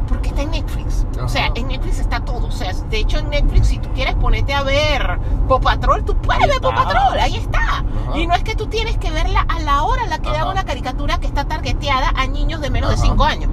Porque 0.08 0.28
está 0.28 0.42
en 0.42 0.50
Netflix. 0.50 1.06
O 1.22 1.28
sea, 1.28 1.50
en 1.54 1.68
Netflix 1.68 1.98
está 1.98 2.20
todo. 2.20 2.48
O 2.48 2.52
sea, 2.52 2.72
de 2.72 2.98
hecho 2.98 3.18
en 3.18 3.30
Netflix 3.30 3.68
si 3.68 3.78
tú 3.78 3.88
quieres 3.94 4.14
ponerte 4.16 4.52
a 4.52 4.62
ver 4.62 5.18
Paw 5.48 5.60
Patrol, 5.60 6.04
tú 6.04 6.16
puedes 6.16 6.46
ver 6.46 6.60
Paw 6.60 6.72
está. 6.72 6.84
Patrol, 6.84 7.18
ahí 7.18 7.36
está. 7.36 7.84
Y 8.14 8.26
no 8.26 8.34
es 8.34 8.42
que 8.42 8.54
tú 8.54 8.66
tienes 8.66 8.98
que 8.98 9.10
verla 9.10 9.46
a 9.48 9.60
la 9.60 9.82
hora 9.84 10.04
en 10.04 10.10
la 10.10 10.18
que 10.18 10.30
dan 10.30 10.48
una 10.48 10.64
caricatura 10.64 11.18
que 11.18 11.26
está 11.26 11.46
targeteada 11.46 12.12
a 12.14 12.26
niños 12.26 12.60
de 12.60 12.70
menos 12.70 12.90
de 12.90 12.96
Ajá. 12.96 13.04
5 13.06 13.24
años. 13.24 13.50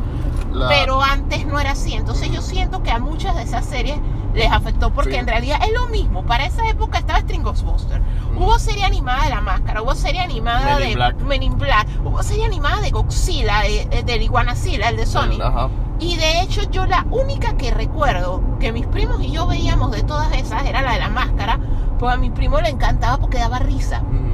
La- 0.51 0.67
Pero 0.67 1.01
antes 1.01 1.45
no 1.45 1.59
era 1.59 1.71
así. 1.71 1.93
Entonces 1.93 2.31
yo 2.31 2.41
siento 2.41 2.83
que 2.83 2.91
a 2.91 2.99
muchas 2.99 3.35
de 3.35 3.43
esas 3.43 3.65
series 3.65 3.97
les 4.33 4.51
afectó 4.51 4.91
porque 4.93 5.11
Sí. 5.13 5.17
en 5.17 5.27
realidad 5.27 5.59
es 5.65 5.73
lo 5.73 5.87
mismo. 5.87 6.23
Para 6.23 6.45
esa 6.45 6.67
época 6.69 6.99
estaba 6.99 7.19
String 7.19 7.43
Ghostbuster. 7.43 7.99
Mm. 8.01 8.37
Hubo 8.41 8.59
serie 8.59 8.85
animada 8.85 9.23
de 9.25 9.29
La 9.29 9.41
Máscara, 9.41 9.81
hubo 9.81 9.93
serie 9.95 10.21
animada 10.21 10.77
Men 10.77 10.89
de 10.89 10.95
Black. 10.95 11.15
Men 11.21 11.43
in 11.43 11.57
Black, 11.57 11.87
hubo 12.05 12.21
serie 12.23 12.45
animada 12.45 12.79
de 12.81 12.91
Godzilla, 12.91 13.61
de, 13.61 13.85
de, 13.85 14.03
del 14.03 14.21
Iguanazilla, 14.21 14.89
el 14.89 14.97
de 14.97 15.05
Sony. 15.05 15.39
Ajá. 15.41 15.69
Y 15.99 16.15
de 16.17 16.41
hecho 16.41 16.61
yo 16.71 16.85
la 16.85 17.05
única 17.11 17.55
que 17.57 17.71
recuerdo 17.71 18.41
que 18.59 18.71
mis 18.71 18.87
primos 18.87 19.21
y 19.21 19.31
yo 19.31 19.45
veíamos 19.47 19.91
de 19.91 20.01
todas 20.03 20.31
esas 20.33 20.65
era 20.65 20.81
la 20.81 20.93
de 20.93 20.99
la 20.99 21.09
máscara, 21.09 21.59
pues 21.99 22.13
a 22.13 22.17
mi 22.17 22.29
primo 22.31 22.59
le 22.61 22.69
encantaba 22.69 23.17
porque 23.17 23.37
daba 23.37 23.59
risa. 23.59 24.01
Ujú. 24.01 24.30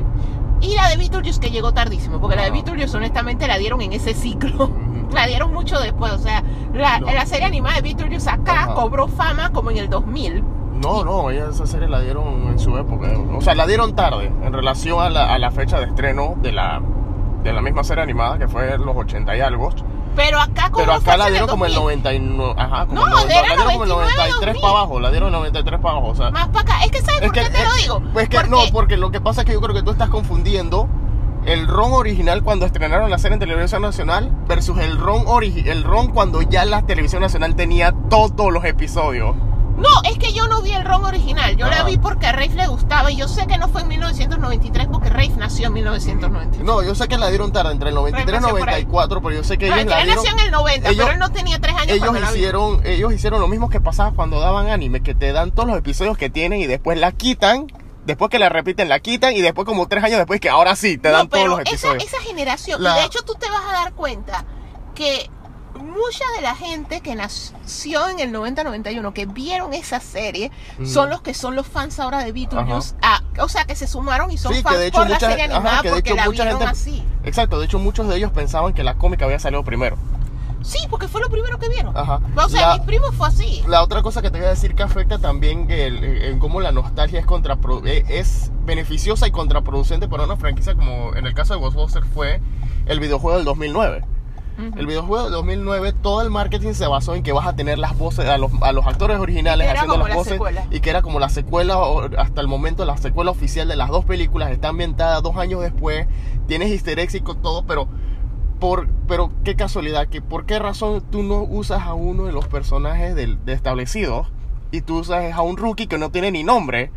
Y 0.62 0.76
la 0.76 0.89
de 0.89 0.98
Beetlejuice 0.98 1.39
que 1.39 1.52
llegó 1.52 1.72
tardísimo, 1.74 2.20
porque 2.20 2.36
la 2.36 2.43
de. 2.43 2.52
Beetlejuice 2.52 2.98
honestamente 2.98 3.48
la 3.48 3.58
dieron 3.58 3.82
en 3.82 3.93
ese 3.93 4.13
ciclo. 4.13 4.70
La 5.13 5.26
dieron 5.26 5.54
mucho 5.54 5.80
después, 5.80 6.12
o 6.12 6.17
sea, 6.17 6.43
la, 6.74 7.00
No. 7.00 7.06
la 7.08 7.26
serie 7.26 7.46
animada 7.46 7.78
de 7.78 7.82
Beetlejuice 7.82 8.30
acá 8.30 8.63
Ajá. 8.65 8.74
cobró 8.74 9.08
fama 9.08 9.52
como 9.54 9.72
en 9.72 9.78
el 9.78 9.89
2000. 9.89 10.43
No, 10.82 11.06
no, 11.06 11.30
esa 11.32 11.65
serie 11.65 11.88
la 11.88 12.02
dieron 12.02 12.50
en 12.50 12.60
su 12.60 12.78
época. 12.78 13.08
O 13.34 13.39
sea, 13.39 13.56
la 13.56 13.65
dieron 13.65 13.96
tarde 13.96 14.26
en 14.43 14.52
relación 14.52 15.00
a 15.02 15.10
la, 15.10 15.34
a 15.34 15.39
la 15.39 15.50
fecha 15.50 15.80
de 15.80 15.86
estreno 15.86 16.36
de 16.41 16.52
la, 16.52 16.82
de 17.41 17.54
la 17.54 17.62
misma 17.62 17.86
serie 17.86 18.04
animada, 18.04 18.38
que 18.38 18.50
fue 18.50 18.78
los 18.78 18.98
80 18.98 19.38
y 19.38 19.39
algo. 19.39 19.70
Pero 20.17 20.41
acá 20.41 20.69
cobró 20.71 20.86
Pero 20.88 20.93
acá 20.93 21.15
la 21.15 21.30
dieron 21.30 21.47
como 21.47 21.65
el 21.65 21.73
2000. 21.73 22.03
99. 22.38 22.53
Ajá, 22.58 22.86
como 22.88 22.99
No, 22.99 23.06
el 23.06 23.12
90, 23.13 23.34
era 23.34 23.41
la 23.41 23.47
dieron 23.56 23.71
como 23.71 23.84
el 23.84 23.89
99, 23.89 24.17
93 24.17 24.53
2000. 24.56 24.62
para 24.62 24.73
abajo. 24.77 24.99
La 24.99 25.12
dieron 25.12 25.32
93 25.32 25.80
para 25.80 25.91
abajo. 25.93 26.08
O 26.10 26.15
sea, 26.15 26.32
Más 26.32 26.47
para 26.49 26.60
acá. 26.62 26.84
Es 26.84 26.91
que 26.91 27.01
¿sabes 27.01 27.21
por 27.21 27.32
qué 27.32 27.41
te 27.49 27.63
lo 27.63 27.73
digo? 27.75 28.01
Pues 28.12 28.27
que 28.27 28.38
Porque- 28.38 28.49
no, 28.49 28.58
porque 28.73 28.97
lo 28.97 29.12
que 29.12 29.21
pasa 29.21 29.41
es 29.41 29.47
que 29.47 29.53
yo 29.53 29.62
creo 29.62 29.73
que 29.75 29.84
tú 29.84 29.91
estás 29.91 30.10
confundiendo 30.10 30.89
el 31.45 31.65
ron 31.67 31.93
original 31.93 32.43
cuando 32.43 32.65
estrenaron 32.65 33.10
la 33.10 33.17
serie 33.19 33.36
en 33.36 33.39
televisión 33.39 33.82
nacional 33.82 34.30
versus 34.47 34.77
el 34.80 34.97
ron 34.97 35.23
el 35.41 35.84
ron 35.84 36.08
cuando 36.08 36.41
ya 36.41 36.65
la 36.65 36.82
televisión 36.86 37.21
nacional 37.21 37.56
tenía 37.56 37.93
todos 38.10 38.51
los 38.51 38.65
episodios. 38.65 39.34
No, 39.78 39.90
es 40.10 40.18
que 40.18 40.34
yo 40.34 40.48
no 40.48 40.62
vi 40.63 40.72
el 40.72 40.84
ron 40.84 41.06
original. 41.06 41.56
Yo 41.56 41.68
la 41.68 41.78
Ajá. 41.78 41.84
vi 41.84 41.98
porque 41.98 42.26
a 42.26 42.32
Rafe 42.32 42.56
le 42.56 42.68
gustaba. 42.68 43.12
Y 43.12 43.16
yo 43.18 43.28
sé 43.28 43.46
que 43.48 43.58
no 43.58 43.68
fue 43.70 43.82
en 43.82 43.90
1993 43.90 44.88
porque 44.92 45.10
Rafe 45.10 45.34
nació 45.38 45.68
en 45.68 45.74
1993. 45.74 46.66
No, 46.66 46.82
yo 46.84 46.96
sé 46.96 47.08
que 47.08 47.18
la 47.18 47.28
dieron 47.30 47.52
tarde 47.52 47.72
entre 47.74 47.90
el 47.90 47.96
93 47.96 48.26
y 48.34 48.36
el 48.36 48.42
nació 48.42 48.58
por 48.58 48.70
ahí. 48.70 48.84
94, 48.86 49.22
pero 49.22 49.36
yo 49.36 49.44
sé 49.44 49.58
que 49.58 49.66
ellos 49.68 49.86
la 49.86 49.98
dieron 50.04 50.16
nació 50.16 50.32
en 50.32 50.40
el 50.40 50.52
90, 50.52 50.90
ellos- 50.90 51.06
pero 51.06 51.13
él 51.13 51.20
no 51.20 51.32
tenía 51.32 51.60
tres 51.60 51.76
años 51.76 51.90
ellos 51.92 52.00
cuando 52.00 52.20
la 52.22 52.32
vi. 52.32 52.38
hicieron, 52.40 52.82
ellos 52.86 53.13
hicieron 53.13 53.40
lo 53.40 53.48
mismo 53.48 53.70
que 53.70 53.80
pasaba 53.80 54.12
cuando 54.12 54.40
daban 54.40 54.68
anime, 54.70 55.02
que 55.04 55.13
te 55.13 55.32
dan 55.32 55.52
todos 55.52 55.70
los 55.70 55.78
episodios 55.78 56.18
que 56.18 56.30
tienen 56.30 56.60
y 56.60 56.66
después 56.68 56.98
la 57.00 57.12
quitan, 57.12 57.68
después 58.06 58.32
que 58.32 58.40
la 58.40 58.50
repiten 58.50 58.90
la 58.90 59.00
quitan 59.00 59.34
y 59.36 59.42
después 59.42 59.66
como 59.68 59.88
tres 59.88 60.04
años 60.04 60.18
después 60.18 60.40
que 60.40 60.50
ahora 60.50 60.76
sí 60.76 60.98
te 60.98 61.10
dan 61.12 61.24
No, 61.26 61.30
todos 61.30 61.48
los 61.50 61.60
esa, 61.60 61.70
episodios. 61.70 62.04
esa 62.04 62.20
generación, 62.22 62.82
La- 62.82 62.98
y 62.98 63.00
de 63.02 63.06
hecho 63.06 63.20
tú 63.24 63.36
te 63.36 63.48
vas 63.50 63.62
a 63.70 63.74
dar 63.74 63.94
cuenta 63.94 64.44
que 64.96 65.30
mucha 65.78 66.24
de 66.36 66.42
la 66.42 66.56
gente 66.56 67.02
que 67.02 67.16
nació 67.16 68.08
en 68.10 68.20
el 68.20 68.32
90-91, 68.34 69.13
que 69.13 69.26
vieron 69.26 69.74
esa 69.74 70.00
serie, 70.00 70.52
Ujú. 70.80 70.88
son 70.88 71.10
los 71.10 71.22
que 71.22 71.34
son 71.34 71.56
los 71.56 71.68
fans 71.68 72.00
ahora 72.00 72.24
de 72.24 72.32
Beetlejuice. 72.32 72.96
Ah, 73.02 73.22
o 73.40 73.50
sea, 73.50 73.66
que 73.66 73.76
se 73.76 73.88
sumaron 73.88 74.32
y 74.32 74.38
son 74.38 74.52
Sí, 74.54 74.60
que 74.60 74.63
fans 74.63 74.78
de 74.80 74.88
hecho 74.88 75.00
por 75.00 75.10
la 75.10 75.20
serie 75.20 75.44
ajá, 75.46 75.56
animada 75.56 75.82
de 75.82 75.90
porque 75.90 76.10
hecho 76.10 76.16
la 76.16 76.26
mucha 76.26 76.44
vieron 76.44 76.60
gente- 76.60 76.72
así. 76.72 77.04
Exacto, 77.24 77.60
de 77.60 77.66
hecho 77.66 77.80
muchos 77.80 78.08
de 78.08 78.16
ellos 78.18 78.32
pensaban 78.32 78.74
que 78.74 78.84
la 78.84 78.96
cómica 78.96 79.26
había 79.26 79.40
salido 79.40 79.63
primero. 79.63 79.98
Sí, 80.63 80.80
porque 80.90 81.08
fue 81.08 81.22
lo 81.22 81.30
primero 81.30 81.58
que 81.60 81.70
vieron. 81.70 81.96
Ajá. 81.96 82.20
O 82.36 82.50
sea, 82.50 82.70
La- 82.70 82.74
mis 82.78 82.86
primos 82.86 83.16
fue 83.16 83.28
así. 83.28 83.63
La 83.68 83.84
otra 83.84 84.02
cosa 84.02 84.22
que 84.22 84.32
te 84.32 84.40
voy 84.40 84.48
a 84.48 84.50
decir 84.50 84.76
que 84.76 84.84
afecta 84.84 85.18
también 85.20 85.70
el- 85.72 86.04
en 86.04 86.40
cómo 86.40 86.60
la 86.60 86.72
nostalgia 86.72 87.20
es, 87.20 87.26
contrapro- 87.26 87.86
eh, 87.86 88.04
es 88.10 88.52
beneficiosa 88.66 89.28
y 89.28 89.32
contraproducente 89.32 90.10
para 90.10 90.24
una 90.26 90.36
franquicia 90.36 90.76
como 90.76 91.16
en 91.16 91.26
el 91.26 91.34
caso 91.34 91.54
de 91.54 91.60
Ghostbusters 91.60 92.08
fue 92.13 92.42
el 92.88 93.00
videojuego 93.00 93.38
del 93.38 93.46
2009. 93.46 94.04
El 94.58 94.88
videojuego 94.88 95.26
del 95.26 95.34
2009, 95.34 95.93
todo 95.93 96.22
el 96.24 96.32
marketing 96.32 96.74
se 96.74 96.88
basó 96.88 97.13
en 97.13 97.22
que 97.22 97.32
vas 97.32 97.46
a 97.46 97.56
tener 97.56 97.78
las 97.78 97.96
voces, 97.98 98.26
a 98.28 98.38
los, 98.39 98.52
a 98.62 98.72
los 98.72 98.88
actores 98.88 99.20
originales 99.20 99.70
haciendo 99.70 99.98
las 99.98 100.10
la 100.10 100.15
voces. 100.15 100.34
secuela. 100.34 100.65
Y 100.72 100.80
que 100.80 100.89
era 100.89 101.04
como 101.04 101.20
la 101.20 101.30
secuela, 101.30 101.78
hasta 102.17 102.41
el 102.41 102.48
momento, 102.48 102.84
la 102.84 102.98
secuela 102.98 103.30
oficial 103.30 103.67
de 103.67 103.76
las 103.76 103.89
dos 103.89 104.06
películas. 104.06 104.52
Está 104.52 104.70
ambientada 104.70 105.22
dos 105.22 105.38
años 105.38 105.62
después. 105.62 106.08
Tienes 106.48 106.72
easter 106.72 106.98
eggs 107.00 107.15
y 107.15 107.22
con 107.22 107.41
todo, 107.41 107.65
pero. 107.65 107.88
Por, 108.60 108.89
pero 109.08 109.32
qué 109.43 109.56
casualidad, 109.56 110.08
que 110.08 110.20
por 110.20 110.48
qué 110.48 110.58
razón 110.58 111.04
tú 111.12 111.22
no 111.22 111.43
usas 111.43 111.84
a 111.84 111.93
uno 111.93 112.24
de 112.26 112.32
los 112.32 112.48
personajes 112.48 113.13
del, 113.13 113.46
de 113.46 113.54
establecidos 113.54 114.32
y 114.72 114.82
tú 114.82 114.98
usas 114.98 115.32
a 115.32 115.41
un 115.43 115.58
rookie 115.58 115.86
que 115.86 116.00
no 116.00 116.10
tiene 116.10 116.32
ni 116.32 116.43
nombre 116.43 116.89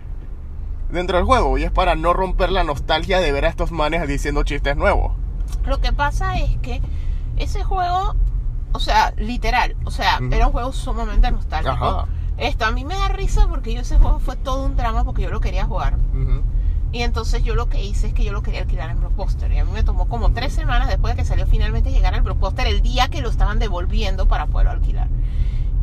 dentro 0.91 1.19
del 1.19 1.27
juego. 1.27 1.59
Y 1.59 1.65
es 1.65 1.71
para 1.71 1.97
no 1.97 2.15
romper 2.15 2.51
la 2.51 2.65
nostalgia 2.65 3.21
de 3.21 3.31
ver 3.31 3.45
a 3.45 3.51
estos 3.51 3.73
manes 3.73 4.09
diciendo 4.09 4.43
chistes 4.43 4.75
nuevos. 4.79 5.13
Lo 5.67 5.83
que 5.83 5.93
pasa 5.93 6.39
es 6.39 6.57
que 6.63 6.81
ese 7.43 7.63
juego, 7.65 8.15
o 8.73 8.79
sea, 8.79 9.13
literal, 9.17 9.77
o 9.85 9.91
sea, 9.91 10.19
era 10.31 10.47
un 10.47 10.53
juego 10.53 10.73
sumamente 10.73 11.31
nostálgico. 11.31 11.73
Ajá. 11.73 12.07
Esto 12.39 12.65
a 12.65 12.71
mí 12.71 12.85
me 12.85 12.95
da 12.95 13.09
risa 13.09 13.47
porque 13.49 13.75
yo 13.75 13.81
ese 13.83 13.99
juego 13.99 14.19
fue 14.19 14.37
todo 14.37 14.65
un 14.65 14.77
drama 14.77 15.05
porque 15.05 15.23
yo 15.23 15.31
lo 15.31 15.41
quería 15.41 15.65
jugar. 15.67 15.99
Y 16.93 17.03
entonces 17.03 17.45
yo 17.45 17.55
lo 17.55 17.69
que 17.69 17.85
hice 17.85 18.09
es 18.09 18.15
que 18.15 18.25
yo 18.25 18.33
lo 18.33 18.43
quería 18.43 18.63
alquilar 18.63 18.91
en 18.91 18.99
Blockbuster. 18.99 19.53
Y 19.53 19.59
a 19.59 19.65
mí 19.65 19.71
me 19.71 19.83
tomó 19.85 20.07
como 20.09 20.33
tres 20.33 20.53
semanas 20.53 20.89
después 20.89 21.15
de 21.15 21.23
que 21.23 21.29
salió 21.29 21.47
finalmente 21.47 21.93
llegar 21.93 22.15
al 22.15 22.23
Blockbuster 22.23 22.67
el 22.67 22.81
día 22.83 23.07
que 23.09 23.21
lo 23.21 23.29
estaban 23.31 23.59
devolviendo 23.61 24.27
para 24.27 24.47
poderlo 24.47 24.73
alquilar. 24.73 25.09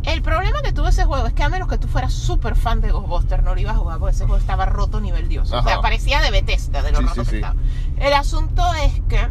El 0.04 0.22
problema 0.22 0.62
que 0.64 0.74
tuvo 0.74 0.88
ese 0.88 1.06
juego 1.06 1.28
es 1.28 1.34
que 1.34 1.44
a 1.44 1.50
menos 1.50 1.68
que 1.68 1.78
tú 1.78 1.88
fueras 1.88 2.12
súper 2.14 2.56
fan 2.56 2.82
de 2.82 2.92
Ghostbusters, 2.92 3.44
no 3.44 3.54
lo 3.56 3.62
ibas 3.62 3.76
a 3.76 3.80
jugar 3.80 4.00
porque 4.00 4.16
ese 4.16 4.26
juego 4.26 4.40
estaba 4.40 4.66
roto 4.66 5.00
nivel 5.00 5.28
Dios. 5.30 5.52
O 5.52 5.62
sea, 5.64 5.80
parecía 5.82 6.22
de 6.22 6.32
Bethesda, 6.32 6.82
de 6.82 6.92
lo 6.92 6.98
Sí, 7.00 7.04
roto 7.06 7.16
sí, 7.16 7.22
que 7.22 7.30
sí. 7.30 7.36
estaba. 7.38 7.56
El 7.98 8.14
asunto 8.14 8.64
es 8.84 8.94
que, 9.08 9.30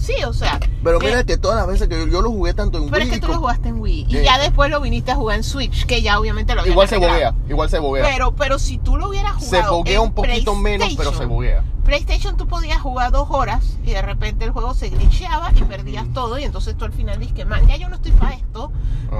sí, 0.00 0.14
o 0.24 0.32
sea... 0.32 0.58
Pero 0.82 0.98
mira 0.98 1.24
que 1.24 1.36
todas 1.36 1.58
las 1.58 1.66
veces 1.66 1.88
que 1.88 1.98
yo, 1.98 2.06
yo 2.06 2.22
lo 2.22 2.30
jugué 2.30 2.54
tanto 2.54 2.78
en 2.78 2.88
pero 2.88 3.02
es 3.04 3.10
Wii 3.10 3.20
que 3.20 3.26
tú 3.26 3.32
lo 3.32 3.38
jugaste 3.38 3.68
en 3.68 3.80
Wii. 3.80 4.06
Y 4.08 4.16
Eh. 4.16 4.24
ya 4.24 4.38
después 4.38 4.70
lo 4.70 4.80
viniste 4.80 5.12
a 5.12 5.16
jugar 5.16 5.36
en 5.36 5.44
Switch, 5.44 5.84
que 5.84 6.00
ya 6.02 6.18
obviamente 6.18 6.54
lo 6.54 6.62
habían 6.62 6.72
Igual 6.72 6.88
se 6.88 6.96
boguea, 6.96 7.34
igual 7.48 7.68
se 7.68 7.78
boguea. 7.78 8.04
Pero, 8.04 8.34
pero 8.34 8.58
si 8.58 8.78
tú 8.78 8.96
lo 8.96 9.08
hubieras 9.08 9.42
se 9.44 9.56
jugado 9.58 9.76
boguea 9.76 9.94
en 9.96 10.00
un 10.00 10.12
poquito 10.12 10.54
menos, 10.56 10.88
pero 10.96 11.12
se 11.12 11.26
boguea. 11.26 11.64
PlayStation 11.84 12.36
tú 12.36 12.46
podías 12.46 12.78
jugar 12.80 13.10
dos 13.10 13.28
horas 13.30 13.78
y 13.84 13.90
de 13.90 14.00
repente 14.02 14.44
el 14.44 14.52
juego 14.52 14.74
se 14.74 14.90
glitcheaba 14.90 15.50
y 15.56 15.62
perdías 15.62 16.06
todo 16.14 16.38
y 16.38 16.44
entonces 16.44 16.76
tú 16.76 16.84
al 16.84 16.92
final 16.92 17.18
dices 17.18 17.34
que 17.34 17.44
man, 17.44 17.66
ya 17.66 17.76
yo 17.76 17.88
no 17.88 17.96
estoy 17.96 18.12
para 18.12 18.34
esto 18.34 18.70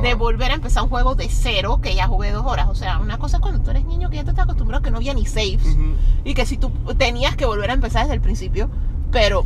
de 0.02 0.14
volver 0.14 0.52
a 0.52 0.54
empezar 0.54 0.84
un 0.84 0.88
juego 0.88 1.14
de 1.16 1.28
cero 1.28 1.80
que 1.82 1.94
ya 1.96 2.06
jugué 2.06 2.30
dos 2.30 2.46
horas. 2.46 2.68
O 2.68 2.74
sea, 2.74 2.98
una 2.98 3.18
cosa 3.18 3.38
es 3.38 3.42
cuando 3.42 3.60
tú 3.60 3.70
eres 3.70 3.84
niño 3.84 4.08
que 4.08 4.16
ya 4.16 4.24
te 4.24 4.30
estás 4.30 4.44
acostumbrado 4.44 4.82
que 4.82 4.90
no 4.90 4.98
había 4.98 5.14
ni 5.14 5.26
saves 5.26 5.76
y 6.24 6.34
que 6.34 6.46
si 6.46 6.56
tú 6.58 6.70
tenías 6.96 7.34
que 7.36 7.44
volver 7.44 7.70
a 7.70 7.74
empezar 7.74 8.02
desde 8.02 8.14
el 8.14 8.20
principio, 8.20 8.70
pero 9.10 9.44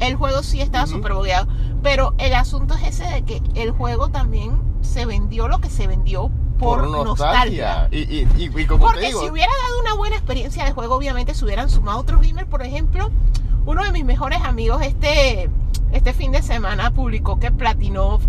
el 0.00 0.16
juego 0.16 0.42
sí 0.42 0.60
estaba 0.60 0.84
Ujú. 0.84 0.94
súper 0.94 1.12
bogueado. 1.14 1.48
Pero 1.82 2.14
el 2.18 2.34
asunto 2.34 2.74
es 2.74 2.82
ese 2.82 3.04
de 3.04 3.22
que 3.22 3.42
el 3.54 3.70
juego 3.72 4.08
también 4.08 4.52
se 4.80 5.06
vendió 5.06 5.48
lo 5.48 5.60
que 5.60 5.70
se 5.70 5.86
vendió 5.86 6.30
por, 6.58 6.88
nostalgia. 6.88 7.88
Y, 7.90 7.98
y, 7.98 8.28
y, 8.36 8.44
y 8.44 8.66
como 8.66 8.86
te 8.86 8.92
Porque 8.92 9.06
digo, 9.06 9.20
si 9.20 9.28
hubiera 9.30 9.52
dado 9.68 9.80
una 9.80 9.94
buena 9.94 10.16
experiencia 10.16 10.64
de 10.64 10.72
juego, 10.72 10.94
obviamente 10.94 11.34
se 11.34 11.44
hubieran 11.44 11.68
sumado 11.68 11.98
otros 11.98 12.20
gamers. 12.22 12.48
Por 12.48 12.62
ejemplo, 12.62 13.10
uno 13.66 13.82
de 13.82 13.92
mis 13.92 14.04
mejores 14.04 14.40
amigos 14.42 14.82
este, 14.82 15.50
este 15.92 16.12
fin 16.12 16.32
de 16.32 16.42
semana 16.42 16.90
publicó 16.92 17.38
que 17.38 17.50
platinó 17.50 18.20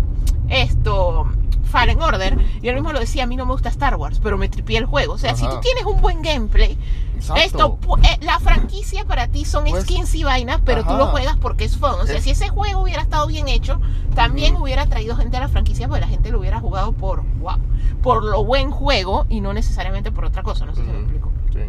esto 0.48 1.26
Fallen 1.64 2.00
Order. 2.02 2.38
Y 2.62 2.68
él 2.68 2.74
mismo 2.74 2.92
lo 2.92 3.00
decía, 3.00 3.24
a 3.24 3.26
mí 3.26 3.36
no 3.36 3.46
me 3.46 3.52
gusta 3.52 3.68
Star 3.68 3.96
Wars, 3.96 4.20
pero 4.22 4.38
me 4.38 4.48
tripié 4.48 4.78
el 4.78 4.86
juego. 4.86 5.14
O 5.14 5.18
sea, 5.18 5.34
si 5.36 5.46
tú 5.46 5.60
tienes 5.60 5.84
un 5.84 6.00
buen 6.00 6.22
gameplay, 6.22 6.76
exacto. 7.16 7.42
esto, 7.42 7.78
eh, 8.02 8.18
la 8.24 8.38
franquicia 8.40 9.04
para 9.04 9.28
ti 9.28 9.44
son 9.44 9.64
Pues, 9.64 9.84
skins 9.84 10.14
y 10.14 10.24
vainas, 10.24 10.60
pero 10.64 10.84
tú 10.84 10.94
lo 10.96 11.06
juegas 11.08 11.36
porque 11.36 11.64
es 11.64 11.76
fun. 11.76 11.90
O 12.00 12.06
sea, 12.06 12.16
Es- 12.16 12.24
si 12.24 12.30
ese 12.30 12.48
juego 12.48 12.80
hubiera 12.82 13.02
estado 13.02 13.26
bien 13.26 13.48
hecho, 13.48 13.80
también 14.14 14.56
hubiera 14.56 14.86
traído 14.86 15.16
gente 15.16 15.36
a 15.36 15.40
la 15.40 15.48
franquicia, 15.48 15.88
porque 15.88 16.00
la 16.00 16.08
gente 16.08 16.30
lo 16.30 16.38
hubiera 16.40 16.60
jugado 16.60 16.92
por 16.92 17.22
wow, 17.40 17.58
por 18.02 18.24
lo 18.24 18.44
buen 18.44 18.70
juego 18.70 19.26
y 19.28 19.40
no 19.40 19.52
necesariamente 19.52 20.12
por 20.12 20.24
otra 20.24 20.42
cosa. 20.42 20.64
No 20.66 20.74
sé 20.74 20.82
si 20.84 20.90
me 20.90 20.98
explico. 21.00 21.30
Sí. 21.52 21.60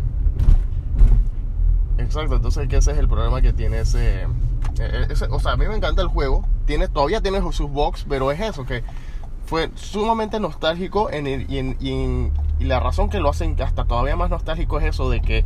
Exacto, 2.00 2.36
entonces 2.36 2.68
que 2.68 2.78
ese 2.78 2.92
es 2.92 2.98
el 2.98 3.08
problema 3.08 3.42
que 3.42 3.54
tiene 3.54 3.80
ese, 3.80 4.24
eh, 4.80 5.08
ese- 5.10 5.26
O 5.32 5.40
sea, 5.40 5.54
a 5.54 5.58
mí 5.58 5.68
me 5.68 5.76
encanta 5.76 6.02
el 6.02 6.08
juego. 6.08 6.46
Tiene, 6.66 6.88
todavía 6.88 7.22
tiene 7.22 7.42
sus 7.52 7.70
bugs, 7.70 8.06
pero 8.08 8.32
es 8.32 8.40
eso, 8.40 8.66
que 8.66 8.84
fue 9.46 9.72
sumamente 9.76 10.40
nostálgico 10.40 11.10
en 11.10 11.26
el- 11.26 11.52
y, 11.52 11.58
en- 11.58 11.78
y 11.80 11.92
en- 11.92 12.32
y 12.60 12.66
la 12.66 12.80
razón 12.80 13.10
que 13.10 13.20
lo 13.20 13.30
hacen 13.30 13.56
hasta 13.62 13.86
todavía 13.86 14.16
más 14.16 14.30
nostálgico 14.30 14.80
es 14.80 14.86
eso 14.86 15.10
de 15.10 15.22
que 15.22 15.46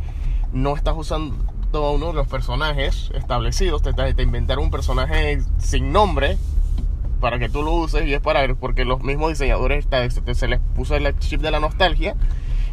no 0.52 0.76
estás 0.76 0.94
usando 0.96 1.36
uno 1.72 2.08
de 2.08 2.12
los 2.12 2.28
personajes 2.28 3.10
establecidos, 3.14 3.82
te, 3.82 3.92
te 3.92 4.22
inventaron 4.22 4.64
un 4.64 4.70
personaje 4.70 5.40
sin 5.58 5.92
nombre 5.92 6.36
para 7.20 7.38
que 7.38 7.48
tú 7.48 7.62
lo 7.62 7.72
uses 7.72 8.06
y 8.06 8.14
es 8.14 8.20
para 8.20 8.52
porque 8.54 8.84
los 8.84 9.02
mismos 9.02 9.30
diseñadores 9.30 9.86
se 10.34 10.48
les 10.48 10.60
puso 10.74 10.96
el 10.96 11.18
chip 11.18 11.40
de 11.40 11.50
la 11.50 11.60
nostalgia 11.60 12.16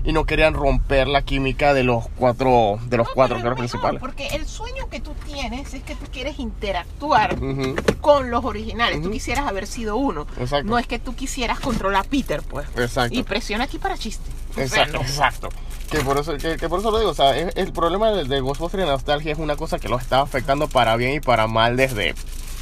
y 0.04 0.14
no 0.14 0.26
querían 0.26 0.54
romper 0.54 1.08
la 1.08 1.22
química 1.24 1.74
de 1.74 1.84
los 1.84 2.06
cuatro 2.18 2.80
de 2.86 2.98
los 2.98 3.08
No, 3.08 3.14
cuatro 3.14 3.38
mejor, 3.38 3.56
principales. 3.58 4.00
Porque 4.00 4.28
el 4.28 4.48
sueño 4.48 4.90
que 4.90 5.00
tú 5.02 5.14
tienes 5.26 5.74
es 5.74 5.84
que 5.84 5.96
tú 5.96 6.06
quieres 6.12 6.40
interactuar 6.40 7.36
Ujú, 7.36 7.76
con 8.02 8.32
los 8.32 8.46
originales. 8.46 8.98
Tú 8.98 9.06
Ujú. 9.08 9.12
quisieras 9.12 9.46
haber 9.48 9.68
sido 9.68 9.98
uno. 9.98 10.26
Exacto. 10.40 10.70
No 10.70 10.78
es 10.80 10.88
que 10.88 11.00
tú 11.00 11.16
quisieras 11.16 11.60
controlar 11.60 12.06
a 12.06 12.10
Peter, 12.10 12.42
pues. 12.44 12.68
Exacto. 12.78 13.14
Y 13.18 13.24
presiona 13.24 13.66
aquí 13.66 13.78
para 13.78 13.98
chiste. 13.98 14.24
O 14.52 14.54
sea, 14.56 14.64
Exacto, 14.64 14.94
no. 14.94 15.02
exacto. 15.02 15.50
Que 15.92 16.00
por 16.00 16.18
eso, 16.18 16.38
que, 16.38 16.56
que 16.58 16.70
por 16.70 16.80
eso 16.80 16.92
lo 16.92 17.00
digo, 17.00 17.12
o 17.12 17.16
sea, 17.16 17.36
es- 17.38 17.56
el 17.56 17.74
problema 17.74 18.12
de, 18.12 18.24
de 18.26 18.40
Ghostbusters 18.42 18.84
y 18.84 18.88
nostalgia 18.88 19.32
es 19.34 19.40
una 19.40 19.56
cosa 19.56 19.80
que 19.80 19.90
los 19.90 20.02
está 20.02 20.22
afectando 20.22 20.68
para 20.68 20.96
bien 20.96 21.14
y 21.16 21.20
para 21.20 21.48
mal 21.48 21.76
desde, 21.78 22.14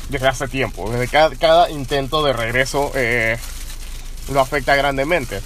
desde 0.10 0.28
hace 0.28 0.48
tiempo. 0.48 0.90
Desde 0.90 1.08
cada, 1.10 1.36
cada 1.36 1.70
intento 1.70 2.24
de 2.24 2.32
regreso 2.34 2.92
eh, 2.96 3.38
lo 4.32 4.40
afecta 4.40 4.76
grandemente. 4.76 5.42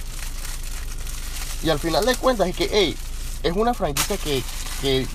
Y 1.64 1.70
al 1.70 1.80
final 1.80 2.06
de 2.06 2.16
cuentas 2.16 2.48
es 2.48 2.56
que, 2.56 2.70
hey, 2.72 2.96
es 3.44 3.54
una 3.56 3.74
franquicia 3.74 4.18
que, 4.18 4.44
que 4.82 5.06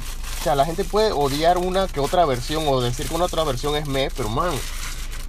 o 0.40 0.42
sea, 0.44 0.54
la 0.54 0.64
gente 0.64 0.84
puede 0.84 1.12
odiar 1.12 1.58
una 1.58 1.88
que 1.88 2.00
otra 2.00 2.24
versión 2.24 2.64
o 2.68 2.80
decir 2.80 3.08
que 3.08 3.14
una 3.14 3.24
otra 3.24 3.42
versión 3.44 3.74
es 3.76 3.86
me, 3.86 4.10
pero 4.16 4.28
man, 4.28 4.52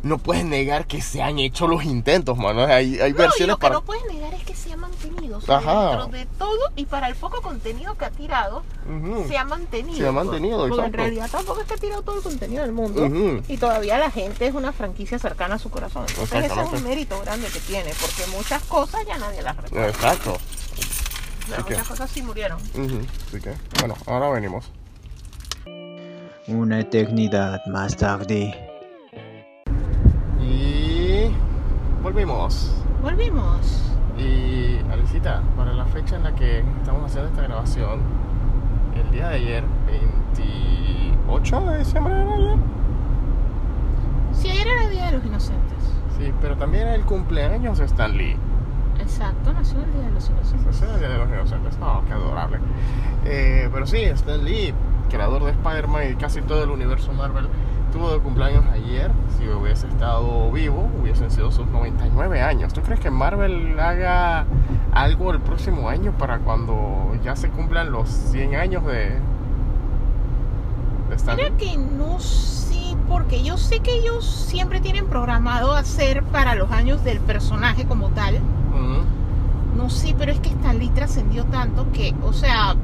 no 0.04 0.20
puedes 0.20 0.46
negar 0.46 0.86
que 0.86 1.02
se 1.02 1.24
han 1.24 1.40
hecho 1.40 1.68
los 1.68 1.84
intentos, 1.84 2.38
man. 2.38 2.58
O 2.60 2.66
sea, 2.68 2.76
Hay, 2.76 3.00
hay 3.00 3.00
No, 3.00 3.08
y 3.08 3.14
versiones 3.14 3.48
lo 3.54 3.58
que 3.58 3.62
para... 3.62 3.74
no 3.76 3.82
puedes 3.84 4.06
negar 4.06 4.34
es 4.36 4.44
que 4.44 4.56
se 4.56 4.74
ha 4.74 4.78
mantenido. 4.78 5.40
O 5.40 5.42
sea, 5.42 5.58
Ajá. 5.58 5.88
dentro 5.90 6.08
de 6.08 6.26
todo 6.38 6.60
y 6.76 6.86
para 6.86 7.08
el 7.08 7.16
poco 7.16 7.42
contenido 7.42 7.96
que 7.98 8.06
ha 8.06 8.12
tirado, 8.12 8.64
Ujú. 8.88 9.26
se 9.28 9.38
ha 9.38 9.44
mantenido. 9.44 9.98
Se 9.98 10.04
ha 10.08 10.12
pues. 10.14 10.26
mantenido, 10.26 10.58
Porque 10.60 10.74
en 10.76 10.80
exacto. 10.82 10.98
realidad 10.98 11.30
tampoco 11.32 11.62
es 11.62 11.68
que 11.68 11.74
ha 11.74 11.78
tirado 11.78 12.02
todo 12.04 12.18
el 12.18 12.22
contenido 12.24 12.62
del 12.62 12.72
mundo. 12.74 13.04
Ujú. 13.06 13.42
Y 13.48 13.58
todavía 13.58 13.98
la 13.98 14.12
gente 14.12 14.46
es 14.46 14.54
una 14.54 14.72
franquicia 14.72 15.18
cercana 15.18 15.56
a 15.56 15.60
su 15.60 15.72
corazón. 15.72 16.06
Entonces 16.10 16.46
ese 16.46 16.62
es 16.62 16.72
un 16.72 16.84
mérito 16.84 17.20
grande 17.22 17.48
que 17.48 17.60
tiene, 17.62 17.92
porque 18.00 18.28
muchas 18.36 18.62
cosas 18.64 19.02
ya 19.08 19.18
nadie 19.18 19.42
las 19.42 19.58
recuerda. 19.58 19.88
Exacto. 19.88 20.38
Pero 21.50 21.66
que- 21.66 21.74
muchas 21.74 21.88
cosas 21.88 22.10
sí 22.10 22.22
murieron. 22.22 22.58
Así 22.60 23.40
que, 23.42 23.54
bueno, 23.80 23.96
ahora 24.06 24.30
venimos. 24.30 24.72
Una 26.48 26.80
eternidad 26.80 27.66
más 27.68 27.96
tarde. 27.98 28.56
Y 30.42 31.30
volvimos. 32.02 32.72
Volvimos. 33.02 33.84
Y 34.18 34.78
Alicita, 34.92 35.42
para 35.56 35.74
la 35.74 35.86
fecha 35.86 36.16
en 36.16 36.24
la 36.24 36.34
que 36.36 36.60
estamos 36.80 37.06
haciendo 37.06 37.30
esta 37.30 37.44
grabación, 37.44 38.00
el 38.96 39.12
día 39.12 39.28
de 39.30 39.36
ayer, 39.36 39.64
28 39.86 41.62
de 41.68 41.78
diciembre 41.80 42.14
de 42.16 42.34
ayer. 42.34 42.58
Si 44.34 44.50
ayer 44.50 44.68
era 44.68 44.84
el 44.86 44.92
Día 44.92 45.06
de 45.08 45.12
los 45.14 45.26
Inocentes. 45.26 45.78
Sí, 46.18 46.32
pero 46.42 46.56
también 46.58 46.84
era 46.88 46.96
el 46.96 47.04
cumpleaños 47.04 47.78
de 47.80 47.86
Stan 47.86 48.16
Lee. 48.18 48.36
Exacto, 49.00 49.54
nació 49.54 49.80
el 49.84 49.94
Día 49.94 50.04
de 50.04 50.12
los 50.12 50.30
Inocentes. 50.30 50.82
Era 50.82 50.94
el 50.94 51.00
Día 51.00 51.10
de 51.10 51.18
los 51.18 51.30
Inocentes. 51.30 51.78
Oh, 51.82 52.02
qué 52.06 52.14
adorable. 52.14 52.60
Eh, 53.26 53.70
pero 53.72 53.86
sí, 53.86 54.04
Stan 54.04 54.44
Lee, 54.44 54.74
creador 55.10 55.44
de 55.44 55.52
Spider-Man 55.52 56.12
y 56.12 56.16
casi 56.16 56.42
todo 56.42 56.64
el 56.64 56.72
universo 56.72 57.14
Marvel, 57.14 57.48
tuvo 57.92 58.12
de 58.12 58.20
cumpleaños 58.20 58.66
ayer. 58.74 59.12
Si 59.38 59.48
hubiese 59.48 59.88
estado 59.88 60.52
vivo, 60.52 60.90
hubiesen 61.02 61.32
sido 61.32 61.52
sus 61.52 61.68
99 61.68 62.42
años. 62.42 62.74
¿Tú 62.74 62.82
crees 62.82 63.00
que 63.00 63.12
Marvel 63.12 63.80
haga 63.80 64.46
algo 64.94 65.32
el 65.32 65.40
próximo 65.40 65.90
año 65.90 66.12
para 66.18 66.40
cuando 66.40 67.16
ya 67.24 67.36
se 67.36 67.50
cumplan 67.50 67.92
los 67.92 68.10
100 68.10 68.56
años 68.56 68.86
de, 68.86 69.20
de 71.10 71.16
Stan 71.16 71.38
Lee? 71.38 71.44
Mira 71.44 71.58
que 71.58 71.78
no 71.78 72.20
sé, 72.20 72.67
porque 73.08 73.44
yo 73.44 73.58
sé 73.58 73.80
que 73.80 73.96
ellos 73.96 74.26
siempre 74.26 74.80
tienen 74.82 75.08
programado 75.08 75.74
hacer 75.74 76.24
para 76.24 76.56
los 76.56 76.72
años 76.72 77.04
del 77.04 77.20
personaje 77.20 77.86
como 77.86 78.10
tal. 78.10 78.36
Ujú. 78.36 79.04
No 79.76 79.90
sé, 79.90 80.16
pero 80.18 80.32
es 80.32 80.40
que 80.40 80.50
Stan 80.50 80.78
Lee 80.78 80.90
trascendió 80.90 81.46
tanto 81.46 81.92
que, 81.92 82.14
o 82.24 82.34
sea, 82.34 82.76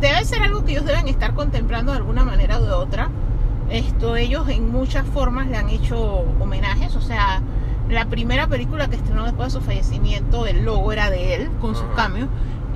debe 0.00 0.24
ser 0.24 0.42
algo 0.42 0.64
que 0.64 0.72
ellos 0.72 0.84
deben 0.84 1.08
estar 1.08 1.34
contemplando 1.34 1.92
de 1.92 1.98
alguna 1.98 2.24
manera 2.24 2.58
o 2.58 2.62
de 2.62 2.72
otra. 2.72 3.08
Esto, 3.70 4.16
ellos 4.16 4.48
en 4.48 4.70
muchas 4.70 5.06
formas 5.06 5.48
le 5.48 5.56
han 5.56 5.68
hecho 5.68 5.98
homenajes, 6.40 6.96
o 6.96 7.00
sea, 7.00 7.42
la 7.90 8.06
primera 8.06 8.46
película 8.46 8.88
que 8.88 8.96
estrenó 8.96 9.24
después 9.24 9.52
de 9.52 9.58
su 9.60 9.64
fallecimiento, 9.64 10.46
el 10.46 10.64
logo 10.64 10.92
era 10.92 11.10
de 11.10 11.34
él, 11.34 11.50
con 11.60 11.74
sus 11.74 11.84
Ajá. 11.84 11.94
cambios. 11.96 12.28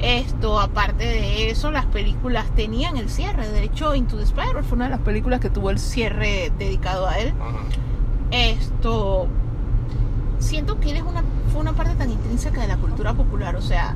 Esto, 0.02 0.58
aparte 0.58 1.04
de 1.04 1.50
eso, 1.50 1.70
las 1.70 1.86
películas 1.86 2.46
tenían 2.56 2.96
el 2.96 3.08
cierre. 3.08 3.48
De 3.48 3.62
hecho, 3.62 3.94
Into 3.94 4.16
the 4.16 4.24
Spider 4.24 4.64
fue 4.64 4.74
una 4.74 4.86
de 4.86 4.90
las 4.90 5.00
películas 5.00 5.38
que 5.38 5.48
tuvo 5.48 5.70
el 5.70 5.78
cierre 5.78 6.52
dedicado 6.58 7.06
a 7.06 7.18
él. 7.18 7.32
Esto, 8.32 9.28
siento 10.40 10.80
que 10.80 10.90
él 10.90 10.96
es 10.96 11.02
una, 11.04 11.22
fue 11.52 11.60
una 11.60 11.72
parte 11.72 11.94
tan 11.94 12.10
intrínseca 12.10 12.62
de 12.62 12.68
la 12.68 12.78
cultura 12.78 13.14
popular. 13.14 13.54
O 13.54 13.62
sea, 13.62 13.94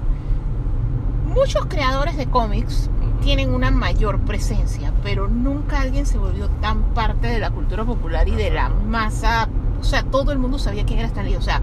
muchos 1.27 1.67
creadores 1.67 2.17
de 2.17 2.27
cómics 2.27 2.89
tienen 3.23 3.53
una 3.53 3.73
mayor 3.73 4.21
presencia, 4.21 4.93
pero 5.03 5.27
nunca 5.27 5.81
alguien 5.81 6.07
se 6.07 6.19
volvió 6.19 6.49
tan 6.61 6.83
parte 6.95 7.27
de 7.27 7.41
la 7.41 7.51
cultura 7.51 7.85
popular 7.85 8.29
y 8.29 8.33
de 8.37 8.51
la 8.51 8.69
masa. 8.69 9.49
O 9.81 9.85
sea, 9.85 10.05
todo 10.05 10.31
el 10.31 10.39
mundo 10.39 10.61
sabía 10.61 10.87
quién 10.87 11.01
era 11.01 11.09
Stan 11.09 11.27
Lee. 11.27 11.35
O 11.35 11.43
sea, 11.43 11.63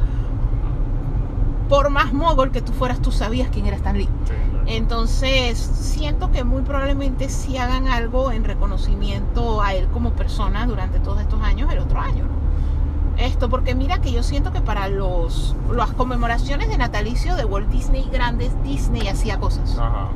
por 1.73 1.89
más 1.89 2.13
mogol 2.13 2.51
que 2.51 2.61
tú 2.61 2.71
fueras, 2.71 3.01
tú 3.01 3.11
sabías 3.11 3.49
quién 3.49 3.65
era 3.65 3.75
Stan 3.77 3.97
Lee. 3.97 4.07
Sí. 4.25 4.33
Entonces, 4.67 5.57
siento 5.57 6.29
que 6.29 6.43
muy 6.43 6.61
probablemente 6.61 7.29
sí 7.29 7.57
hagan 7.57 7.87
algo 7.87 8.31
en 8.31 8.43
reconocimiento 8.43 9.59
a 9.59 9.73
él 9.73 9.87
como 9.87 10.11
persona 10.11 10.67
durante 10.67 10.99
todos 10.99 11.19
estos 11.19 11.41
años, 11.41 11.73
el 11.73 11.79
otro 11.79 11.99
año, 11.99 12.25
¿no? 12.25 13.17
Esto, 13.17 13.49
porque 13.49 13.73
mira 13.73 14.01
que 14.01 14.11
yo 14.11 14.21
siento 14.21 14.51
que 14.51 14.61
para 14.61 14.87
los 14.87 15.55
las 15.71 15.91
conmemoraciones 15.93 16.69
de 16.69 16.77
natalicio 16.77 17.35
de 17.35 17.43
Walt 17.43 17.69
Disney 17.69 18.07
grandes, 18.13 18.51
Disney 18.61 19.07
hacía 19.07 19.39
cosas. 19.39 19.75
Ajá. 19.79 20.09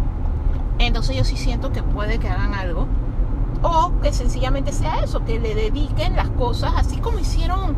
Entonces 0.77 1.15
yo 1.17 1.23
sí 1.23 1.37
siento 1.37 1.71
que 1.71 1.81
puede 1.81 2.19
que 2.19 2.29
hagan 2.29 2.53
algo. 2.53 2.85
O 3.63 3.93
que 4.03 4.13
sencillamente 4.13 4.71
sea 4.71 4.99
eso, 4.99 5.25
que 5.25 5.39
le 5.39 5.55
dediquen 5.55 6.15
las 6.15 6.29
cosas, 6.29 6.73
así 6.77 6.97
como 6.97 7.17
hicieron 7.17 7.75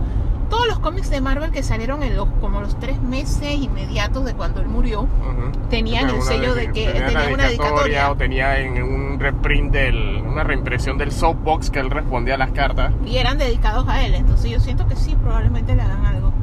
todos 0.50 0.68
los 0.68 0.80
cómics 0.80 1.10
de 1.10 1.22
Marvel 1.22 1.52
que 1.52 1.64
salieron 1.64 2.04
en 2.04 2.16
los 2.16 2.28
como 2.42 2.62
los 2.62 2.78
tres 2.80 3.02
meses 3.02 3.54
inmediatos 3.54 4.26
de 4.26 4.34
cuando 4.34 4.62
él 4.62 4.68
murió, 4.68 5.02
Ujú. 5.02 5.52
tenían 5.70 6.10
el 6.10 6.16
una 6.16 6.24
sello 6.26 6.56
de 6.56 6.72
que 6.72 6.86
tenía 6.88 7.06
tenía 7.08 7.34
una 7.34 7.44
dedicatoria. 7.48 8.12
o 8.12 8.16
tenía 8.16 8.60
en 8.60 8.82
un 8.84 9.20
reprint 9.20 9.72
del, 9.72 10.24
una 10.26 10.44
reimpresión 10.44 10.98
del 10.98 11.12
softbox 11.12 11.70
que 11.70 11.80
él 11.80 11.90
respondía 11.92 12.36
a 12.36 12.38
las 12.38 12.52
cartas. 12.52 12.92
y 13.06 13.18
eran 13.18 13.38
dedicados 13.38 13.88
a 13.88 14.04
él. 14.06 14.16
Entonces 14.16 14.50
yo 14.52 14.60
siento 14.60 14.88
que 14.88 14.96
sí, 14.96 15.16
probablemente 15.22 15.76
le 15.76 15.82
hagan 15.82 16.06
algo. 16.06 16.34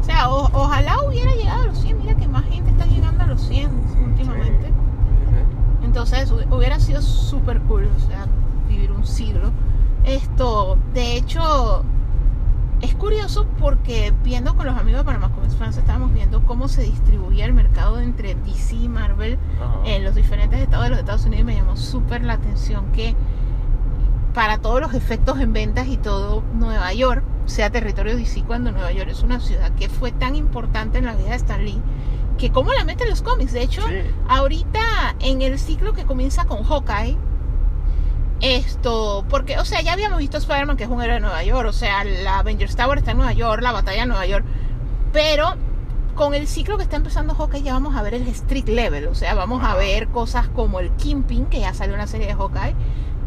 O 0.00 0.04
sea, 0.04 0.28
o- 0.30 0.50
ojalá 0.52 1.00
hubiera 1.06 1.32
llegado 1.34 1.62
a 1.62 1.66
los 1.66 1.78
100. 1.78 1.98
Mira 1.98 2.14
que 2.16 2.26
más 2.28 2.44
gente 2.46 2.70
está 2.70 2.86
llegando 2.86 3.22
a 3.22 3.26
los 3.28 3.40
100 3.42 3.70
últimamente. 4.04 4.66
Ujú. 4.68 5.84
Entonces 5.84 6.30
hu- 6.32 6.44
hubiera 6.52 6.80
sido 6.80 7.00
súper 7.02 7.60
cool, 7.62 7.88
o 7.96 8.00
sea, 8.00 8.26
vivir 8.68 8.90
un 8.90 9.06
siglo. 9.06 9.50
Esto, 10.04 10.76
de 10.94 11.16
hecho, 11.16 11.84
es 12.82 12.94
curioso 12.94 13.46
porque 13.58 14.12
viendo 14.22 14.54
con 14.56 14.66
los 14.66 14.76
amigos 14.76 15.00
de 15.00 15.04
Panamá 15.04 15.30
Comics 15.34 15.56
Fans 15.56 15.76
estábamos 15.76 16.12
viendo 16.12 16.44
cómo 16.44 16.68
se 16.68 16.82
distribuía 16.82 17.44
el 17.46 17.54
mercado 17.54 18.00
entre 18.00 18.34
DC 18.34 18.74
y 18.76 18.88
Marvel 18.88 19.38
en 19.84 20.04
los 20.04 20.14
diferentes 20.14 20.60
estados 20.60 20.84
de 20.84 20.90
los 20.90 20.98
Estados 20.98 21.24
Unidos 21.24 21.40
y 21.40 21.44
me 21.44 21.54
llamó 21.54 21.76
súper 21.76 22.22
la 22.24 22.34
atención 22.34 22.92
que 22.92 23.14
para 24.34 24.58
todos 24.58 24.80
los 24.80 24.94
efectos 24.94 25.38
en 25.40 25.52
ventas 25.52 25.88
y 25.88 25.96
todo, 25.96 26.42
Nueva 26.54 26.92
York 26.92 27.22
sea 27.46 27.70
territorio 27.70 28.16
DC 28.16 28.42
cuando 28.44 28.72
Nueva 28.72 28.92
York 28.92 29.10
es 29.10 29.22
una 29.22 29.40
ciudad 29.40 29.72
que 29.74 29.88
fue 29.88 30.10
tan 30.12 30.36
importante 30.36 30.98
en 30.98 31.04
la 31.06 31.14
vida 31.14 31.30
de 31.30 31.36
Stan 31.36 31.64
Lee 31.64 31.80
que 32.38 32.50
como 32.50 32.72
la 32.72 32.84
meten 32.84 33.08
los 33.10 33.22
cómics. 33.22 33.52
De 33.52 33.62
hecho, 33.62 33.82
Sí. 33.82 33.94
ahorita 34.28 34.80
en 35.20 35.42
el 35.42 35.58
ciclo 35.58 35.92
que 35.92 36.04
comienza 36.04 36.46
con 36.46 36.62
Hawkeye, 36.64 37.16
esto, 38.42 39.24
porque, 39.30 39.58
o 39.58 39.64
sea, 39.64 39.80
ya 39.82 39.92
habíamos 39.92 40.18
visto 40.18 40.36
Spider-Man 40.36 40.76
que 40.76 40.84
es 40.84 40.90
un 40.90 41.00
héroe 41.00 41.14
de 41.14 41.20
Nueva 41.20 41.44
York, 41.44 41.68
o 41.68 41.72
sea, 41.72 42.02
la 42.02 42.40
Avengers 42.40 42.74
Tower 42.74 42.98
está 42.98 43.12
en 43.12 43.18
Nueva 43.18 43.32
York, 43.32 43.62
la 43.62 43.70
batalla 43.70 44.02
en 44.02 44.08
Nueva 44.08 44.26
York, 44.26 44.44
pero 45.12 45.54
con 46.16 46.34
el 46.34 46.48
ciclo 46.48 46.76
que 46.76 46.82
está 46.82 46.96
empezando 46.96 47.34
Hawkeye 47.34 47.62
ya 47.62 47.72
vamos 47.72 47.94
a 47.94 48.02
ver 48.02 48.14
el 48.14 48.26
street 48.26 48.68
level, 48.68 49.06
o 49.06 49.14
sea, 49.14 49.34
vamos 49.34 49.62
a 49.62 49.76
ver 49.76 50.08
cosas 50.08 50.48
como 50.48 50.80
el 50.80 50.90
Kingpin, 50.90 51.46
que 51.46 51.60
ya 51.60 51.72
salió 51.72 51.94
una 51.94 52.08
serie 52.08 52.26
de 52.26 52.34
Hawkeye, 52.34 52.74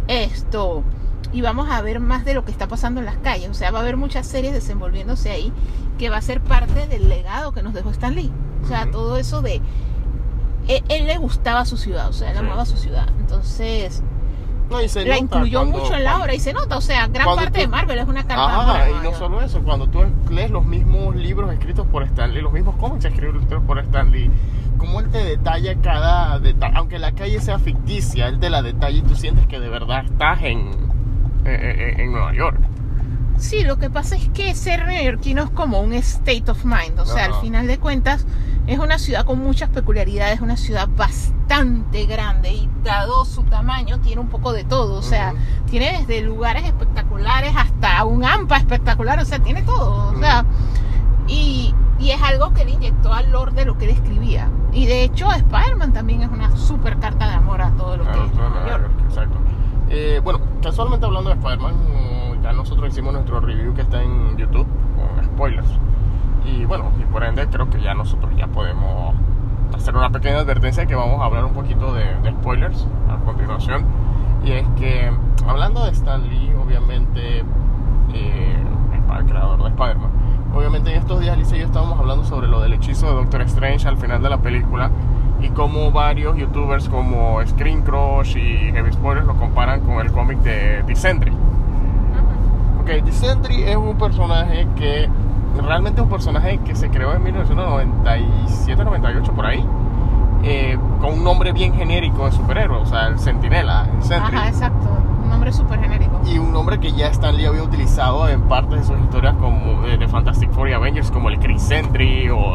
esto, 0.09 0.83
y 1.31 1.39
vamos 1.39 1.69
a 1.71 1.81
ver 1.81 2.01
más 2.01 2.25
de 2.25 2.33
lo 2.33 2.43
que 2.43 2.51
está 2.51 2.67
pasando 2.67 2.99
en 2.99 3.05
las 3.05 3.17
calles, 3.17 3.49
o 3.49 3.53
sea, 3.53 3.71
va 3.71 3.79
a 3.79 3.81
haber 3.83 3.95
muchas 3.95 4.27
series 4.27 4.53
desenvolviéndose 4.53 5.31
ahí, 5.31 5.53
que 5.97 6.09
va 6.09 6.17
a 6.17 6.21
ser 6.21 6.41
parte 6.41 6.87
del 6.87 7.07
legado 7.07 7.53
que 7.53 7.63
nos 7.63 7.73
dejó 7.73 7.89
Stan 7.91 8.13
Lee, 8.13 8.33
o 8.63 8.67
sea, 8.67 8.91
todo 8.91 9.15
eso 9.15 9.41
de... 9.41 9.61
Él, 10.67 10.83
él 10.89 11.05
le 11.05 11.17
gustaba 11.19 11.63
su 11.63 11.77
ciudad, 11.77 12.09
o 12.09 12.13
sea, 12.13 12.31
él 12.31 12.37
amaba 12.37 12.65
su 12.65 12.75
ciudad, 12.75 13.07
entonces 13.19 14.03
No, 14.69 14.81
y 14.81 14.89
se 14.89 15.01
la 15.05 15.13
nota 15.15 15.17
incluyó 15.37 15.59
cuando- 15.59 15.77
mucho 15.79 15.95
en 15.95 16.03
la 16.03 16.19
obra 16.19 16.33
y 16.33 16.39
se 16.39 16.51
nota, 16.53 16.77
o 16.77 16.81
sea, 16.81 17.07
gran 17.07 17.25
parte 17.35 17.51
tú- 17.51 17.59
de 17.61 17.67
Marvel 17.67 17.99
es 17.99 18.07
una 18.07 18.23
carta 18.23 18.45
Ajá, 18.61 18.89
y 18.89 19.03
no 19.03 19.13
solo 19.13 19.41
eso, 19.41 19.61
cuando 19.61 19.87
tú 19.87 20.03
lees 20.31 20.49
los 20.49 20.65
mismos 20.65 21.15
libros 21.15 21.53
escritos 21.53 21.85
por 21.87 22.03
Stan 22.03 22.33
Lee, 22.33 22.41
los 22.41 22.51
mismos 22.51 22.75
cómics 22.77 23.05
escritos 23.05 23.61
por 23.67 23.77
Stan 23.79 24.11
Lee, 24.11 24.29
como 24.77 24.99
él 24.99 25.09
te 25.11 25.23
detalla 25.23 25.75
cada 25.81 26.39
detalle, 26.39 26.73
aunque 26.77 26.97
la 26.99 27.11
calle 27.13 27.39
sea 27.41 27.59
ficticia, 27.59 28.27
él 28.27 28.39
te 28.39 28.49
la 28.49 28.61
detalla 28.61 28.97
y 28.97 29.01
tú 29.03 29.15
sientes 29.15 29.45
que 29.47 29.59
de 29.59 29.69
verdad 29.69 30.03
estás 30.05 30.41
en, 30.43 30.69
en, 31.45 31.99
en- 31.99 32.11
Nueva 32.11 32.33
York. 32.33 32.59
Sí, 33.37 33.63
lo 33.63 33.77
que 33.77 33.89
pasa 33.89 34.15
es 34.15 34.29
que 34.29 34.55
ser 34.55 34.85
neoyorquino 34.87 35.43
es 35.43 35.49
como 35.51 35.81
un 35.81 35.93
state 35.93 36.49
of 36.49 36.63
mind, 36.65 36.97
o 36.99 37.05
sea, 37.05 37.25
al 37.25 37.33
final 37.35 37.67
de 37.67 37.77
cuentas 37.77 38.25
es 38.67 38.79
una 38.79 38.97
ciudad 38.97 39.25
con 39.25 39.39
muchas 39.39 39.69
peculiaridades, 39.69 40.41
una 40.41 40.57
ciudad 40.57 40.87
bastante 40.95 42.05
grande 42.05 42.51
y 42.51 42.69
dado 42.83 43.25
su 43.25 43.43
tamaño 43.43 43.99
tiene 43.99 44.21
un 44.21 44.29
poco 44.29 44.53
de 44.53 44.63
todo, 44.63 44.95
o 44.95 45.01
sea, 45.01 45.33
tiene 45.69 45.99
desde 45.99 46.21
lugares 46.21 46.65
espectaculares 46.65 47.53
hasta 47.55 48.03
un 48.05 48.25
AMPA 48.25 48.57
espectacular, 48.57 49.19
o 49.19 49.25
sea, 49.25 49.39
tiene 49.39 49.61
todo, 49.61 50.13
o 50.15 50.19
sea, 50.19 50.45
y, 51.27 51.73
y 51.99 52.11
es 52.11 52.21
algo 52.21 52.53
que 52.53 52.65
le 52.65 52.71
inyectó 52.71 53.13
al 53.13 53.31
lore 53.31 53.51
de 53.51 53.65
lo 53.65 53.77
que 53.77 53.85
él 53.85 53.91
escribía. 53.91 54.49
Y 54.73 54.87
de 54.87 55.03
hecho 55.03 55.31
Spider-Man 55.31 55.93
también 55.93 56.21
es 56.21 56.29
una 56.29 56.55
super 56.57 56.97
carta 56.99 57.27
de 57.29 57.35
amor 57.35 57.61
a 57.61 57.71
todo 57.71 57.97
lo 57.97 58.03
que 58.03 58.09
es 58.11 58.33
Nueva 58.33 58.49
Nueva 58.49 58.69
York. 58.69 58.81
York, 58.81 58.93
exacto. 59.07 59.37
Eh, 59.89 60.19
bueno, 60.23 60.39
casualmente 60.61 61.05
hablando 61.05 61.29
de 61.29 61.35
Spider-Man, 61.35 62.41
ya 62.43 62.51
nosotros 62.51 62.89
hicimos 62.89 63.13
nuestro 63.13 63.39
review 63.39 63.73
que 63.73 63.81
está 63.81 64.01
en 64.01 64.35
YouTube 64.37 64.67
con 64.95 65.23
spoilers. 65.23 65.69
Y 66.45 66.65
bueno, 66.65 66.91
y 66.99 67.03
por 67.05 67.23
ende 67.23 67.47
creo 67.47 67.69
que 67.69 67.81
ya 67.81 67.93
nosotros 67.93 68.31
ya 68.37 68.47
podemos 68.47 69.15
hacer 69.75 69.95
una 69.95 70.09
pequeña 70.09 70.39
advertencia 70.39 70.85
que 70.85 70.95
vamos 70.95 71.21
a 71.21 71.25
hablar 71.25 71.45
un 71.45 71.53
poquito 71.53 71.93
de, 71.93 72.03
de 72.23 72.31
spoilers 72.31 72.87
a 73.09 73.17
continuación. 73.25 73.85
Y 74.43 74.51
es 74.51 74.67
que 74.77 75.11
hablando 75.47 75.83
de 75.83 75.91
Stan 75.91 76.21
Lee, 76.29 76.51
obviamente, 76.63 77.43
eh, 78.13 78.57
el 79.17 79.25
creador 79.25 79.63
de 79.63 79.69
Spider-Man, 79.69 80.11
obviamente 80.53 80.91
en 80.91 80.97
estos 80.97 81.19
días 81.19 81.33
Alicia 81.33 81.57
y 81.57 81.59
yo 81.61 81.65
estábamos 81.65 81.99
hablando 81.99 82.23
sobre 82.25 82.47
lo 82.47 82.61
del 82.61 82.73
hechizo 82.73 83.07
de 83.07 83.13
Doctor 83.13 83.41
Strange 83.43 83.87
al 83.87 83.97
final 83.97 84.21
de 84.21 84.29
la 84.29 84.37
película 84.37 84.91
y 85.41 85.49
como 85.49 85.91
varios 85.91 86.37
youtubers 86.37 86.89
como 86.89 87.45
Screen 87.45 87.81
Crush 87.81 88.37
y 88.37 88.71
Heavy 88.71 88.91
Spoilers 88.93 89.25
lo 89.25 89.35
comparan 89.35 89.81
con 89.81 90.05
el 90.05 90.11
cómic 90.11 90.39
de 90.39 90.83
Dissentry. 90.83 91.31
Ok, 92.81 93.03
Dissentry 93.03 93.63
es 93.63 93.75
un 93.75 93.97
personaje 93.97 94.67
que 94.75 95.09
realmente 95.61 96.01
un 96.01 96.09
personaje 96.09 96.57
que 96.59 96.75
se 96.75 96.89
creó 96.89 97.13
en 97.13 97.23
1997-98 97.23 99.31
por 99.31 99.45
ahí, 99.45 99.65
eh, 100.43 100.77
con 100.99 101.13
un 101.13 101.23
nombre 101.23 101.53
bien 101.53 101.73
genérico 101.73 102.25
de 102.25 102.31
superhéroe, 102.31 102.81
o 102.81 102.85
sea, 102.85 103.07
el 103.07 103.17
Sentinela, 103.19 103.87
el 103.95 104.03
Sentry. 104.03 104.35
Ajá, 104.35 104.49
exacto, 104.49 104.89
un 105.23 105.29
nombre 105.29 105.53
súper 105.53 105.79
genérico. 105.79 106.19
Y 106.25 106.37
un 106.37 106.51
nombre 106.51 106.79
que 106.79 106.91
ya 106.91 107.07
Stan 107.07 107.35
Lee 107.35 107.45
había 107.45 107.63
utilizado 107.63 108.27
en 108.29 108.41
partes 108.43 108.81
de 108.81 108.85
sus 108.85 108.99
historias 108.99 109.35
como 109.35 109.81
de, 109.81 109.97
de 109.97 110.07
Fantastic 110.07 110.51
Four 110.51 110.69
y 110.69 110.73
Avengers, 110.73 111.09
como 111.11 111.29
el 111.29 111.39
Chris 111.39 111.61
Sentry 111.61 112.29
o 112.29 112.53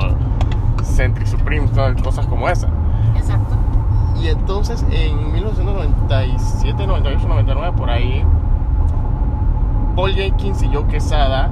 Sentry 0.82 1.26
Supreme, 1.26 1.68
todas 1.68 2.01
cosas 2.03 2.26
como 2.26 2.48
esas. 2.48 2.70
Exacto. 3.16 3.57
Y 4.20 4.28
entonces 4.28 4.84
en 4.90 5.32
1997, 5.32 6.86
98, 6.86 7.26
99, 7.26 7.72
por 7.76 7.90
ahí, 7.90 8.24
Paul 9.96 10.12
Jenkins 10.12 10.62
y 10.62 10.68
Joe 10.72 10.86
Quesada 10.86 11.51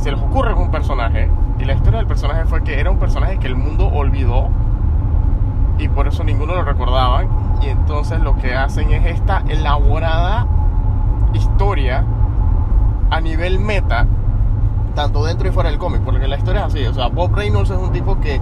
se 0.00 0.10
les 0.10 0.20
ocurre 0.20 0.54
un 0.54 0.70
personaje. 0.70 1.30
Y 1.58 1.64
la 1.64 1.74
historia 1.74 1.98
del 1.98 2.06
personaje 2.06 2.44
fue 2.46 2.62
que 2.62 2.80
era 2.80 2.90
un 2.90 2.98
personaje 2.98 3.38
que 3.38 3.46
el 3.46 3.56
mundo 3.56 3.86
olvidó 3.86 4.48
y 5.78 5.88
por 5.88 6.08
eso 6.08 6.24
ninguno 6.24 6.54
lo 6.54 6.62
recordaba. 6.62 7.24
Y 7.62 7.68
entonces 7.68 8.20
lo 8.20 8.36
que 8.36 8.54
hacen 8.54 8.90
es 8.92 9.04
esta 9.06 9.42
elaborada 9.48 10.46
historia 11.34 12.04
a 13.10 13.20
nivel 13.20 13.58
meta, 13.58 14.06
tanto 14.94 15.24
dentro 15.24 15.48
y 15.48 15.52
fuera 15.52 15.70
del 15.70 15.78
cómic, 15.78 16.02
porque 16.02 16.26
la 16.26 16.36
historia 16.36 16.60
es 16.60 16.66
así. 16.68 16.86
O 16.86 16.94
sea, 16.94 17.08
Bob 17.08 17.34
Reynolds 17.34 17.70
es 17.70 17.78
un 17.78 17.92
tipo 17.92 18.20
que 18.20 18.40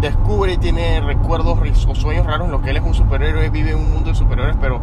descubre 0.00 0.54
y 0.54 0.58
tiene 0.58 1.00
recuerdos 1.00 1.58
o 1.88 1.94
sueños 1.94 2.26
raros 2.26 2.46
en 2.46 2.52
lo 2.52 2.60
que 2.60 2.70
él 2.70 2.76
es 2.76 2.82
un 2.82 2.94
superhéroe, 2.94 3.48
vive 3.50 3.70
en 3.70 3.78
un 3.78 3.92
mundo 3.92 4.10
de 4.10 4.14
superhéroes, 4.14 4.56
pero 4.60 4.80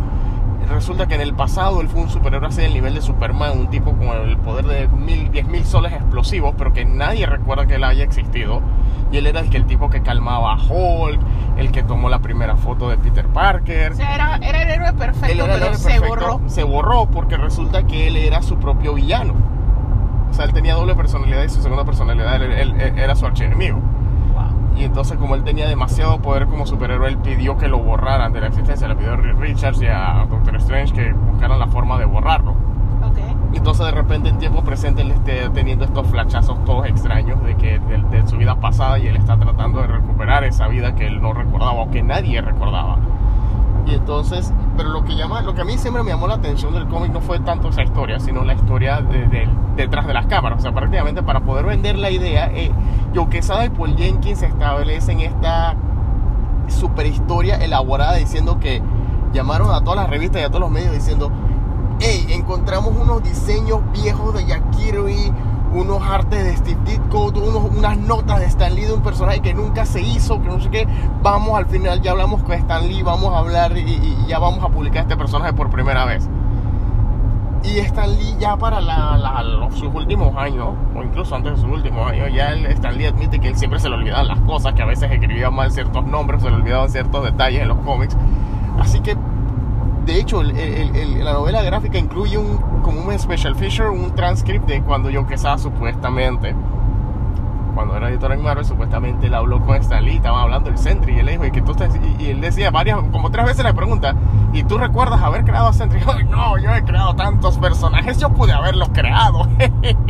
resulta 0.70 1.08
que 1.08 1.16
en 1.16 1.22
el 1.22 1.34
pasado 1.34 1.82
él 1.82 1.88
fue 1.90 2.02
un 2.02 2.10
superhéroe 2.10 2.48
así 2.48 2.62
del 2.62 2.74
nivel 2.74 2.94
de 2.96 3.02
Superman, 3.02 3.58
un 3.58 3.70
tipo 3.70 3.92
con 3.94 4.08
el 4.08 4.38
poder 4.38 4.66
de 4.66 4.88
mil, 4.88 5.32
diez 5.32 5.48
mil 5.48 5.64
soles 5.66 5.94
explosivos, 5.94 6.54
pero 6.58 6.74
que 6.74 6.86
nadie 6.86 7.26
recuerda 7.26 7.66
que 7.66 7.76
él 7.76 7.84
haya 7.84 8.04
existido. 8.04 8.62
Y 9.12 9.18
él 9.18 9.28
era 9.28 9.42
el, 9.42 9.50
que, 9.50 9.58
el 9.58 9.66
tipo 9.66 9.90
que 9.90 10.02
calmaba 10.02 10.54
a 10.54 10.58
Hulk, 10.58 11.20
el 11.58 11.72
que 11.72 11.84
tomó 11.84 12.10
la 12.10 12.20
primera 12.20 12.56
foto 12.56 12.90
de 12.90 12.98
Peter 12.98 13.28
Parker. 13.28 13.92
O 13.92 13.96
sea, 13.96 14.16
era, 14.16 14.36
era 14.38 14.64
el 14.64 14.70
héroe 14.72 14.88
Él 14.90 14.96
perfecto, 14.96 15.28
era 15.28 15.44
el 15.46 15.52
pero 15.52 15.66
héroe 15.68 15.78
se 15.78 15.84
perfecto, 15.84 16.08
borró. 16.08 16.42
Se 16.48 16.64
borró 16.64 17.06
porque 17.08 17.38
resulta 17.38 17.86
que 17.86 18.08
él 18.08 18.18
era 18.18 18.42
su 18.42 18.58
propio 18.58 18.94
villano. 18.96 19.34
O 20.32 20.34
sea, 20.34 20.46
él 20.46 20.54
tenía 20.54 20.74
doble 20.74 20.96
personalidad 20.96 21.44
y 21.44 21.50
su 21.50 21.62
segunda 21.62 21.86
personalidad 21.86 22.42
él- 22.42 22.52
él- 22.54 22.82
él 22.82 22.98
era 22.98 23.16
su 23.16 23.28
archienemigo. 23.28 23.80
Y 24.76 24.84
entonces 24.84 25.18
como 25.18 25.36
él 25.36 25.44
tenía 25.44 25.68
demasiado 25.68 26.20
poder 26.20 26.48
como 26.48 26.66
superhéroe, 26.66 27.08
él 27.10 27.18
pidió 27.18 27.58
que 27.58 27.68
lo 27.68 27.80
borraran 27.80 28.34
de 28.34 28.42
la 28.42 28.48
existencia. 28.48 28.88
Le 28.88 28.96
pidió 28.96 29.14
a 29.14 29.16
Richards 29.18 29.82
y 29.82 29.88
a 29.88 30.26
Doctor 30.30 30.56
Strange 30.58 30.94
que 30.94 31.14
buscaran 31.14 31.60
la 31.60 31.68
forma 31.68 31.98
de 32.00 32.06
borrarlo. 32.06 32.56
Y 33.52 33.58
entonces 33.58 33.86
de 33.86 33.92
repente 33.92 34.30
en 34.30 34.40
tiempo 34.40 34.64
presente 34.64 35.04
él 35.04 35.12
esté 35.12 35.48
teniendo 35.50 35.86
estos 35.86 36.08
flachazos 36.08 36.64
todos 36.66 36.88
extraños 36.88 37.44
de 37.44 37.56
que 37.56 37.78
de, 37.80 37.98
de 38.10 38.28
su 38.28 38.38
vida 38.38 38.56
pasada 38.56 38.98
y 38.98 39.08
él 39.08 39.16
está 39.16 39.38
tratando 39.38 39.82
de 39.82 39.88
recuperar 39.88 40.44
esa 40.44 40.68
vida 40.68 40.96
que 40.96 41.06
él 41.06 41.22
no 41.22 41.34
recordaba 41.34 41.74
o 41.74 41.92
que 41.92 42.02
nadie 42.02 42.42
recordaba. 42.42 42.98
Y 43.86 43.96
entonces, 43.96 44.52
pero 44.78 44.90
lo 44.90 45.04
que 45.04 45.16
llama, 45.16 45.42
lo 45.42 45.54
que 45.54 45.62
a 45.62 45.66
mí 45.66 45.78
siempre 45.78 46.04
me 46.04 46.12
llamó 46.12 46.28
la 46.28 46.36
atención 46.36 46.74
del 46.74 46.88
cómic 46.88 47.12
no 47.12 47.20
fue 47.22 47.40
tanto 47.40 47.68
esa 47.70 47.84
historia, 47.84 48.20
sino 48.20 48.44
la 48.44 48.54
historia 48.54 49.02
de- 49.02 49.28
de- 49.28 49.50
detrás 49.76 50.08
de 50.08 50.14
las 50.14 50.26
cámaras. 50.28 50.60
O 50.60 50.62
sea, 50.62 50.72
prácticamente 50.74 51.22
para 51.24 51.42
poder 51.42 51.66
vender 51.66 51.98
la 51.98 52.10
idea, 52.10 52.50
eh, 52.54 52.72
Quesada 53.30 53.66
y 53.66 53.70
Paul 53.70 53.96
Jenkins 53.96 54.42
establecen 54.42 55.20
esta 55.20 55.76
super 56.68 57.06
historia 57.06 57.58
elaborada 57.58 58.16
diciendo 58.16 58.60
que 58.60 58.82
llamaron 59.34 59.70
a 59.72 59.82
todas 59.84 60.00
las 60.00 60.10
revistas 60.10 60.42
y 60.42 60.46
a 60.46 60.48
todos 60.50 60.62
los 60.62 60.72
medios 60.72 60.94
diciendo, 60.94 61.30
hey, 62.00 62.26
encontramos 62.30 62.94
unos 62.96 63.22
diseños 63.24 63.80
viejos 63.92 64.34
de 64.34 64.46
Jack 64.46 64.64
Kirby, 64.72 65.32
unos 65.74 66.02
artes 66.02 66.44
de 66.44 66.56
Steve 66.58 66.80
Ditko, 66.86 67.28
unos, 67.36 67.76
unas 67.78 67.98
notas 67.98 68.40
de 68.40 68.46
Stan 68.46 68.74
Lee 68.74 68.84
de 68.84 68.94
un 68.94 69.02
personaje 69.02 69.40
que 69.42 69.54
nunca 69.54 69.86
se 69.86 70.02
hizo, 70.02 70.42
que 70.42 70.48
no 70.48 70.60
sé 70.60 70.70
qué. 70.70 70.88
Vamos 71.22 71.58
al 71.58 71.66
final, 71.66 72.02
ya 72.02 72.12
hablamos 72.12 72.44
con 72.44 72.54
Stan 72.54 72.88
Lee, 72.88 73.02
vamos 73.04 73.34
a 73.34 73.40
hablar 73.40 73.78
y, 73.78 74.16
ya 74.28 74.40
vamos 74.40 74.64
a 74.64 74.70
publicar 74.70 75.04
este 75.04 75.18
personaje 75.18 75.54
por 75.54 75.70
primera 75.70 76.06
vez. 76.06 76.30
Y 77.64 77.80
Stan 77.80 78.10
Lee 78.10 78.36
ya 78.40 78.58
para 78.58 78.82
la- 78.82 79.18
la- 79.18 79.42
los- 79.42 79.74
sus 79.76 79.94
últimos 79.94 80.36
años, 80.36 80.70
o 80.96 81.02
incluso 81.02 81.34
antes 81.34 81.54
de 81.56 81.62
sus 81.62 81.70
últimos 81.72 82.10
años, 82.12 82.28
ya 82.34 82.52
Stan 82.54 82.98
Lee 82.98 83.06
admite 83.06 83.40
que 83.40 83.48
él 83.48 83.56
siempre 83.56 83.80
se 83.80 83.88
le 83.90 83.96
olvidaban 83.96 84.28
las 84.28 84.40
cosas, 84.42 84.74
que 84.74 84.82
a 84.82 84.86
veces 84.86 85.10
escribía 85.10 85.50
mal 85.50 85.72
ciertos 85.72 86.06
nombres, 86.06 86.42
se 86.42 86.50
le 86.50 86.58
olvidaban 86.58 86.90
ciertos 86.90 87.24
detalles 87.24 87.62
en 87.62 87.70
los 87.70 87.78
cómics. 87.80 88.18
Así 88.80 89.00
que, 89.00 89.16
de 90.06 90.20
hecho, 90.20 90.42
el- 90.42 90.58
el- 90.58 90.96
el- 90.96 91.24
la 91.24 91.34
novela 91.34 91.62
gráfica 91.64 91.98
incluye 91.98 92.38
un, 92.38 92.58
como 92.82 93.02
un 93.02 93.18
special 93.20 93.56
feature, 93.56 93.90
un 93.90 94.14
transcript 94.16 94.68
de 94.68 94.82
cuando 94.82 95.10
Joe 95.12 95.26
Quesada 95.26 95.58
supuestamente, 95.58 96.54
cuando 97.76 97.96
era 97.96 98.10
editor 98.10 98.32
en 98.34 98.44
Marvel, 98.44 98.66
supuestamente 98.66 99.28
él 99.28 99.34
habló 99.34 99.60
con 99.62 99.76
Stan 99.78 100.04
Lee, 100.04 100.18
estaban 100.18 100.42
hablando 100.42 100.70
del 100.70 100.78
Sentry, 100.78 101.16
y 101.16 101.20
él 101.20 101.28
dijo, 101.28 101.46
y, 101.46 101.52
que 101.52 101.62
tú 101.62 101.72
estás- 101.72 101.96
y, 102.20 102.24
y 102.24 102.30
él 102.30 102.42
decía 102.42 102.70
varias, 102.70 103.00
como 103.12 103.32
tres 103.32 103.46
veces 103.46 103.64
le 103.66 103.74
pregunta, 103.74 104.14
¿y 104.54 104.64
tú 104.64 104.78
recuerdas 104.78 105.22
haber 105.22 105.44
creado 105.44 105.68
a 105.70 105.74
Sentry? 105.74 106.02
Ay, 106.08 106.26
no, 106.26 106.58
yo 106.60 106.74
he 106.74 106.84
creado 106.84 107.16
tantos 107.16 107.58
personajes, 107.58 108.20
yo 108.20 108.30
pude 108.30 108.52
haberlos 108.54 108.90
creado. 108.94 109.48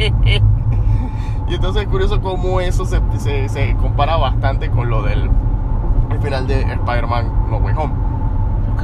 y 1.47 1.55
entonces 1.55 1.83
es 1.83 1.87
curioso 1.87 2.21
cómo 2.21 2.59
eso 2.61 2.85
se, 2.85 2.99
se- 3.17 3.47
se 3.49 3.75
compara 3.75 4.15
bastante 4.17 4.69
con 4.69 4.89
lo 4.89 5.01
del 5.03 5.29
el 6.09 6.19
final 6.19 6.45
de 6.47 6.61
Spider-Man 6.61 7.49
No 7.49 7.57
Way 7.57 7.73
Home. 7.77 7.93
Lo 8.67 8.81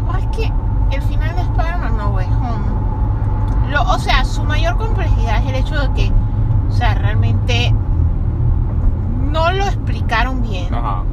el 0.92 1.02
final 1.04 1.36
de 1.36 1.42
Spider-Man 1.42 1.98
No 1.98 2.10
Way 2.10 2.28
Home, 2.28 3.72
lo- 3.72 3.84
o 3.84 4.00
sea, 4.00 4.26
su 4.26 4.44
mayor 4.44 4.78
complejidad 4.78 5.42
es 5.44 5.50
el 5.50 5.56
hecho 5.56 5.76
de 5.80 5.94
que, 5.94 6.12
o 6.70 6.72
sea, 6.72 6.96
realmente 6.96 7.74
no 9.32 9.52
lo 9.52 9.64
explicaron 9.66 10.42
bien, 10.42 10.74
Ajá. 10.74 11.04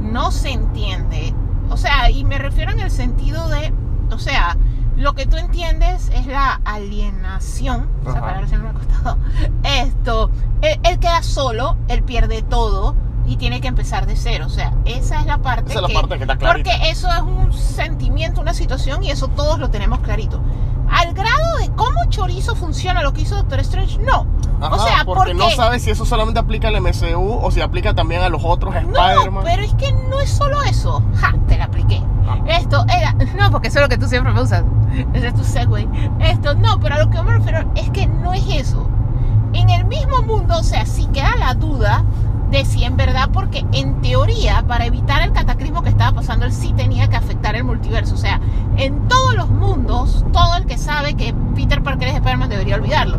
no 0.00 0.30
se 0.30 0.50
entiende. 0.52 1.34
O 1.68 1.76
sea, 1.76 2.10
y 2.10 2.24
me 2.24 2.38
refiero 2.38 2.72
en 2.72 2.80
el 2.80 2.90
sentido 2.90 3.48
de, 3.48 3.72
o 4.10 4.18
sea, 4.18 4.56
lo 4.96 5.12
que 5.14 5.26
tú 5.26 5.36
entiendes 5.36 6.10
es 6.14 6.26
la 6.26 6.60
alienación. 6.64 7.88
Ajá. 8.06 8.20
palabra 8.20 8.46
siempre 8.48 8.72
me 8.72 8.78
ha 8.78 8.82
costado. 8.82 9.18
Esto, 9.64 10.30
él, 10.62 10.80
él 10.84 10.98
queda 10.98 11.22
solo, 11.22 11.76
él 11.88 12.02
pierde 12.02 12.42
todo 12.42 12.94
y 13.26 13.36
tiene 13.36 13.60
que 13.60 13.68
empezar 13.68 14.06
de 14.06 14.16
cero. 14.16 14.44
O 14.46 14.50
sea, 14.50 14.72
esa 14.84 15.20
es 15.20 15.26
la 15.26 15.38
parte 15.38 15.70
Esa 15.70 15.78
es 15.78 15.82
la 15.82 15.88
que, 15.88 15.94
parte 15.94 16.16
que 16.16 16.22
está 16.24 16.36
clarita. 16.36 16.70
porque 16.70 16.90
eso 16.90 17.08
es 17.12 17.20
un 17.20 17.52
sentimiento, 17.52 18.40
una 18.40 18.54
situación 18.54 19.02
y 19.04 19.10
eso 19.10 19.28
todos 19.28 19.58
lo 19.58 19.70
tenemos 19.70 19.98
clarito. 20.00 20.40
Al 20.88 21.14
grado 21.14 21.56
de 21.60 21.68
cómo 21.74 22.04
chorizo 22.10 22.54
funciona 22.54 23.02
lo 23.02 23.12
que 23.12 23.22
hizo 23.22 23.34
Doctor 23.34 23.58
Strange, 23.60 23.98
no. 23.98 24.26
Ajá, 24.60 24.74
o 24.76 24.78
sea, 24.86 25.04
porque, 25.04 25.34
no 25.34 25.40
porque- 25.44 25.56
sabes 25.56 25.82
si 25.82 25.90
eso 25.90 26.04
solamente 26.06 26.38
aplica 26.38 26.68
al 26.68 26.76
MCU 26.80 27.40
o 27.42 27.50
si 27.50 27.60
aplica 27.60 27.92
también 27.92 28.22
a 28.22 28.28
los 28.28 28.42
otros 28.44 28.72
No, 28.74 28.80
Spider-Man. 29.08 29.44
pero 29.44 29.62
es 29.64 29.74
que 29.74 29.92
no 29.92 30.20
es 30.20 30.30
solo 30.30 30.62
eso. 30.62 31.02
Ja, 31.16 31.34
te 31.48 31.58
la 31.58 31.64
apliqué. 31.64 32.00
Ah. 32.28 32.38
Esto 32.46 32.84
era. 32.88 33.12
No, 33.36 33.50
porque 33.50 33.68
eso 33.68 33.78
es 33.80 33.82
lo 33.82 33.88
que 33.88 33.98
tú 33.98 34.06
siempre 34.06 34.32
me 34.32 34.40
usas. 34.40 34.62
Ese 35.12 35.26
es 35.28 35.34
tu 35.34 35.42
segue. 35.42 35.88
Esto, 36.20 36.54
no, 36.54 36.78
pero 36.80 36.94
a 36.94 36.98
lo 36.98 37.10
que 37.10 37.20
me 37.20 37.32
refiero 37.32 37.68
es 37.74 37.90
que 37.90 38.06
no 38.06 38.32
es 38.32 38.46
eso. 38.48 38.88
En 39.52 39.70
el 39.70 39.84
mismo 39.86 40.22
mundo, 40.22 40.56
o 40.58 40.62
sea, 40.62 40.86
sí 40.86 41.06
queda 41.12 41.34
la 41.36 41.54
duda 41.54 42.04
de 42.50 42.64
si 42.64 42.84
en 42.84 42.96
verdad, 42.96 43.30
porque 43.32 43.64
en 43.72 44.00
teoría, 44.00 44.62
para 44.66 44.86
evitar 44.86 45.22
el 45.22 45.32
cataclismo 45.32 45.82
que 45.82 45.88
estaba 45.88 46.12
pasando, 46.16 46.46
él 46.46 46.52
sí 46.52 46.72
tenía 46.72 47.08
que 47.08 47.16
afectar 47.16 47.56
el 47.56 47.64
multiverso. 47.64 48.14
O 48.14 48.18
sea, 48.18 48.40
en 48.76 49.08
todos 49.08 49.34
los 49.34 49.50
mundos, 49.50 50.24
todo 50.32 50.56
el 50.56 50.66
que 50.66 50.78
sabe 50.78 51.14
que 51.14 51.34
Peter 51.54 51.82
Parker 51.82 52.08
es 52.08 52.14
Spider-Man 52.14 52.48
debería 52.48 52.76
olvidarlo. 52.76 53.18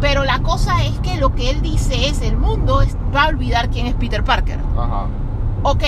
Pero 0.00 0.24
la 0.24 0.40
cosa 0.40 0.84
es 0.84 0.98
que 1.00 1.16
lo 1.16 1.34
que 1.34 1.50
él 1.50 1.62
dice 1.62 2.08
es: 2.08 2.20
el 2.20 2.36
mundo 2.36 2.82
va 3.14 3.24
a 3.24 3.28
olvidar 3.28 3.70
quién 3.70 3.86
es 3.86 3.94
Peter 3.94 4.22
Parker. 4.22 4.60
Ajá. 4.78 5.06
Ok, 5.62 5.84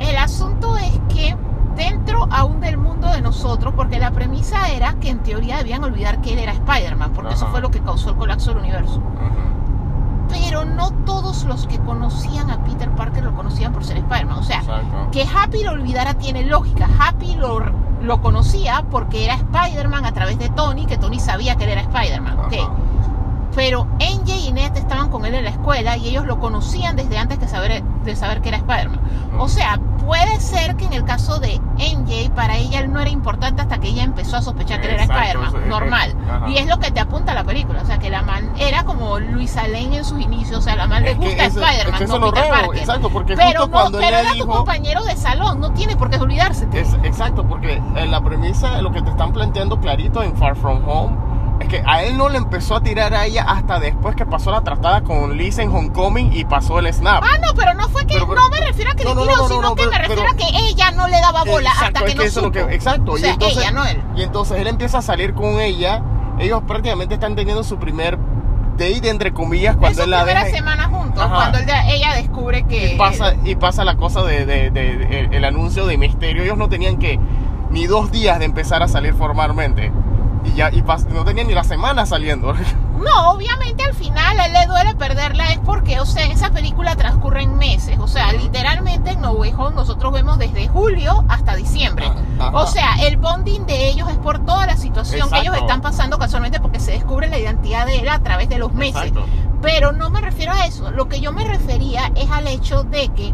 el 0.00 0.16
asunto 0.16 0.76
es 0.78 0.92
que 1.12 1.36
dentro 1.76 2.28
aún 2.30 2.60
del 2.60 2.78
mundo 2.78 3.08
de 3.08 3.20
nosotros, 3.20 3.74
porque 3.76 3.98
la 3.98 4.12
premisa 4.12 4.70
era 4.70 4.94
que 4.94 5.10
en 5.10 5.18
teoría 5.18 5.58
debían 5.58 5.82
olvidar 5.84 6.20
que 6.20 6.32
él 6.32 6.38
era 6.38 6.52
Spider-Man, 6.52 7.12
porque 7.14 7.34
eso 7.34 7.44
Ajá. 7.44 7.52
fue 7.52 7.60
lo 7.60 7.70
que 7.70 7.80
causó 7.80 8.10
el 8.10 8.16
colapso 8.16 8.50
del 8.50 8.60
universo. 8.60 8.98
Ujú. 8.98 9.67
Pero 10.28 10.64
no 10.64 10.90
todos 11.04 11.44
los 11.44 11.66
que 11.66 11.78
conocían 11.78 12.50
a 12.50 12.62
Peter 12.64 12.90
Parker 12.90 13.24
lo 13.24 13.34
conocían 13.34 13.72
por 13.72 13.84
ser 13.84 13.98
Spider-Man. 13.98 14.38
O 14.38 14.42
sea, 14.42 14.58
Exacto. 14.60 15.10
que 15.12 15.22
Happy 15.24 15.62
lo 15.64 15.72
olvidara 15.72 16.14
tiene 16.14 16.44
lógica. 16.44 16.88
Happy 16.98 17.34
lo, 17.36 17.60
lo 18.02 18.20
conocía 18.20 18.84
porque 18.90 19.24
era 19.24 19.34
Spider-Man 19.34 20.04
a 20.04 20.12
través 20.12 20.38
de 20.38 20.48
Tony, 20.50 20.86
que 20.86 20.98
Tony 20.98 21.18
sabía 21.20 21.56
que 21.56 21.64
él 21.64 21.70
era 21.70 21.80
Spider-Man. 21.82 22.38
ok. 22.40 22.54
Ajá. 22.54 22.72
Pero 23.54 23.86
NJ 23.98 24.36
y 24.48 24.52
Ned 24.52 24.76
estaban 24.76 25.08
con 25.10 25.24
él 25.24 25.34
en 25.34 25.42
la 25.44 25.50
escuela 25.50 25.96
y 25.96 26.08
ellos 26.08 26.26
lo 26.26 26.38
conocían 26.38 26.94
desde 26.94 27.18
antes 27.18 27.40
de 27.40 27.48
saber, 27.48 27.82
de 28.04 28.14
saber 28.14 28.40
que 28.40 28.50
era 28.50 28.58
Spider-Man. 28.58 29.00
O 29.38 29.48
sea, 29.48 29.80
puede 30.08 30.40
ser 30.40 30.74
que 30.76 30.86
en 30.86 30.94
el 30.94 31.04
caso 31.04 31.38
de 31.38 31.60
NJ, 31.76 32.30
para 32.34 32.56
ella 32.56 32.80
él 32.80 32.90
no 32.90 32.98
era 33.00 33.10
importante 33.10 33.60
hasta 33.60 33.78
que 33.78 33.88
ella 33.88 34.04
empezó 34.04 34.38
a 34.38 34.42
sospechar 34.42 34.80
que 34.80 34.86
él 34.88 34.94
era 34.94 35.04
Exacto, 35.04 35.22
Spider-Man. 35.42 35.62
es- 35.62 35.68
Normal. 35.68 36.14
Y 36.48 36.56
es 36.56 36.66
lo 36.66 36.78
que 36.78 36.90
te 36.90 36.98
apunta 37.00 37.34
la 37.34 37.44
película. 37.44 37.82
O 37.82 37.86
sea, 37.86 37.98
que 37.98 38.08
la 38.08 38.22
man 38.22 38.50
era 38.58 38.84
como 38.84 39.18
Luisa 39.18 39.68
Lane 39.68 39.98
en 39.98 40.04
sus 40.06 40.18
inicios. 40.18 40.58
O 40.58 40.62
sea, 40.62 40.76
la 40.76 40.86
man 40.86 41.02
le 41.04 41.12
gusta 41.14 41.44
Spider-Man, 41.44 41.92
es 41.92 41.98
que 41.98 42.04
eso 42.04 42.18
no 42.18 42.30
Peter 42.32 42.50
raro, 42.50 42.62
Parker. 42.66 42.80
exacto, 42.80 43.10
porque 43.10 43.36
pero 43.36 43.48
justo 43.60 43.66
no, 43.66 43.70
cuando 43.72 43.98
pero 43.98 44.08
ella 44.18 44.30
era 44.32 44.38
tu 44.40 44.46
compañero 44.46 45.04
de 45.04 45.14
salón. 45.16 45.60
No 45.60 45.72
tiene 45.72 45.94
por 45.94 46.08
qué 46.08 46.16
olvidarse. 46.16 46.66
Es- 46.72 46.94
exacto, 47.02 47.44
porque 47.46 47.74
en 47.74 48.10
la 48.10 48.22
premisa, 48.22 48.80
lo 48.80 48.90
que 48.90 49.02
te 49.02 49.10
están 49.10 49.32
planteando 49.34 49.78
clarito 49.78 50.22
en 50.22 50.34
Far 50.36 50.56
From 50.56 50.88
Home, 50.88 51.16
es 51.60 51.68
que 51.68 51.82
a 51.86 52.04
él 52.04 52.16
no 52.16 52.28
le 52.28 52.38
empezó 52.38 52.76
a 52.76 52.82
tirar 52.82 53.14
a 53.14 53.26
ella 53.26 53.42
hasta 53.48 53.80
después 53.80 54.14
que 54.14 54.24
pasó 54.24 54.50
la 54.52 54.62
tratada 54.62 55.02
con 55.02 55.36
Liz 55.36 55.58
en 55.58 55.70
Homecoming 55.74 56.32
y 56.32 56.44
pasó 56.44 56.78
el 56.78 56.92
snap. 56.92 57.22
Ah, 57.24 57.38
no, 57.44 57.52
pero 57.54 57.74
no 57.74 57.88
fue 57.88 58.06
que. 58.06 58.14
Pero- 58.14 58.28
pero- 58.28 58.40
no 58.42 58.48
me 58.50 58.60
refiero 58.60 58.90
a 58.92 58.94
que 58.94 59.04
No, 59.04 59.14
le 59.14 59.20
tiró, 59.22 59.32
no, 59.36 59.42
no, 59.42 59.48
sino 59.48 59.62
no, 59.62 59.74
que 59.74 59.82
pero- 59.82 59.90
me 59.90 59.98
refiero 59.98 60.30
a 60.30 60.36
que 60.36 60.44
ella 60.68 60.90
no 60.92 61.08
le 61.08 61.20
daba 61.20 61.44
bola 61.44 61.70
Exacto, 61.70 61.98
hasta 61.98 62.04
que 62.04 62.10
es 62.12 62.16
no 62.16 62.22
eso 62.22 62.40
es 62.40 62.46
lo 62.46 62.52
supo. 62.52 62.68
que- 62.68 62.74
exacto, 62.74 63.12
O 63.12 63.16
y 63.18 63.20
sea, 63.20 63.32
entonces, 63.32 63.58
ella, 63.58 63.70
no 63.72 63.84
él. 63.86 64.02
Y 64.16 64.22
entonces 64.22 64.60
él 64.60 64.66
empieza 64.68 64.98
a 64.98 65.02
salir 65.02 65.34
con 65.34 65.60
ella. 65.60 66.02
Ellos 66.38 66.62
prácticamente 66.66 67.14
están 67.14 67.34
teniendo 67.34 67.64
su 67.64 67.78
primer 67.78 68.16
date, 68.76 69.08
entre 69.08 69.32
comillas, 69.34 69.74
cuando 69.76 70.04
él 70.04 70.10
la 70.10 70.18
primera 70.22 70.44
deja. 70.44 70.56
semana 70.56 70.88
juntos, 70.88 71.20
Ajá. 71.20 71.34
cuando 71.34 71.58
él 71.58 71.66
de- 71.66 71.94
ella 71.96 72.14
descubre 72.14 72.62
que. 72.68 72.94
y 72.94 72.96
pasa, 72.96 73.34
y 73.44 73.56
pasa 73.56 73.84
la 73.84 73.96
cosa 73.96 74.22
de, 74.22 74.46
de- 74.46 74.70
de- 74.70 74.96
de- 74.98 75.18
el, 75.20 75.34
el 75.34 75.44
anuncio 75.44 75.84
de 75.86 75.98
misterio. 75.98 76.44
Ellos 76.44 76.56
no 76.56 76.68
tenían 76.68 76.98
que 76.98 77.18
ni 77.70 77.86
dos 77.88 78.12
días 78.12 78.38
de 78.38 78.44
empezar 78.44 78.84
a 78.84 78.88
salir 78.88 79.14
formalmente. 79.14 79.90
Y 80.48 80.56
ya 80.56 80.70
y 80.70 80.82
no 80.82 81.24
tenían 81.24 81.46
ni 81.46 81.54
la 81.54 81.64
semana 81.64 82.06
saliendo. 82.06 82.54
No, 82.98 83.30
obviamente 83.30 83.84
al 83.84 83.94
final 83.94 84.40
a 84.40 84.46
él 84.46 84.52
le 84.52 84.66
duele 84.66 84.94
perderla, 84.96 85.52
es 85.52 85.58
porque, 85.58 86.00
o 86.00 86.04
sea, 86.04 86.26
esa 86.26 86.50
película 86.50 86.96
transcurre 86.96 87.42
en 87.42 87.56
meses. 87.56 87.96
O 88.00 88.08
sea, 88.08 88.32
literalmente 88.32 89.10
en 89.10 89.20
No 89.20 89.32
Way 89.34 89.54
Home 89.56 89.76
nosotros 89.76 90.12
vemos 90.12 90.36
desde 90.36 90.66
julio 90.66 91.24
hasta 91.28 91.54
diciembre. 91.54 92.10
Ajá. 92.40 92.58
O 92.58 92.66
sea, 92.66 92.96
el 93.06 93.16
bonding 93.16 93.66
de 93.66 93.88
ellos 93.88 94.08
es 94.10 94.16
por 94.16 94.44
toda 94.44 94.66
la 94.66 94.76
situación 94.76 95.30
que 95.30 95.38
ellos 95.38 95.56
están 95.56 95.80
pasando 95.80 96.18
casualmente 96.18 96.58
porque 96.58 96.80
se 96.80 96.90
descubre 96.90 97.28
la 97.28 97.38
identidad 97.38 97.86
de 97.86 98.00
él 98.00 98.08
a 98.08 98.18
través 98.18 98.48
de 98.48 98.58
los 98.58 98.72
meses. 98.74 98.96
Exacto. 98.96 99.26
Pero 99.62 99.92
no 99.92 100.10
me 100.10 100.20
refiero 100.20 100.52
a 100.52 100.66
eso. 100.66 100.90
Lo 100.90 101.08
que 101.08 101.20
yo 101.20 101.30
me 101.30 101.44
refería 101.44 102.10
es 102.16 102.28
al 102.32 102.48
hecho 102.48 102.82
de 102.82 103.08
que 103.10 103.32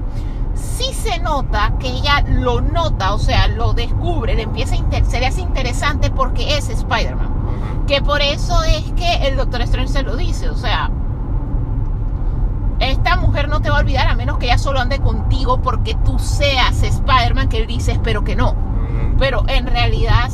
sí 0.55 0.92
se 0.92 1.18
nota 1.20 1.72
que 1.78 1.88
ella 1.88 2.24
lo 2.28 2.61
nota, 2.61 3.14
o 3.14 3.18
sea, 3.18 3.48
lo 3.48 3.72
descubre, 3.72 4.34
le 4.34 4.42
empieza 4.42 4.74
a 4.74 4.78
inter- 4.78 5.05
se 5.05 5.20
le 5.20 5.26
hace 5.26 5.40
interesante 5.40 6.11
porque 6.11 6.57
es 6.57 6.68
Spider-Man. 6.68 7.84
Que 7.86 8.00
por 8.00 8.22
eso 8.22 8.62
es 8.64 8.92
que 8.92 9.26
el 9.28 9.36
Doctor 9.36 9.61
Strange 9.62 9.92
se 9.92 10.02
lo 10.02 10.16
dice, 10.16 10.48
o 10.48 10.57
sea, 10.57 10.90
esta 12.80 13.16
mujer 13.16 13.48
no 13.48 13.61
te 13.61 13.70
va 13.70 13.76
a 13.76 13.80
olvidar 13.80 14.09
a 14.09 14.14
menos 14.14 14.38
que 14.38 14.46
ella 14.46 14.59
solo 14.59 14.80
ande 14.80 14.98
contigo 14.98 15.61
porque 15.61 15.94
tú 16.05 16.18
seas 16.18 16.82
Spider-Man, 16.82 17.48
que 17.48 17.59
él 17.59 17.66
dice, 17.66 17.92
espero 17.92 18.24
que 18.24 18.36
no. 18.36 18.55
Pero 19.18 19.44
en 19.48 19.66
realidad 19.66 20.28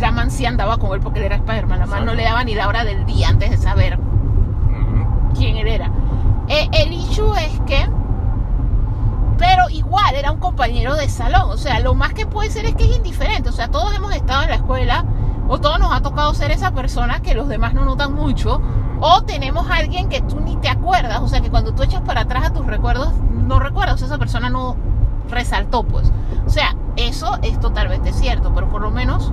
la 0.00 0.10
man 0.12 0.30
sí 0.30 0.44
andaba 0.46 0.76
con 0.78 0.92
él 0.94 1.00
porque 1.00 1.18
él 1.20 1.26
era 1.26 1.36
Spider-Man, 1.36 1.78
la 1.80 1.86
man 1.86 2.04
no 2.04 2.14
le 2.14 2.22
daba 2.22 2.44
ni 2.44 2.54
la 2.54 2.68
hora 2.68 2.84
del 2.84 3.04
día 3.06 3.28
antes 3.28 3.50
de 3.50 3.56
saber 3.56 3.98
Ujú. 3.98 5.32
quién 5.34 5.56
él 5.56 5.66
era. 5.68 5.90
Eh, 6.48 6.68
el 6.72 6.92
issue 6.92 7.34
es 7.36 7.58
que, 7.66 7.88
pero 9.38 9.68
igual 9.70 10.14
era 10.14 10.30
un 10.32 10.38
compañero 10.38 10.94
de 10.94 11.08
salón, 11.08 11.50
o 11.50 11.56
sea, 11.56 11.80
lo 11.80 11.85
más 11.96 12.12
que 12.14 12.26
puede 12.26 12.50
ser 12.50 12.66
es 12.66 12.74
que 12.74 12.84
es 12.84 12.96
indiferente, 12.96 13.48
o 13.48 13.52
sea, 13.52 13.68
todos 13.68 13.94
hemos 13.94 14.14
estado 14.14 14.42
en 14.44 14.50
la 14.50 14.56
escuela 14.56 15.04
o 15.48 15.58
todos 15.58 15.78
nos 15.78 15.92
ha 15.92 16.00
tocado 16.00 16.34
ser 16.34 16.50
esa 16.50 16.72
persona 16.72 17.20
que 17.20 17.34
los 17.34 17.48
demás 17.48 17.74
no 17.74 17.84
notan 17.84 18.12
mucho, 18.14 18.60
o 19.00 19.22
tenemos 19.22 19.70
a 19.70 19.76
alguien 19.76 20.08
que 20.08 20.20
tú 20.20 20.40
ni 20.40 20.56
te 20.56 20.68
acuerdas, 20.68 21.20
o 21.20 21.28
sea, 21.28 21.40
que 21.40 21.50
cuando 21.50 21.72
tú 21.72 21.82
echas 21.82 22.00
para 22.02 22.22
atrás 22.22 22.46
a 22.46 22.52
tus 22.52 22.66
recuerdos, 22.66 23.12
no 23.30 23.58
recuerdas, 23.58 23.96
o 23.96 23.98
sea, 23.98 24.06
esa 24.06 24.18
persona 24.18 24.50
no 24.50 24.76
resaltó, 25.30 25.82
pues. 25.84 26.10
O 26.46 26.50
sea, 26.50 26.74
eso 26.96 27.38
es 27.42 27.60
totalmente 27.60 28.12
cierto, 28.12 28.52
pero 28.54 28.68
por 28.68 28.80
lo 28.80 28.90
menos 28.90 29.32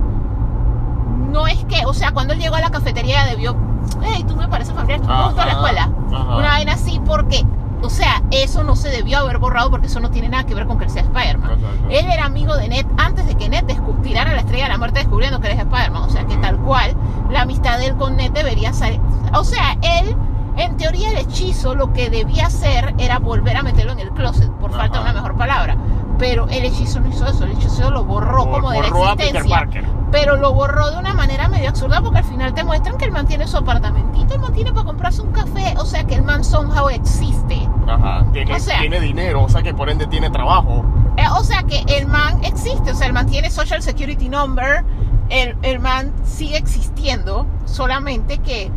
no 1.30 1.46
es 1.46 1.64
que, 1.64 1.84
o 1.86 1.94
sea, 1.94 2.12
cuando 2.12 2.34
él 2.34 2.40
llegó 2.40 2.54
a 2.56 2.60
la 2.60 2.70
cafetería 2.70 3.24
debió, 3.24 3.56
hey, 4.02 4.24
tú 4.26 4.36
me 4.36 4.48
pareces 4.48 4.74
familiar, 4.74 5.00
tú 5.00 5.08
junto 5.08 5.40
a 5.40 5.46
la 5.46 5.52
escuela. 5.52 5.90
ajá. 6.12 6.36
Una 6.36 6.48
vaina 6.48 6.72
así 6.74 7.00
porque, 7.04 7.44
o 7.84 7.90
sea, 7.90 8.22
eso 8.30 8.64
no 8.64 8.76
se 8.76 8.88
debió 8.88 9.18
haber 9.18 9.38
borrado 9.38 9.70
porque 9.70 9.86
eso 9.88 10.00
no 10.00 10.10
tiene 10.10 10.28
nada 10.28 10.44
que 10.44 10.54
ver 10.54 10.66
con 10.66 10.78
que 10.78 10.84
él 10.84 10.90
sea 10.90 11.02
Spider-Man. 11.02 11.58
Él 11.90 12.06
era 12.10 12.24
amigo 12.24 12.56
de 12.56 12.68
Ned 12.68 12.86
antes 12.96 13.26
de 13.26 13.34
que 13.34 13.48
Ned 13.48 13.64
tirara 14.02 14.32
la 14.32 14.40
estrella 14.40 14.64
de 14.64 14.70
la 14.70 14.78
muerte 14.78 15.00
descubriendo 15.00 15.40
que 15.40 15.48
él 15.48 15.52
es 15.54 15.58
Spider-Man. 15.60 16.02
O 16.02 16.10
sea, 16.10 16.24
que 16.24 16.36
tal 16.38 16.56
cual, 16.58 16.94
la 17.30 17.42
amistad 17.42 17.78
de 17.78 17.86
él 17.86 17.96
con 17.96 18.16
Ned 18.16 18.30
debería 18.32 18.72
ser... 18.72 18.98
O 19.34 19.44
sea, 19.44 19.76
él, 19.82 20.16
en 20.56 20.76
teoría 20.76 21.10
el 21.10 21.18
hechizo 21.18 21.74
lo 21.74 21.92
que 21.92 22.08
debía 22.08 22.46
hacer 22.46 22.94
era 22.98 23.18
volver 23.18 23.56
a 23.56 23.62
meterlo 23.62 23.92
en 23.92 24.00
el 24.00 24.10
closet, 24.10 24.50
por 24.52 24.70
Ajá. 24.70 24.80
falta 24.80 24.98
de 24.98 25.02
una 25.04 25.12
mejor 25.12 25.36
palabra. 25.36 25.76
Pero 26.18 26.48
el 26.48 26.64
hechizo 26.64 27.00
no 27.00 27.08
hizo 27.08 27.26
eso, 27.26 27.44
el 27.44 27.52
hechizo 27.52 27.90
lo 27.90 28.04
borró 28.04 28.50
como 28.50 28.70
de 28.70 28.80
la 28.80 28.88
Borró 28.88 29.08
a 29.08 29.16
Peter 29.16 29.36
existencia. 29.36 29.56
Parker. 29.58 29.84
Pero 30.14 30.36
lo 30.36 30.54
borró 30.54 30.92
de 30.92 30.98
una 30.98 31.12
manera 31.12 31.48
medio 31.48 31.70
absurda 31.70 32.00
porque 32.00 32.18
al 32.18 32.24
final 32.24 32.54
te 32.54 32.62
muestran 32.62 32.96
que 32.98 33.06
el 33.06 33.10
man 33.10 33.26
tiene 33.26 33.48
su 33.48 33.56
apartamentito, 33.56 34.34
el 34.34 34.40
man 34.40 34.52
tiene 34.52 34.72
para 34.72 34.86
comprarse 34.86 35.20
un 35.22 35.32
café, 35.32 35.74
o 35.76 35.84
sea 35.84 36.04
que 36.04 36.14
el 36.14 36.22
man 36.22 36.44
somehow 36.44 36.88
existe. 36.88 37.68
Ajá. 37.88 38.24
Tiene, 38.32 38.54
O 38.54 38.60
sea- 38.60 38.78
tiene 38.78 39.00
dinero, 39.00 39.42
o 39.42 39.48
sea 39.48 39.60
que 39.62 39.74
por 39.74 39.90
ende 39.90 40.06
tiene 40.06 40.30
trabajo. 40.30 40.84
Eh, 41.16 41.24
o 41.36 41.42
sea 41.42 41.64
que 41.64 41.82
el 41.88 42.06
man 42.06 42.44
existe, 42.44 42.92
o 42.92 42.94
sea, 42.94 43.08
el 43.08 43.12
man 43.12 43.26
tiene 43.26 43.50
social 43.50 43.82
security 43.82 44.28
number, 44.28 44.84
el, 45.30 45.56
el 45.62 45.80
man 45.80 46.12
sigue 46.22 46.58
existiendo, 46.58 47.44
solamente 47.64 48.38
que 48.38 48.70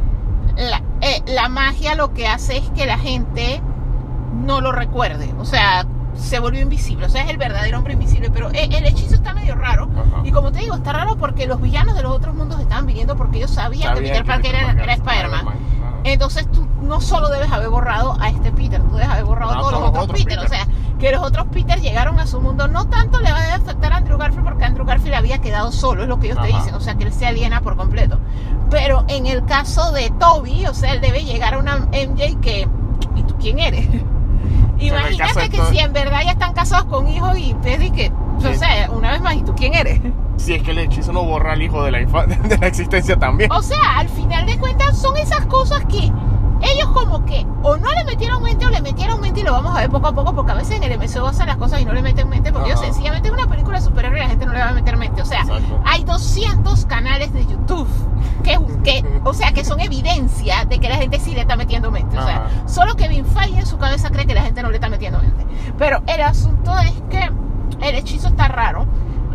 la, 0.55 0.81
eh, 1.01 1.21
la 1.27 1.49
magia 1.49 1.93
lo 1.93 2.15
que 2.15 2.25
hace 2.27 2.57
es 2.57 2.67
que 2.71 2.88
la 2.88 2.97
gente 2.97 3.61
no 4.33 4.59
lo 4.59 4.71
recuerde, 4.71 5.35
o 5.38 5.45
sea, 5.45 5.85
se 6.18 6.39
volvió 6.39 6.61
invisible, 6.61 7.05
o 7.05 7.09
sea, 7.09 7.24
es 7.24 7.30
el 7.30 7.38
verdadero 7.38 7.78
hombre 7.78 7.93
invisible, 7.93 8.30
pero 8.32 8.49
eh, 8.51 8.70
el 8.72 8.86
hechizo 8.86 9.15
está 9.15 9.34
medio 9.34 9.55
raro. 9.55 9.89
Ajá. 9.95 10.22
Y 10.24 10.32
como 10.32 10.51
te 10.51 10.59
digo, 10.59 10.76
está 10.76 10.93
raro 10.93 11.15
porque 11.18 11.47
los 11.47 11.61
villanos 11.61 11.95
de 11.95 12.03
los 12.03 12.11
otros 12.11 12.36
mundos 12.36 12.59
estaban 12.59 12.86
viniendo 12.86 13.15
porque 13.15 13.38
ellos 13.38 13.51
sabían 13.51 13.93
que 13.93 13.95
Sabían 13.95 14.13
Peter 14.13 14.26
Parker 14.26 14.55
era, 14.55 14.84
era 14.84 14.93
Spider-Man. 14.93 15.45
Entonces 16.03 16.49
tú 16.51 16.65
no 16.82 17.01
solo 17.01 17.30
debes 17.30 17.51
haber 17.51 17.70
borrado 17.70 18.18
a 18.20 18.30
este 18.30 18.51
Peter, 18.51 18.82
tú 18.82 18.95
debes 18.95 19.09
haber 19.09 19.26
borrado 19.26 19.51
a 19.51 19.57
todos 19.57 19.72
los 19.74 19.82
otros 19.82 20.03
otros 20.03 20.24
Peter. 20.24 20.39
O 20.39 20.47
sea, 20.47 20.65
que 20.99 21.11
los 21.11 21.22
otros 21.22 21.47
Peter 21.51 21.80
llegaron 21.82 22.20
a 22.20 22.28
su 22.28 22.39
mundo. 22.39 22.68
No 22.68 22.88
tanto 22.88 23.20
le 23.20 23.32
va 23.32 23.38
a 23.38 23.55
afectar 23.55 23.93
a 23.93 23.97
Andrew 23.97 24.18
Garfield 24.18 24.45
porque 24.45 24.63
Andrew 24.63 24.86
Garfield 24.86 25.15
había 25.15 25.39
quedado 25.39 25.72
solo, 25.72 26.03
es 26.03 26.09
lo 26.09 26.20
que 26.20 26.28
ellos 26.28 26.41
te 26.41 26.47
dicen. 26.47 26.74
O 26.76 26.80
sea, 26.80 26.95
que 26.95 27.03
él 27.03 27.13
se 27.13 27.26
aliena 27.26 27.61
por 27.61 27.76
completo. 27.76 28.20
Pero 28.70 29.05
en 29.07 29.28
el 29.28 29.45
caso 29.45 29.91
de 29.91 30.09
Toby, 30.11 30.65
o 30.68 30.74
sea, 30.74 30.93
él 30.93 31.01
debe 31.01 31.24
llegar 31.24 31.55
a 31.55 31.59
una 31.59 31.78
MJ 31.78 32.39
que... 32.41 32.68
¿Y 33.15 33.24
tú 33.24 33.36
quién 33.39 33.59
eres? 33.59 33.88
Imagínate 34.80 35.49
que 35.49 35.61
si 35.65 35.80
en 35.80 35.93
verdad 35.93 36.21
ya 36.23 36.32
están 36.32 36.53
casados 36.53 36.86
con 36.86 37.07
hijos 37.07 37.38
y 37.38 37.53
te 37.55 37.78
di 37.78 37.91
que... 37.91 38.11
O 38.38 38.41
Sí. 38.41 38.55
sea, 38.55 38.89
una 38.91 39.11
vez 39.13 39.21
más, 39.21 39.36
¿y 39.36 39.41
tú 39.41 39.55
quién 39.55 39.73
eres? 39.73 39.99
Si 40.38 40.53
es 40.53 40.61
que 40.61 40.69
el 40.71 40.78
hechizo 40.78 41.11
no 41.11 41.23
borra 41.23 41.53
al 41.53 41.61
hijo 41.63 41.84
de 41.84 41.89
la, 41.91 41.97
de 42.28 42.57
la 42.59 42.67
existencia 42.67 43.17
también. 43.17 43.51
O 43.51 43.61
sea, 43.63 43.97
al 43.97 44.07
final 44.09 44.45
de 44.45 44.57
cuentas 44.59 44.95
son 44.99 45.17
esas 45.17 45.45
cosas 45.47 45.84
que 45.86 46.11
ellos 46.61 46.89
como 46.91 47.23
que 47.25 47.45
o 47.63 47.77
no 47.77 47.91
le 47.91 48.03
metieron 48.05 48.41
mente 48.41 48.65
o 48.65 48.69
le 48.69 48.81
metieron 48.81 49.19
mente 49.21 49.41
y 49.41 49.43
lo 49.43 49.51
vamos 49.51 49.75
a 49.75 49.81
ver 49.81 49.89
poco 49.89 50.07
a 50.07 50.13
poco 50.13 50.33
porque 50.33 50.51
a 50.51 50.55
veces 50.55 50.77
en 50.77 50.83
el 50.83 50.97
MCU 50.97 51.25
hacen 51.25 51.47
las 51.47 51.57
cosas 51.57 51.81
y 51.81 51.85
no 51.85 51.93
le 51.93 52.01
meten 52.01 52.29
mente 52.29 52.51
porque 52.51 52.69
ellos 52.69 52.79
sencillamente 52.81 53.27
es 53.27 53.33
una 53.33 53.47
película 53.47 53.79
superhéroe 53.81 54.17
y 54.17 54.21
la 54.21 54.29
gente 54.29 54.45
no 54.45 54.53
le 54.53 54.59
va 54.59 54.69
a 54.69 54.73
meter 54.73 54.97
mente. 54.97 55.21
O 55.21 55.25
sea, 55.25 55.41
Exacto. 55.41 55.79
hay 55.85 56.03
200 56.03 56.85
canales 56.85 57.33
de 57.33 57.45
YouTube 57.45 57.87
que, 58.43 58.59
que, 58.83 59.05
o 59.23 59.33
sea, 59.33 59.51
que 59.51 59.63
son 59.65 59.79
evidencia 59.79 60.65
de 60.65 60.79
que 60.79 60.89
la 60.89 60.95
gente 60.95 61.19
sí 61.19 61.33
le 61.33 61.41
está 61.41 61.55
metiendo 61.55 61.91
mente. 61.91 62.17
O 62.17 62.23
sea, 62.23 62.45
Ajá. 62.45 62.67
solo 62.67 62.95
Kevin 62.95 63.25
Feige 63.25 63.59
en 63.59 63.65
su 63.65 63.77
cabeza 63.77 64.09
cree 64.09 64.25
que 64.25 64.33
la 64.33 64.41
gente 64.43 64.63
no 64.63 64.69
le 64.69 64.75
está 64.75 64.89
metiendo 64.89 65.19
mente. 65.19 65.45
Pero 65.77 66.01
el 66.07 66.21
asunto 66.21 66.77
es 66.79 66.93
que 67.09 67.31
el 67.81 67.95
hechizo 67.95 68.29
está 68.29 68.47
raro. 68.47 68.85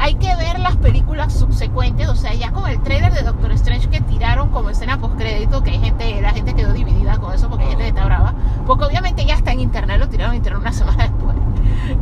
Hay 0.03 0.17
que 0.17 0.35
ver 0.35 0.59
las 0.59 0.77
películas 0.79 1.33
subsecuentes, 1.33 2.09
o 2.09 2.17
sea, 2.17 2.35
ya 2.35 2.51
con 2.51 2.69
el 2.69 2.83
trailer 2.83 3.15
de 3.15 3.23
Doctor 3.23 3.53
Strange 3.53 3.89
que 3.89 4.01
tiraron 4.01 4.49
como 4.49 4.69
escena 4.71 4.99
post 4.99 5.15
crédito, 5.17 5.63
que 5.63 5.71
hay 5.71 5.79
gente, 5.79 6.21
la 6.21 6.33
gente 6.33 6.55
quedó 6.55 6.73
dividida 6.73 7.19
con 7.19 7.33
eso 7.33 7.49
porque 7.49 7.63
hay 7.63 7.71
gente 7.71 7.85
que 7.85 7.91
está 7.91 8.05
brava, 8.07 8.35
porque 8.67 8.85
obviamente 8.85 9.25
ya 9.25 9.35
está 9.35 9.53
en 9.53 9.61
internet, 9.61 10.01
lo 10.01 10.09
tiraron 10.09 10.33
en 10.33 10.39
internet 10.39 10.61
una 10.61 10.73
semana 10.73 11.05
después. 11.05 11.37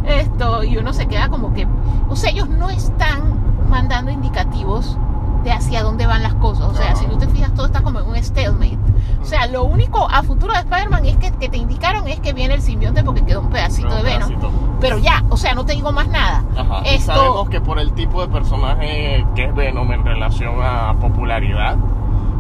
Esto, 0.07 0.65
y 0.65 0.79
uno 0.79 0.95
se 0.95 1.09
queda 1.09 1.29
como 1.29 1.53
que, 1.53 1.67
o 2.09 2.17
sea, 2.17 2.31
ellos 2.31 2.49
no 2.49 2.71
están 2.71 3.21
mandando 3.69 4.11
indicativos 4.11 4.97
de 5.45 5.53
hacia 5.53 5.83
dónde 5.83 6.07
van 6.07 6.23
las 6.23 6.33
cosas, 6.37 6.69
o 6.69 6.75
sea, 6.75 6.97
si 6.97 7.05
tú 7.05 7.19
te 7.19 7.29
fijas, 7.29 7.53
todo 7.53 7.67
está 7.67 7.83
como 7.83 8.01
en 8.01 8.07
un 8.07 8.17
stalemate. 8.17 8.79
O 9.23 9.25
sea, 9.25 9.47
lo 9.47 9.65
único 9.65 10.09
a 10.11 10.23
futuro 10.23 10.53
de 10.55 10.61
Spider-Man 10.61 11.05
es 11.07 11.17
que, 11.19 11.31
que 11.33 11.49
te 11.49 11.57
indicaron 11.57 12.09
es 12.09 12.21
que 12.21 12.33
viene 12.33 12.55
el 12.55 12.63
simbionte 12.63 13.05
porque 13.05 13.23
quedó 13.25 13.41
un 13.43 13.51
pedacito 13.51 13.95
de 13.95 14.03
Venom. 14.03 14.29
pedacito. 14.29 14.51
Pero 14.81 14.99
ya, 14.99 15.23
o 15.29 15.37
sea, 15.37 15.55
no 15.55 15.65
te 15.67 15.75
digo 15.75 15.93
más 15.93 16.09
nada. 16.09 16.43
Ajá. 16.57 16.83
Y 16.89 16.99
sabemos 17.01 17.49
que 17.51 17.61
por 17.61 17.79
el 17.79 17.93
tipo 17.93 18.23
de 18.23 18.29
personaje 18.29 19.25
que 19.35 19.45
es 19.45 19.55
Venom 19.55 19.93
en 19.93 20.05
relación 20.05 20.55
a 20.63 20.95
popularidad, 21.01 21.77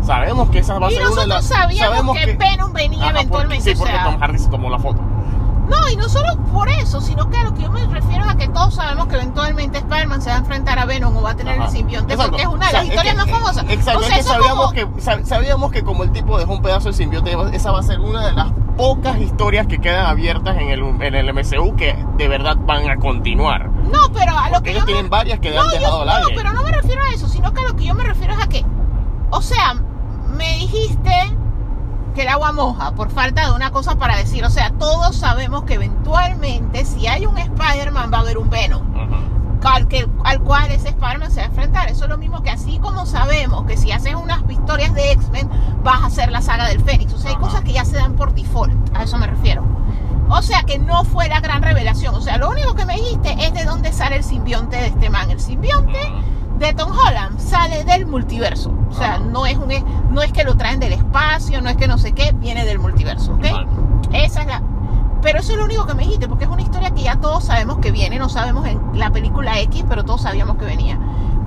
sabemos 0.03 0.49
que 0.51 0.61
esa 0.61 0.79
va 0.79 0.87
a 0.87 0.91
ser 0.91 1.01
una 1.01 1.11
de 1.11 1.15
nosotros 1.29 1.29
las. 1.29 1.45
sabíamos 1.47 1.95
sabemos 1.97 2.17
que, 2.19 2.37
Venom 2.37 2.73
venía 2.73 2.99
Ajá, 2.99 3.07
porque- 3.09 3.21
eventualmente. 3.21 3.65
sí, 3.65 3.71
o 3.71 3.79
porque 3.79 3.93
sea, 3.93 4.05
Tom 4.05 4.19
Hardy 4.21 4.39
se 4.39 4.49
tomó 4.49 4.71
la 4.71 4.79
foto. 4.79 5.01
No, 5.71 5.89
y 5.89 5.97
no 5.97 6.09
solo 6.09 6.27
por 6.53 6.69
eso, 6.69 7.01
sino 7.01 7.31
que 7.31 7.37
a 7.39 7.45
lo 7.45 7.55
que 7.55 7.63
yo 7.63 7.71
me 7.71 7.85
refiero 7.87 8.25
es 8.25 8.31
a 8.31 8.37
que 8.37 8.49
todos 8.49 8.75
sabemos 8.75 9.07
que 9.07 9.15
eventualmente 9.15 9.79
Spider-Man 9.79 10.21
se 10.21 10.31
va 10.31 10.37
a 10.37 10.39
enfrentar 10.41 10.79
a 10.79 10.85
Venom 10.85 11.17
o 11.17 11.23
va 11.23 11.31
a 11.31 11.37
tener 11.37 11.55
Ajá. 11.59 11.67
el 11.67 11.71
simbionte 11.71 12.13
Exacto. 12.15 12.33
porque 12.33 12.43
es 12.43 12.49
una 12.49 12.67
de 12.67 12.67
O 12.67 12.71
sea, 12.71 12.81
las 12.81 12.89
es 12.89 12.95
historias 12.95 13.17
más 13.17 13.31
famosas. 13.31 13.65
Exacto, 13.69 14.01
o 14.01 14.03
sea, 14.03 14.17
es 14.17 14.27
que 14.27 14.33
sabíamos, 14.33 14.57
como- 14.57 14.73
que 14.73 14.87
sab- 15.01 15.25
sabíamos 15.25 15.71
que 15.73 15.83
como 15.85 16.03
el 16.03 16.11
tipo 16.13 16.39
dejó 16.39 16.53
un 16.53 16.63
pedazo 16.63 16.85
del 16.87 16.95
simbionte, 16.95 17.37
esa 17.53 17.71
va 17.71 17.79
a 17.81 17.83
ser 17.85 18.01
una 18.01 18.27
de 18.27 18.33
las 18.33 18.53
pocas 18.77 19.19
historias 19.19 19.67
que 19.67 19.79
quedan 19.81 20.07
abiertas 20.07 20.57
en 20.59 20.71
el, 20.71 20.81
en 21.03 21.15
el 21.15 21.29
MCU 21.33 21.77
que 21.77 21.97
de 22.17 22.29
verdad 22.29 22.57
van 22.61 22.89
a 22.91 22.97
continuar. 22.97 23.69
No, 23.71 24.11
pero 24.13 24.37
a 24.37 24.49
lo 24.49 24.55
Porque 24.55 24.65
que 24.65 24.71
ellos 24.71 24.83
yo 24.83 24.87
tienen 24.87 25.05
me... 25.05 25.11
varias 25.11 25.39
que 25.41 25.51
no, 25.51 25.61
han 25.63 25.71
yo- 25.71 25.79
dejado 25.79 26.01
al 26.03 26.07
no, 26.09 26.13
aire. 26.15 26.35
pero 26.37 26.53
no 26.53 26.63
me 26.65 26.73
refiero 26.73 27.03
a 27.03 27.11
eso, 27.11 27.29
sino 27.29 27.53
que 27.53 27.61
a 27.61 27.65
lo 27.69 27.77
que 27.77 27.85
yo 27.85 27.95
me 27.95 28.05
refiero 28.05 28.33
es 28.35 28.41
a 28.43 28.49
que, 28.49 28.65
o 29.31 29.41
sea, 29.43 29.75
me 30.37 30.57
dijiste 30.59 31.13
que 32.15 32.23
el 32.23 32.29
agua 32.29 32.53
moja 32.53 32.93
por 32.93 33.11
falta 33.11 33.47
de 33.47 33.53
una 33.53 33.71
cosa 33.71 33.97
para 33.97 34.17
decir, 34.17 34.45
o 34.45 34.51
sea, 34.51 34.71
todos 34.79 35.17
sabemos 35.17 35.65
que 35.65 35.75
eventualmente 35.75 36.85
si 36.85 37.07
hay 37.07 37.27
un 37.27 37.39
Spider-Man 37.39 38.11
va 38.13 38.19
a 38.19 38.21
haber 38.21 38.39
un 38.39 38.51
Venom. 38.51 38.83
Al, 39.63 39.89
que- 39.89 40.09
al 40.25 40.41
cual 40.41 40.71
ese 40.71 40.89
Spider-Man 40.89 41.31
se 41.31 41.41
va 41.41 41.43
a 41.43 41.49
enfrentar. 41.51 41.89
Eso 41.91 42.05
es 42.05 42.11
lo 42.11 42.17
mismo 42.17 42.43
que 42.43 42.49
así 42.51 42.79
como 42.79 43.05
sabemos 43.05 43.65
que 43.67 43.77
si 43.77 43.93
haces 43.93 44.15
unas 44.15 44.41
historias 44.51 44.95
de 44.95 45.13
X-Men 45.13 45.51
vas 45.85 46.03
a 46.03 46.07
hacer 46.07 46.31
la 46.33 46.41
saga 46.41 46.67
del 46.69 46.81
Fénix. 46.83 47.13
O 47.13 47.19
sea, 47.19 47.31
hay 47.33 47.37
cosas 47.37 47.61
que 47.61 47.73
ya 47.75 47.85
se 47.85 47.97
dan 47.97 48.15
por 48.15 48.33
default, 48.33 48.73
a 48.97 49.03
eso 49.03 49.19
me 49.19 49.27
refiero. 49.27 49.63
O 50.31 50.41
sea, 50.43 50.63
que 50.63 50.79
no 50.79 51.05
fue 51.05 51.29
la 51.29 51.41
gran 51.41 51.63
revelación. 51.63 52.15
O 52.15 52.21
sea, 52.23 52.39
lo 52.39 52.49
único 52.49 52.75
que 52.75 52.87
me 52.87 52.95
dijiste 52.95 53.35
es 53.45 53.53
de 53.53 53.65
dónde 53.65 53.93
sale 53.93 54.17
el 54.17 54.25
simbionte 54.25 54.77
de 54.77 54.87
este 54.87 55.11
man. 55.11 55.31
El 55.31 55.41
simbionte 55.41 55.99
de 56.61 56.75
Tom 56.75 56.93
Holland 56.93 57.41
sale 57.41 57.85
del 57.85 58.07
multiverso. 58.07 58.73
O 58.91 58.93
sea, 58.93 59.15
Ajá. 59.15 59.19
no 59.21 59.47
es, 59.47 59.57
un, 59.57 59.73
no 60.11 60.23
es 60.23 60.31
que 60.33 60.45
lo 60.45 60.57
traen 60.57 60.79
del 60.79 60.93
espacio, 60.93 61.61
no 61.63 61.71
es 61.71 61.77
que 61.77 61.89
no 61.89 61.99
sé 61.99 62.13
qué, 62.13 62.33
viene 62.33 62.65
del 62.67 62.79
multiverso, 62.79 63.33
¿ok? 63.33 63.41
Vale. 63.41 63.67
Esa 64.13 64.43
es 64.43 64.47
la. 64.47 64.63
Pero 65.23 65.41
eso 65.41 65.53
es 65.53 65.59
lo 65.59 65.65
único 65.65 65.87
que 65.87 65.95
me 65.95 66.03
dijiste, 66.03 66.29
porque 66.29 66.45
es 66.45 66.51
una 66.51 66.63
historia 66.63 66.91
que 66.91 67.03
ya 67.03 67.17
todos 67.17 67.45
sabemos 67.45 67.79
que 67.79 67.91
viene, 67.91 68.19
no 68.19 68.29
sabemos 68.29 68.67
en 68.67 68.81
la 68.95 69.11
película 69.11 69.59
X, 69.61 69.85
pero 69.89 70.05
todos 70.05 70.23
sabíamos 70.23 70.57
que 70.57 70.67
venía. 70.67 70.99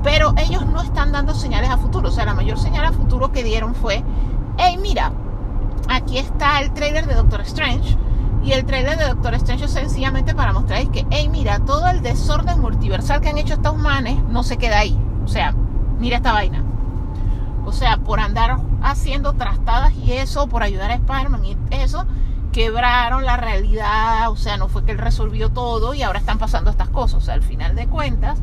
Pero 0.03 0.33
ellos 0.37 0.65
no 0.65 0.81
están 0.81 1.11
dando 1.11 1.33
señales 1.33 1.69
a 1.69 1.77
futuro. 1.77 2.09
O 2.09 2.11
sea, 2.11 2.25
la 2.25 2.33
mayor 2.33 2.59
señal 2.59 2.85
a 2.85 2.91
futuro 2.91 3.31
que 3.31 3.43
dieron 3.43 3.73
fue, 3.73 4.03
hey, 4.57 4.77
mira, 4.81 5.11
aquí 5.89 6.17
está 6.17 6.59
el 6.59 6.73
trailer 6.73 7.07
de 7.07 7.15
Doctor 7.15 7.41
Strange. 7.41 7.97
Y 8.43 8.51
el 8.51 8.65
trailer 8.65 8.97
de 8.97 9.05
Doctor 9.07 9.35
Strange 9.35 9.65
es 9.65 9.71
sencillamente 9.71 10.35
para 10.35 10.51
mostrar 10.51 10.85
que, 10.91 11.05
hey, 11.11 11.29
mira, 11.29 11.59
todo 11.59 11.87
el 11.87 12.01
desorden 12.01 12.59
multiversal 12.59 13.21
que 13.21 13.29
han 13.29 13.37
hecho 13.37 13.53
estos 13.53 13.77
manes 13.77 14.21
no 14.25 14.43
se 14.43 14.57
queda 14.57 14.79
ahí. 14.79 14.99
O 15.23 15.27
sea, 15.29 15.53
mira 15.97 16.17
esta 16.17 16.33
vaina. 16.33 16.61
O 17.65 17.71
sea, 17.71 17.97
por 17.97 18.19
andar 18.19 18.57
haciendo 18.81 19.33
trastadas 19.33 19.93
y 19.93 20.11
eso, 20.13 20.47
por 20.47 20.61
ayudar 20.61 20.91
a 20.91 20.95
Spider-Man 20.95 21.45
y 21.45 21.57
eso, 21.71 22.05
quebraron 22.51 23.23
la 23.23 23.37
realidad. 23.37 24.29
O 24.29 24.35
sea, 24.35 24.57
no 24.57 24.67
fue 24.67 24.83
que 24.83 24.91
él 24.91 24.97
resolvió 24.97 25.49
todo 25.49 25.93
y 25.93 26.03
ahora 26.03 26.19
están 26.19 26.37
pasando 26.37 26.69
estas 26.69 26.89
cosas. 26.89 27.15
O 27.15 27.21
sea, 27.21 27.35
al 27.35 27.43
final 27.43 27.75
de 27.75 27.87
cuentas, 27.87 28.39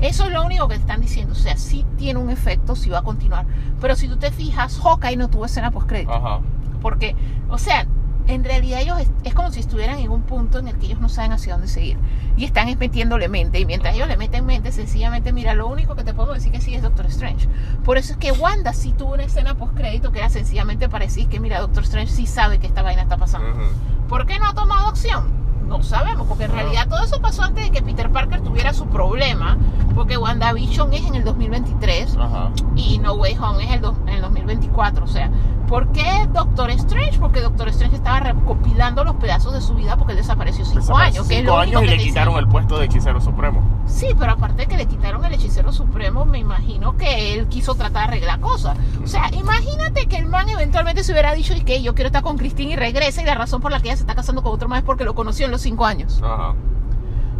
eso 0.00 0.26
es 0.26 0.30
lo 0.30 0.44
único 0.44 0.68
que 0.68 0.76
están 0.76 1.00
diciendo. 1.00 1.32
O 1.32 1.36
sea, 1.36 1.56
sí 1.56 1.84
tiene 1.98 2.20
un 2.20 2.30
efecto, 2.30 2.76
sí 2.76 2.88
va 2.88 2.98
a 2.98 3.02
continuar. 3.02 3.46
Pero 3.80 3.96
si 3.96 4.06
tú 4.06 4.16
te 4.16 4.30
fijas, 4.30 4.78
Hawkeye 4.78 5.16
no 5.16 5.28
tuvo 5.28 5.46
escena 5.46 5.72
post-crédito. 5.72 6.14
Ajá. 6.14 6.38
Porque, 6.80 7.16
o 7.48 7.58
sea, 7.58 7.86
en 8.30 8.44
realidad 8.44 8.80
ellos 8.80 8.98
es, 9.00 9.10
es 9.24 9.34
como 9.34 9.50
si 9.50 9.60
estuvieran 9.60 9.98
en 9.98 10.10
un 10.10 10.22
punto 10.22 10.58
en 10.58 10.68
el 10.68 10.76
que 10.78 10.86
ellos 10.86 11.00
no 11.00 11.08
saben 11.08 11.32
hacia 11.32 11.52
dónde 11.54 11.68
seguir. 11.68 11.96
Y 12.36 12.44
están 12.44 12.68
es 12.68 12.78
metiéndole 12.78 13.28
mente. 13.28 13.58
Y 13.60 13.66
mientras 13.66 13.94
ellos 13.94 14.08
le 14.08 14.16
meten 14.16 14.46
mente, 14.46 14.72
sencillamente, 14.72 15.32
mira, 15.32 15.54
lo 15.54 15.66
único 15.68 15.94
que 15.94 16.04
te 16.04 16.14
puedo 16.14 16.32
decir 16.32 16.52
que 16.52 16.60
sí 16.60 16.74
es 16.74 16.82
Doctor 16.82 17.06
Strange. 17.06 17.48
Por 17.84 17.98
eso 17.98 18.12
es 18.12 18.18
que 18.18 18.32
Wanda 18.32 18.72
sí 18.72 18.92
tuvo 18.92 19.14
una 19.14 19.24
escena 19.24 19.54
post 19.56 19.74
crédito 19.74 20.12
que 20.12 20.18
era 20.20 20.30
sencillamente 20.30 20.88
para 20.88 21.04
decir 21.04 21.28
que, 21.28 21.40
mira, 21.40 21.60
Doctor 21.60 21.82
Strange 21.84 22.12
sí 22.12 22.26
sabe 22.26 22.58
que 22.58 22.66
esta 22.66 22.82
vaina 22.82 23.02
está 23.02 23.16
pasando. 23.16 23.50
Ujú. 23.50 24.08
¿Por 24.08 24.26
qué 24.26 24.38
no 24.38 24.46
ha 24.48 24.54
tomado 24.54 24.88
acción? 24.88 25.38
No 25.68 25.84
sabemos, 25.84 26.26
porque 26.26 26.44
en 26.44 26.52
realidad 26.52 26.88
todo 26.88 27.04
eso 27.04 27.20
pasó 27.20 27.42
antes 27.44 27.62
de 27.64 27.70
que 27.70 27.80
Peter 27.80 28.10
Parker 28.10 28.40
tuviera 28.40 28.72
su 28.72 28.86
problema, 28.86 29.56
porque 29.94 30.16
WandaVision 30.18 30.92
es 30.94 31.06
en 31.06 31.14
el 31.14 31.22
2023 31.24 32.16
Ajá. 32.16 32.50
y 32.74 32.98
No 32.98 33.12
Way 33.14 33.36
Home 33.40 33.64
es 33.64 33.70
el 33.70 33.80
do- 33.80 33.94
en 34.08 34.14
el 34.14 34.20
2024. 34.22 35.04
O 35.04 35.06
sea, 35.06 35.30
¿por 35.70 35.92
qué 35.92 36.26
Doctor 36.32 36.68
Strange? 36.72 37.18
Porque 37.20 37.40
Doctor 37.40 37.68
Strange 37.68 37.94
estaba 37.94 38.18
recopilando 38.18 39.04
los 39.04 39.14
pedazos 39.14 39.54
de 39.54 39.60
su 39.60 39.74
vida 39.74 39.96
porque 39.96 40.12
él 40.12 40.18
desapareció 40.18 40.64
cinco 40.64 40.80
Desapareció 40.80 41.20
años. 41.22 41.28
Que 41.28 41.34
es 41.34 41.40
cinco 41.40 41.52
lo 41.56 41.62
único 41.62 41.78
años 41.78 41.82
y 41.82 41.84
que 41.84 41.90
le 41.90 41.96
dicen. 41.96 42.08
quitaron 42.08 42.36
el 42.38 42.48
puesto 42.48 42.76
de 42.76 42.86
hechicero 42.86 43.20
supremo. 43.20 43.62
Sí, 43.86 44.08
pero 44.18 44.32
aparte 44.32 44.62
de 44.62 44.66
que 44.66 44.76
le 44.76 44.86
quitaron 44.86 45.24
el 45.24 45.32
hechicero 45.32 45.72
supremo, 45.72 46.24
me 46.24 46.38
imagino 46.38 46.96
que 46.96 47.34
él 47.34 47.46
quiso 47.46 47.76
tratar 47.76 48.02
de 48.02 48.16
arreglar 48.16 48.40
cosas. 48.40 48.76
O 49.02 49.06
sea, 49.06 49.30
imagínate 49.32 50.06
que 50.06 50.16
el 50.16 50.26
man 50.26 50.48
eventualmente 50.48 51.04
se 51.04 51.12
hubiera 51.12 51.32
dicho 51.34 51.54
y 51.54 51.60
que 51.60 51.80
yo 51.82 51.94
quiero 51.94 52.08
estar 52.08 52.24
con 52.24 52.36
Christine 52.36 52.72
y 52.72 52.76
regresa 52.76 53.22
y 53.22 53.24
la 53.24 53.36
razón 53.36 53.60
por 53.60 53.70
la 53.70 53.80
que 53.80 53.88
ella 53.88 53.96
se 53.96 54.02
está 54.02 54.16
casando 54.16 54.42
con 54.42 54.52
otro 54.52 54.68
man 54.68 54.80
es 54.80 54.84
porque 54.84 55.04
lo 55.04 55.14
conoció 55.14 55.46
en 55.46 55.52
los 55.52 55.60
cinco 55.60 55.86
años. 55.86 56.20
Ajá. 56.20 56.54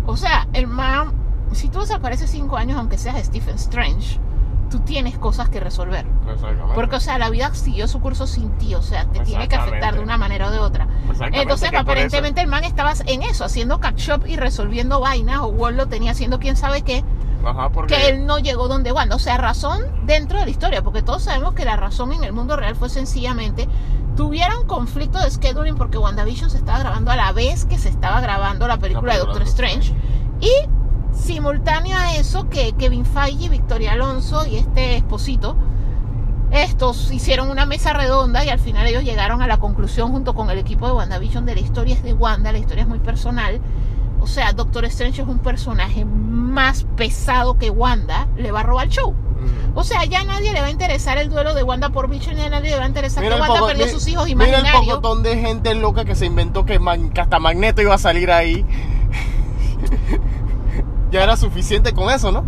O 0.07 0.17
sea, 0.17 0.47
el 0.53 0.69
man, 0.69 1.13
si 1.51 1.69
tú 1.69 1.81
desapareces 1.81 2.31
cinco 2.31 2.57
años, 2.57 2.79
aunque 2.79 2.97
seas 2.97 3.21
Stephen 3.27 3.57
Strange, 3.57 4.21
tú 4.71 4.81
tienes 4.81 5.19
cosas 5.19 5.49
que 5.49 5.61
resolver. 5.61 6.07
Porque, 6.75 6.97
o 6.97 7.01
sea, 7.01 7.19
la 7.19 7.29
vida 7.29 7.53
siguió 7.55 7.89
su 7.89 8.01
curso 8.01 8.27
sin 8.27 8.51
ti, 8.53 8.75
o 8.75 8.83
sea, 8.83 9.05
te 9.07 9.21
tiene 9.21 9.49
que 9.49 9.57
afectar 9.57 9.95
de 9.95 10.01
una 10.01 10.17
manera 10.17 10.49
o 10.49 10.51
de 10.51 10.59
otra. 10.59 10.89
Entonces, 11.33 11.71
aparentemente 11.77 12.41
el 12.41 12.47
man 12.47 12.65
estaba 12.65 12.93
en 13.07 13.23
eso, 13.23 13.45
haciendo 13.45 13.81
catch 13.81 14.09
up 14.11 14.27
y 14.27 14.37
resolviendo 14.37 15.01
vainas, 15.01 15.41
o 15.41 15.49
Wall 15.49 15.77
lo 15.77 15.87
tenía 15.87 16.13
haciendo 16.13 16.39
quién 16.39 16.57
sabe 16.57 16.83
qué, 16.83 17.05
Ajá, 17.45 17.71
porque... 17.71 17.95
que 17.95 18.09
él 18.09 18.27
no 18.27 18.39
llegó 18.39 18.69
donde 18.69 18.93
Wanda. 18.93 19.17
O 19.17 19.19
sea, 19.19 19.37
razón 19.37 19.83
dentro 20.05 20.39
de 20.39 20.45
la 20.45 20.51
historia, 20.51 20.83
porque 20.83 21.03
todos 21.03 21.25
sabemos 21.25 21.55
que 21.55 21.65
la 21.65 21.77
razón 21.77 22.13
en 22.13 22.25
el 22.25 22.33
mundo 22.33 22.57
real 22.57 22.77
fue 22.77 22.89
sencillamente 22.89 23.69
tuvieron 24.17 24.67
conflicto 24.67 25.19
de 25.19 25.31
scheduling 25.31 25.77
porque 25.77 25.97
WandaVision 25.97 26.51
se 26.51 26.59
estaba 26.59 26.81
grabando 26.81 27.11
a 27.11 27.17
la 27.17 27.33
vez 27.33 27.65
que 27.65 27.79
se 27.79 27.89
estaba 27.89 28.21
grabando 28.21 28.69
la 28.69 28.79
película, 28.79 29.15
de 29.15 29.21
Doctor 29.21 29.43
Strange. 29.43 29.95
Y 30.41 30.51
simultáneo 31.21 31.97
a 31.97 32.15
eso, 32.17 32.49
que 32.49 32.73
Kevin 32.73 33.05
Feige, 33.05 33.49
Victoria 33.49 33.93
Alonso 33.93 34.47
y 34.47 34.57
este 34.57 34.97
esposito, 34.97 35.57
estos 36.51 37.11
hicieron 37.13 37.49
una 37.51 37.67
mesa 37.67 37.93
redonda 37.93 38.45
y 38.45 38.49
al 38.49 38.59
final 38.59 38.87
ellos 38.87 39.05
llegaron 39.05 39.41
a 39.43 39.47
la 39.47 39.59
conclusión 39.59 40.11
junto 40.11 40.35
con 40.35 40.51
el 40.51 40.59
equipo 40.59 40.87
de 40.87 40.93
WandaVision 40.95 41.47
de 41.47 41.55
la 41.55 41.61
historia 41.61 41.95
es 41.95 42.03
de 42.03 42.13
Wanda, 42.13 42.51
la 42.53 42.59
historia 42.59 42.83
es 42.83 42.89
muy 42.89 42.99
personal. 42.99 43.61
O 44.21 44.27
sea, 44.27 44.53
Doctor 44.53 44.85
Strange 44.87 45.23
es 45.23 45.29
un 45.29 45.39
personaje 45.39 46.05
más 46.05 46.85
pesado 46.97 47.57
que 47.59 47.71
Wanda, 47.71 48.27
le 48.37 48.51
va 48.53 48.61
a 48.61 48.63
robar 48.65 48.87
el 48.87 48.93
show. 48.93 49.15
O 49.75 49.85
sea, 49.85 50.05
ya 50.05 50.21
a 50.21 50.25
nadie 50.25 50.53
le 50.53 50.61
va 50.61 50.67
a 50.67 50.71
interesar 50.71 51.17
el 51.17 51.31
duelo 51.31 51.55
de 51.55 51.63
Wanda 51.63 51.89
por 51.89 52.11
Vision, 52.11 52.37
ya 52.37 52.47
a 52.47 52.51
nadie 52.51 52.71
le 52.71 52.77
va 52.77 52.85
a 52.85 52.89
interesar 52.89 53.23
Mira 53.23 53.37
que 53.37 53.41
Wanda 53.41 53.55
poco- 53.57 53.67
perdió 53.69 53.87
mi- 53.87 53.93
sus 53.93 54.07
hijos 54.09 54.27
Mira 54.27 54.45
el 54.45 54.49
imaginarios. 54.51 54.85
pocotón 54.97 55.23
de 55.23 55.39
gente 55.39 55.75
loca 55.75 56.05
que 56.05 56.15
se 56.15 56.27
inventó 56.27 56.67
que, 56.67 56.79
man- 56.79 57.09
que 57.11 57.21
hasta 57.23 57.39
Magneto 57.39 57.81
iba 57.81 57.95
a 57.95 57.99
salir 57.99 58.31
ahí. 58.31 58.67
ya 61.11 61.23
era 61.23 61.37
suficiente 61.37 61.93
con 61.93 62.11
eso, 62.11 62.31
¿no? 62.33 62.45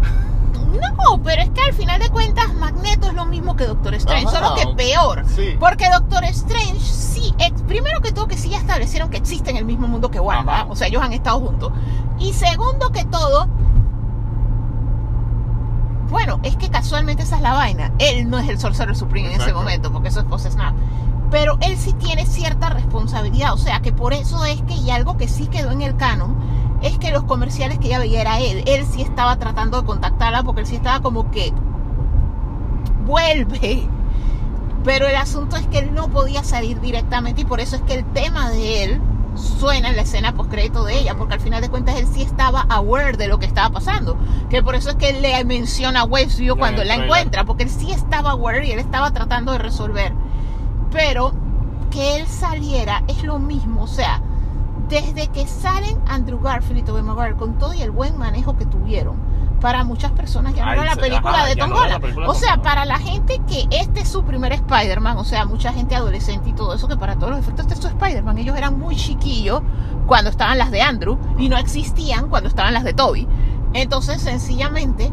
No, 0.73 1.23
pero 1.23 1.43
es 1.43 1.51
que 1.51 1.61
al 1.63 1.75
final 1.75 2.01
de 2.01 2.09
cuentas 2.09 2.55
Magneto 2.55 3.09
es 3.09 3.15
lo 3.15 3.27
mismo 3.27 3.57
que 3.57 3.67
Doctor 3.67 3.95
Strange, 3.95 4.27
Ajá, 4.29 4.39
solo 4.39 4.55
que 4.55 4.75
peor. 4.75 5.25
Sí. 5.27 5.57
Porque 5.61 5.89
Doctor 5.91 6.25
Strange 6.25 6.81
sí, 6.81 7.35
primero 7.67 8.01
que 8.01 8.13
todo 8.13 8.27
que 8.27 8.39
sí 8.39 8.51
ya 8.51 8.59
establecieron 8.59 9.11
que 9.11 9.19
existe 9.19 9.51
en 9.51 9.57
el 9.57 9.65
mismo 9.65 9.87
mundo 9.87 10.11
que 10.11 10.21
Wanda, 10.21 10.67
o 10.69 10.77
sea, 10.77 10.87
ellos 10.87 11.03
han 11.03 11.13
estado 11.13 11.41
juntos. 11.41 11.73
Y 12.19 12.33
segundo 12.33 12.91
que 12.91 13.05
todo, 13.05 13.49
bueno, 16.09 16.41
es 16.43 16.57
que 16.57 16.71
casualmente 16.71 17.23
esa 17.23 17.37
es 17.37 17.43
la 17.43 17.55
vaina. 17.55 17.93
Él 17.99 18.29
no 18.31 18.39
es 18.39 18.49
el 18.49 18.59
Sorcerer 18.59 18.95
Supreme 18.97 19.29
en 19.29 19.33
ese 19.33 19.43
Exacto. 19.43 19.61
momento, 19.61 19.93
porque 19.93 20.09
eso 20.09 20.21
es 20.21 20.27
post 20.27 20.47
Snap. 20.51 20.75
Pero 21.33 21.57
él 21.63 21.79
sí 21.79 21.95
tiene 21.95 22.27
cierta 22.27 22.69
responsabilidad, 22.69 23.55
o 23.55 23.57
sea, 23.57 23.81
que 23.81 23.91
por 23.91 24.13
eso 24.13 24.45
es 24.45 24.61
que 24.63 24.75
y 24.75 24.91
algo 24.91 25.17
que 25.17 25.29
sí 25.29 25.47
quedó 25.47 25.71
en 25.71 25.81
el 25.81 25.97
canon 25.97 26.37
es 26.83 26.99
que 26.99 27.11
los 27.11 27.23
comerciales 27.25 27.79
que 27.79 27.87
ella 27.87 27.99
veía 27.99 28.21
era 28.21 28.39
él. 28.39 28.63
Él 28.67 28.85
sí 28.85 29.01
estaba 29.01 29.37
tratando 29.37 29.81
de 29.81 29.87
contactarla 29.87 30.43
porque 30.43 30.61
él 30.61 30.67
sí 30.67 30.77
estaba 30.77 31.01
como 31.01 31.31
que 31.31 31.53
vuelve. 33.07 33.89
Pero 34.85 35.09
el 35.09 35.17
asunto 35.17 35.57
es 35.57 35.67
que 35.69 35.79
él 35.79 35.95
no 35.95 36.09
podía 36.09 36.45
salir 36.45 36.81
directamente 36.81 37.41
y 37.41 37.45
por 37.45 37.61
eso 37.61 37.77
es 37.77 37.83
que 37.83 37.95
el 37.95 38.05
tema 38.05 38.51
de 38.51 38.85
él 38.85 39.01
suena 39.35 39.89
en 39.89 39.97
la 39.97 40.03
escena 40.03 40.35
postcrédito 40.35 40.85
de 40.85 40.99
ella, 40.99 41.15
porque 41.17 41.35
al 41.35 41.41
final 41.41 41.63
de 41.63 41.71
cuentas 41.71 41.97
él 41.97 42.07
sí 42.13 42.21
estaba 42.21 42.67
aware 42.69 43.17
de 43.17 43.29
lo 43.29 43.39
que 43.39 43.47
estaba 43.47 43.71
pasando. 43.71 44.19
Que 44.51 44.63
por 44.63 44.75
eso 44.75 44.91
es 44.91 44.97
que 44.97 45.09
él 45.09 45.23
le 45.23 45.43
menciona 45.47 46.01
a 46.01 46.05
Westview 46.05 46.57
cuando 46.57 46.85
la 46.85 46.97
encuentra, 46.97 47.45
porque 47.45 47.63
él 47.63 47.71
sí 47.71 47.91
estaba 47.91 48.33
aware 48.33 48.67
y 48.67 48.73
él 48.73 48.81
estaba 48.81 49.13
tratando 49.13 49.53
de 49.53 49.59
resolver. 49.59 50.13
Pero 50.93 51.33
que 51.91 52.17
él 52.17 52.27
saliera 52.27 53.03
es 53.09 53.23
lo 53.23 53.39
mismo, 53.39 53.83
o 53.83 53.87
sea, 53.87 54.21
desde 54.89 55.29
que 55.29 55.47
salen 55.47 55.99
Andrew 56.07 56.41
Garfield 56.41 56.79
y 56.79 56.83
Tobey 56.83 57.03
Maguire 57.03 57.37
con 57.37 57.59
todo 57.59 57.75
y 57.75 57.83
el 57.83 57.91
buen 57.91 58.19
manejo 58.19 58.57
que 58.57 58.67
tuvieron, 58.67 59.17
para 59.61 59.85
muchas 59.85 60.11
personas 60.13 60.55
ya 60.55 60.67
no 60.67 60.73
era 60.73 60.85
la 60.85 60.97
película 60.97 61.39
ajá, 61.39 61.47
de 61.47 61.57
Tom 61.57 61.71
no 61.71 61.77
Holland. 61.77 62.05
de 62.05 62.27
O 62.27 62.35
sea, 62.35 62.61
para 62.61 62.85
la 62.85 62.99
gente 62.99 63.41
que 63.47 63.69
este 63.71 64.01
es 64.01 64.09
su 64.09 64.25
primer 64.25 64.53
Spider-Man, 64.53 65.17
o 65.19 65.25
sea, 65.25 65.47
mucha 65.47 65.73
gente 65.73 65.95
adolescente 65.95 66.51
y 66.51 66.53
todo 66.53 66.75
eso, 66.75 66.89
que 66.89 66.97
para 66.97 67.17
todos 67.17 67.31
los 67.31 67.41
efectos 67.41 67.67
este 67.67 67.75
es 67.75 67.81
su 67.81 67.87
Spider-Man, 67.89 68.39
ellos 68.39 68.57
eran 68.57 68.79
muy 68.79 68.97
chiquillos 68.97 69.63
cuando 70.07 70.31
estaban 70.31 70.59
las 70.59 70.71
de 70.73 70.83
Andrew 70.83 71.17
y 71.39 71.49
no 71.49 71.57
existían 71.57 72.29
cuando 72.29 72.49
estaban 72.49 72.75
las 72.75 72.85
de 72.85 72.93
Toby. 72.93 73.29
Entonces, 73.73 74.21
sencillamente, 74.21 75.13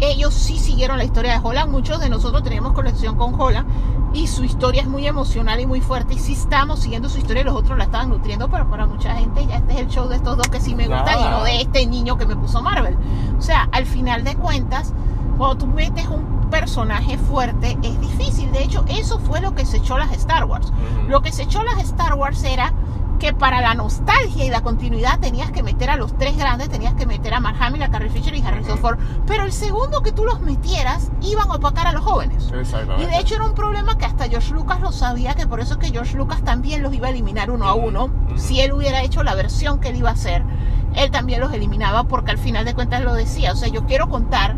ellos 0.00 0.34
sí 0.34 0.58
siguieron 0.58 0.98
la 0.98 1.04
historia 1.04 1.32
de 1.32 1.40
Holland. 1.42 1.70
Muchos 1.70 2.00
de 2.00 2.08
nosotros 2.08 2.42
tenemos 2.42 2.72
conexión 2.72 3.16
con 3.16 3.38
Holland 3.40 3.66
y 4.12 4.26
su 4.26 4.44
historia 4.44 4.82
es 4.82 4.88
muy 4.88 5.06
emocional 5.06 5.60
y 5.60 5.66
muy 5.66 5.80
fuerte. 5.80 6.14
Y 6.14 6.18
sí 6.18 6.32
estamos 6.32 6.80
siguiendo 6.80 7.08
su 7.08 7.18
historia 7.18 7.42
y 7.42 7.44
los 7.44 7.54
otros 7.54 7.76
la 7.78 7.84
estaban 7.84 8.10
nutriendo, 8.10 8.48
pero 8.48 8.68
para 8.68 8.86
mucha 8.86 9.14
gente 9.14 9.46
ya 9.46 9.56
este 9.56 9.74
es 9.74 9.80
el 9.80 9.88
show 9.88 10.08
de 10.08 10.16
estos 10.16 10.36
dos 10.36 10.48
que 10.48 10.60
sí 10.60 10.74
me 10.74 10.88
gustan 10.88 11.20
y 11.20 11.24
no 11.24 11.44
de 11.44 11.60
este 11.60 11.86
niño 11.86 12.16
que 12.16 12.26
me 12.26 12.36
puso 12.36 12.62
Marvel. 12.62 12.96
O 13.38 13.42
sea, 13.42 13.68
al 13.72 13.86
final 13.86 14.24
de 14.24 14.36
cuentas, 14.36 14.92
cuando 15.36 15.58
tú 15.58 15.66
metes 15.66 16.06
un 16.08 16.48
personaje 16.50 17.18
fuerte, 17.18 17.76
es 17.82 18.00
difícil. 18.00 18.50
De 18.52 18.62
hecho, 18.62 18.84
eso 18.88 19.18
fue 19.18 19.40
lo 19.40 19.54
que 19.54 19.66
se 19.66 19.78
echó 19.78 19.98
las 19.98 20.12
Star 20.12 20.44
Wars. 20.44 20.72
Lo 21.08 21.20
que 21.22 21.32
se 21.32 21.42
echó 21.42 21.62
las 21.62 21.78
Star 21.78 22.14
Wars 22.14 22.42
era 22.44 22.72
que 23.18 23.32
para 23.32 23.60
la 23.60 23.74
nostalgia 23.74 24.44
y 24.44 24.50
la 24.50 24.62
continuidad 24.62 25.18
tenías 25.20 25.50
que 25.50 25.62
meter 25.62 25.90
a 25.90 25.96
los 25.96 26.16
tres 26.16 26.36
grandes, 26.36 26.68
tenías 26.68 26.94
que 26.94 27.06
meter 27.06 27.34
a 27.34 27.40
Mark 27.40 27.56
Hamill, 27.60 27.82
a 27.82 27.90
Carrie 27.90 28.10
Fisher 28.10 28.34
y 28.34 28.42
Harrison 28.42 28.72
Ujú. 28.74 28.80
Ford, 28.80 28.98
pero 29.26 29.44
el 29.44 29.52
segundo 29.52 30.02
que 30.02 30.12
tú 30.12 30.24
los 30.24 30.40
metieras 30.40 31.10
iban 31.22 31.50
a 31.50 31.54
opacar 31.54 31.86
a 31.86 31.92
los 31.92 32.04
jóvenes. 32.04 32.50
Exactamente. 32.52 33.04
Y 33.04 33.06
de 33.06 33.18
hecho 33.18 33.34
era 33.34 33.44
un 33.44 33.54
problema 33.54 33.98
que 33.98 34.04
hasta 34.04 34.28
George 34.28 34.52
Lucas 34.52 34.80
lo 34.80 34.92
sabía, 34.92 35.34
que 35.34 35.46
por 35.46 35.60
eso 35.60 35.74
es 35.74 35.78
que 35.78 35.90
George 35.90 36.16
Lucas 36.16 36.42
también 36.42 36.82
los 36.82 36.92
iba 36.94 37.08
a 37.08 37.10
eliminar 37.10 37.50
uno 37.50 37.66
a 37.66 37.74
uno. 37.74 38.10
Si 38.36 38.60
él 38.60 38.72
hubiera 38.72 39.02
hecho 39.02 39.22
la 39.22 39.34
versión 39.34 39.80
que 39.80 39.88
él 39.88 39.96
iba 39.96 40.10
a 40.10 40.14
hacer, 40.14 40.42
él 40.94 41.10
también 41.10 41.40
los 41.40 41.52
eliminaba 41.52 42.04
porque 42.04 42.30
al 42.30 42.38
final 42.38 42.64
de 42.64 42.74
cuentas 42.74 43.02
lo 43.02 43.14
decía. 43.14 43.52
O 43.52 43.56
sea, 43.56 43.68
yo 43.68 43.84
quiero 43.86 44.08
contar 44.08 44.56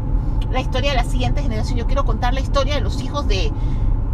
la 0.50 0.60
historia 0.60 0.90
de 0.90 0.96
la 0.96 1.04
siguiente 1.04 1.42
generación, 1.42 1.78
yo 1.78 1.86
quiero 1.86 2.04
contar 2.04 2.32
la 2.32 2.40
historia 2.40 2.74
de 2.74 2.80
los 2.80 3.02
hijos 3.02 3.26
de 3.28 3.52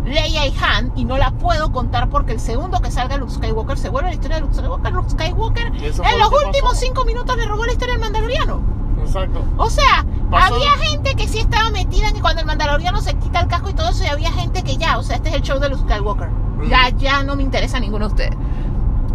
Leia 0.04 0.46
y 0.46 0.54
Han 0.62 0.92
y 0.96 1.04
no 1.04 1.16
la 1.16 1.30
puedo 1.32 1.72
contar 1.72 2.10
porque 2.10 2.32
el 2.32 2.40
segundo 2.40 2.80
que 2.80 2.90
salga 2.90 3.16
Luke 3.16 3.32
Skywalker 3.32 3.78
se 3.78 3.88
vuelve 3.88 4.10
la 4.10 4.14
historia 4.14 4.36
de 4.36 4.42
Luke 4.42 4.54
Skywalker. 4.54 4.92
Luke 4.92 5.10
Skywalker 5.10 5.66
en 5.66 5.82
lo 6.18 6.30
los 6.30 6.44
últimos 6.46 6.72
pasó. 6.74 6.84
cinco 6.86 7.04
minutos 7.04 7.36
le 7.36 7.46
robó 7.46 7.64
la 7.64 7.72
historia 7.72 7.94
del 7.94 8.02
Mandaloriano. 8.02 8.60
Exacto. 9.02 9.42
O 9.56 9.68
sea, 9.70 10.04
Pasó- 10.30 10.54
había 10.54 10.70
gente 10.78 11.14
que 11.14 11.26
sí 11.28 11.38
estaba 11.38 11.70
metida 11.70 12.08
en 12.08 12.14
que 12.14 12.20
cuando 12.20 12.40
el 12.40 12.46
mandaloriano 12.46 13.00
se 13.00 13.14
quita 13.14 13.40
el 13.40 13.48
casco 13.48 13.68
y 13.70 13.74
todo 13.74 13.90
eso, 13.90 14.04
y 14.04 14.06
había 14.08 14.30
gente 14.32 14.62
que 14.62 14.76
ya, 14.76 14.98
o 14.98 15.02
sea, 15.02 15.16
este 15.16 15.28
es 15.30 15.34
el 15.36 15.42
show 15.42 15.58
de 15.58 15.68
Luke 15.68 15.82
Skywalker. 15.82 16.28
Ya, 16.68 16.88
ya 16.96 17.22
no 17.22 17.36
me 17.36 17.42
interesa 17.42 17.78
ninguno 17.80 18.08
de 18.08 18.12
ustedes. 18.14 18.36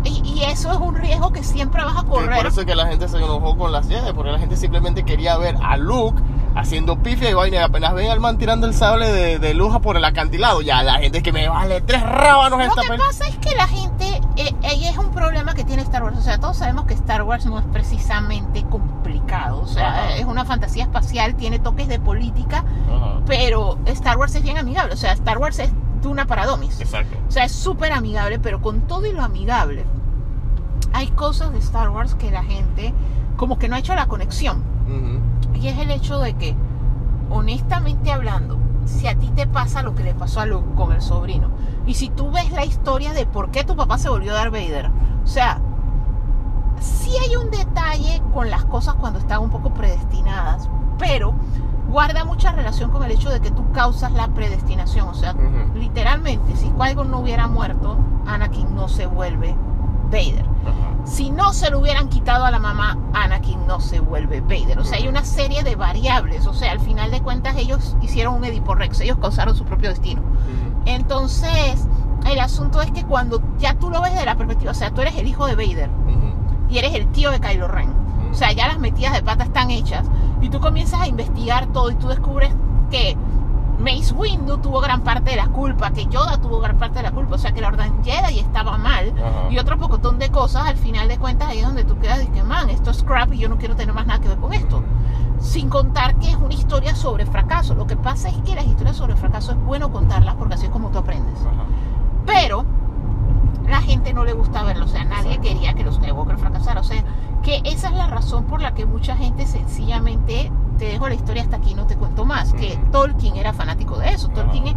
Y, 0.04 0.22
y 0.24 0.44
eso 0.44 0.72
es 0.72 0.78
un 0.78 0.96
riesgo 0.96 1.32
que 1.32 1.44
siempre 1.44 1.84
vas 1.84 1.98
a 1.98 2.04
correr. 2.04 2.36
por 2.38 2.46
eso 2.48 2.62
es 2.62 2.66
que 2.68 2.76
la 2.76 2.88
gente 2.88 3.08
se 3.10 3.18
enojó 3.18 3.58
con 3.58 3.72
las 3.72 3.88
Jedi, 3.88 4.14
porque 4.14 4.32
la 4.32 4.40
gente 4.40 4.56
simplemente 4.58 5.04
quería 5.04 5.38
ver 5.38 5.56
a 5.62 5.76
Luke 5.78 6.22
haciendo 6.56 6.97
pifia 6.97 7.30
y 7.30 7.34
vaina, 7.34 7.58
y 7.58 7.60
apenas 7.60 7.93
ven 7.93 8.10
al 8.10 8.20
man 8.20 8.38
tirando 8.38 8.68
el 8.68 8.74
sable 8.74 9.12
de, 9.12 9.39
de 9.39 9.54
Luja 9.54 9.80
por 9.80 9.95
el 9.97 10.04
acantilado, 10.06 10.62
ya 10.62 10.84
la 10.84 11.00
gente 11.00 11.20
es 11.20 11.24
que 11.24 11.32
me 11.32 11.47
vale 11.47 11.82
tres 11.82 12.02
rábanos 12.02 12.60
Lo 12.60 12.66
esta 12.66 12.82
que 12.82 12.88
película. 12.88 13.08
pasa 13.10 13.28
es 13.28 13.38
que 13.38 13.56
la 13.56 13.68
gente, 13.68 14.22
eh, 14.36 14.54
es 14.64 14.97
un 14.97 15.12
problema 15.12 15.54
que 15.54 15.64
tiene 15.64 15.84
Star 15.84 16.04
Wars. 16.04 16.18
O 16.18 16.22
sea, 16.22 16.39
todos 16.39 16.58
sabemos 16.58 16.86
que 16.86 16.93
Star 16.95 17.24
Wars 17.24 17.45
no 17.45 17.60
es 17.60 17.66
precisamente 17.72 18.64
complicado. 18.64 19.62
O 19.62 19.68
sea, 19.68 19.89
Ajá. 19.89 20.16
es 20.16 20.26
una 20.26 20.45
fantasía 20.45 20.84
espacial, 20.84 21.36
tiene 21.36 21.60
toques 21.60 21.88
de 21.88 22.00
política, 22.00 22.64
pero 23.26 23.78
Star 23.86 24.18
Wars 24.18 24.34
es 24.36 24.43
bien 24.43 24.58
amigable. 24.58 24.93
O 24.93 24.97
sea, 24.97 25.14
Star 25.14 25.38
Wars 25.38 25.60
es 25.60 25.72
Duna 26.02 26.26
para 26.26 26.45
Domis. 26.45 26.80
Exacto. 26.80 27.18
O 27.28 27.32
sea, 27.32 27.43
es 27.45 27.52
súper 27.52 27.91
amigable, 27.91 28.39
pero 28.39 28.62
con 28.62 28.82
todo 28.82 29.06
y 29.06 29.12
lo 29.14 29.22
amigable, 29.24 29.86
hay 30.93 31.08
cosas 31.10 31.52
de 31.52 31.60
Star 31.60 31.89
Wars 31.89 32.16
que 32.16 32.32
la 32.32 32.43
gente 32.43 32.93
como 33.38 33.60
que 33.60 33.70
no 33.70 33.76
ha 33.76 33.80
hecho 33.80 33.95
la 33.95 34.08
conexión. 34.08 34.64
Y 35.56 35.68
es 35.68 35.78
el 35.78 35.92
hecho 35.92 36.20
de 36.20 36.34
que, 36.34 36.56
honestamente 37.30 38.12
hablando, 38.12 38.58
si 38.86 39.08
a 39.08 39.16
ti 39.16 39.30
te 39.36 39.46
pasa 39.46 39.84
lo 39.84 39.94
que 39.94 40.04
le 40.04 40.14
pasó 40.14 40.40
a 40.40 40.46
Luke 40.46 40.74
con 40.76 40.92
el 40.94 41.02
sobrino, 41.02 41.50
y 41.86 41.96
si 41.96 42.10
tú 42.10 42.32
ves 42.32 42.52
la 42.52 42.66
historia 42.66 43.14
de 43.14 43.26
por 43.26 43.52
qué 43.52 43.64
tu 43.64 43.76
papá 43.76 43.98
se 43.98 44.10
volvió 44.10 44.34
Darth 44.34 44.52
Vader, 44.52 44.90
o 45.24 45.28
sea, 45.28 45.60
sí 46.80 47.12
hay 47.24 47.36
un 47.36 47.52
detalle 47.52 48.22
con 48.34 48.50
las 48.50 48.66
cosas 48.66 48.96
cuando 48.96 49.20
están 49.20 49.42
un 49.42 49.50
poco 49.50 49.74
predestinadas, 49.74 50.70
pero 50.98 51.34
guarda 51.90 52.24
mucha 52.24 52.52
relación 52.52 52.92
con 52.92 53.04
el 53.04 53.12
hecho 53.12 53.30
de 53.30 53.40
que 53.42 53.52
tú 53.52 53.72
causas 53.72 54.12
la 54.14 54.28
predestinación, 54.30 55.08
o 55.08 55.14
sea, 55.14 55.36
literalmente, 55.76 56.56
si 56.56 56.68
Qui-Gon 56.70 57.10
no 57.10 57.20
hubiera 57.20 57.48
muerto, 57.48 57.98
Anakin 58.28 58.76
no 58.76 58.88
se 58.88 59.08
vuelve 59.08 59.56
Vader. 60.12 60.46
Si 61.10 61.32
no 61.32 61.53
se 61.53 61.72
lo 61.72 61.80
hubieran 61.80 62.07
quitado 62.07 62.45
a 62.45 62.51
la 62.51 62.60
mamá, 62.60 62.95
Anakin 63.14 63.66
no 63.66 63.80
se 63.82 63.99
vuelve 63.99 64.41
Vader. 64.41 64.78
O 64.80 64.84
sea, 64.84 64.99
hay 64.99 65.07
una 65.07 65.26
serie 65.26 65.64
de 65.64 65.76
variables. 65.76 66.45
O 66.45 66.53
sea, 66.53 66.72
al 66.72 66.80
final 66.80 67.10
de 67.10 67.20
cuentas 67.22 67.57
ellos 67.57 67.97
hicieron 68.01 68.36
un 68.36 68.45
Edipo 68.45 68.76
Rex, 68.76 69.01
ellos 69.01 69.18
causaron 69.20 69.55
su 69.55 69.66
propio 69.66 69.89
destino. 69.89 70.22
Entonces, 70.86 71.88
el 72.26 72.39
asunto 72.39 72.82
es 72.82 72.91
que 72.91 73.03
cuando 73.03 73.41
ya 73.57 73.74
tú 73.74 73.89
lo 73.89 74.01
ves 74.01 74.14
de 74.14 74.26
la 74.26 74.36
perspectiva, 74.36 74.72
o 74.72 74.76
sea, 74.76 74.91
tú 74.91 75.01
eres 75.01 75.16
el 75.18 75.28
hijo 75.28 75.45
de 75.47 75.55
Vader 75.55 75.89
Ujú. 75.89 76.68
y 76.70 76.78
eres 76.78 76.93
el 76.93 77.07
tío 77.12 77.32
de 77.32 77.39
Kylo 77.39 77.68
Ren. 77.68 77.91
O 78.32 78.36
sea, 78.36 78.51
ya 78.51 78.68
las 78.68 78.80
metidas 78.80 79.14
de 79.14 79.24
pata 79.24 79.43
están 79.43 79.72
hechas 79.72 80.05
y 80.41 80.49
tú 80.49 80.60
comienzas 80.60 81.01
a 81.01 81.07
investigar 81.07 81.68
todo 81.68 81.89
y 81.89 81.95
tú 81.95 82.07
descubres 82.07 82.53
que 82.91 83.18
Mace 83.80 84.14
Windu 84.14 84.58
tuvo 84.58 84.82
gran 84.82 85.02
parte 85.02 85.32
de 85.32 85.38
la 85.38 85.48
culpa, 85.48 85.92
que 85.92 86.06
Yoda 86.08 86.38
tuvo 86.38 86.60
gran 86.60 86.78
parte 86.78 86.98
de 86.98 87.04
la 87.04 87.12
culpa, 87.12 87.36
o 87.36 87.38
sea, 87.38 87.54
que 87.54 87.62
la 87.62 87.70
Orden 87.70 88.04
Jedi 88.04 88.40
estaba 88.40 88.78
mal 88.78 89.14
Ajá. 89.18 89.52
y 89.52 89.58
otro 89.58 89.78
pocotón 89.78 90.20
de 90.20 90.30
cosas, 90.30 90.68
al 90.68 90.76
final 90.76 91.08
de 91.08 91.18
cuentas 91.18 91.50
ahí 91.50 91.60
es 91.60 91.66
donde 91.66 91.86
tú 91.86 91.98
quedas 91.98 92.24
y 92.24 92.28
que, 92.28 92.44
man, 92.44 92.70
esto 92.70 92.92
es 92.92 93.04
crap 93.04 93.34
y 93.34 93.38
yo 93.38 93.48
no 93.48 93.58
quiero 93.58 93.76
tener 93.76 93.96
más 93.96 94.06
nada 94.06 94.20
que 94.20 94.28
ver 94.28 94.38
con 94.38 94.54
esto. 94.54 94.84
Sin 95.40 95.70
contar 95.70 96.16
que 96.20 96.30
es 96.30 96.36
una 96.36 96.54
historia 96.54 96.94
sobre 96.96 97.26
fracaso. 97.26 97.74
Lo 97.74 97.88
que 97.88 97.96
pasa 97.96 98.28
es 98.28 98.36
que 98.40 98.56
las 98.56 98.66
historias 98.66 98.98
sobre 98.98 99.16
fracaso 99.16 99.54
es 99.54 99.58
bueno 99.60 99.90
contarlas 99.90 100.36
porque 100.36 100.56
así 100.56 100.66
es 100.66 100.72
como 100.72 100.90
tú 100.90 100.98
aprendes. 100.98 101.40
Ajá. 101.40 101.64
Pero 102.26 102.66
la 103.70 103.82
gente 103.82 104.14
no 104.14 104.26
le 104.26 104.34
gusta 104.34 104.64
verlo, 104.64 104.86
o 104.86 104.88
sea, 104.88 105.06
nadie 105.06 105.38
quería 105.38 105.74
que 105.74 105.86
los 105.86 105.96
Skywalker 105.96 106.38
fracasaran. 106.38 106.80
O 106.80 106.84
sea, 106.84 107.04
que 107.44 107.62
esa 107.64 107.88
es 107.88 107.96
la 107.96 108.08
razón 108.08 108.44
por 108.46 108.62
la 108.62 108.74
que 108.74 108.86
mucha 108.86 109.16
gente 109.16 109.46
sencillamente 109.46 110.52
te 110.80 110.86
dejo 110.86 111.08
la 111.08 111.14
historia 111.14 111.44
hasta 111.44 111.58
aquí, 111.58 111.76
no 111.76 111.86
te 111.86 111.96
cuento 111.96 112.26
más. 112.26 112.54
Que. 112.54 112.76
Tolkien 112.92 113.36
era 113.36 113.54
fanático 113.54 113.98
de 114.00 114.10
eso. 114.10 114.30
Tolkien 114.30 114.68
es- 114.68 114.76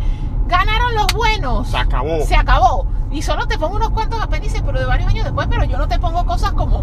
ganaron 0.48 0.94
los 0.94 1.06
buenos. 1.14 1.68
Se 1.68 1.78
acabó. 1.78 2.20
Se 2.26 2.36
acabó. 2.36 2.86
Y 3.10 3.22
solo 3.22 3.46
te 3.46 3.58
pongo 3.58 3.76
unos 3.76 3.90
cuantos 3.90 4.20
apéndices, 4.20 4.62
pero 4.62 4.78
de 4.78 4.84
varios 4.86 5.08
años 5.08 5.24
después, 5.24 5.46
pero 5.48 5.64
yo 5.64 5.78
no 5.78 5.88
te 5.88 5.98
pongo 5.98 6.26
cosas 6.26 6.52
como. 6.52 6.82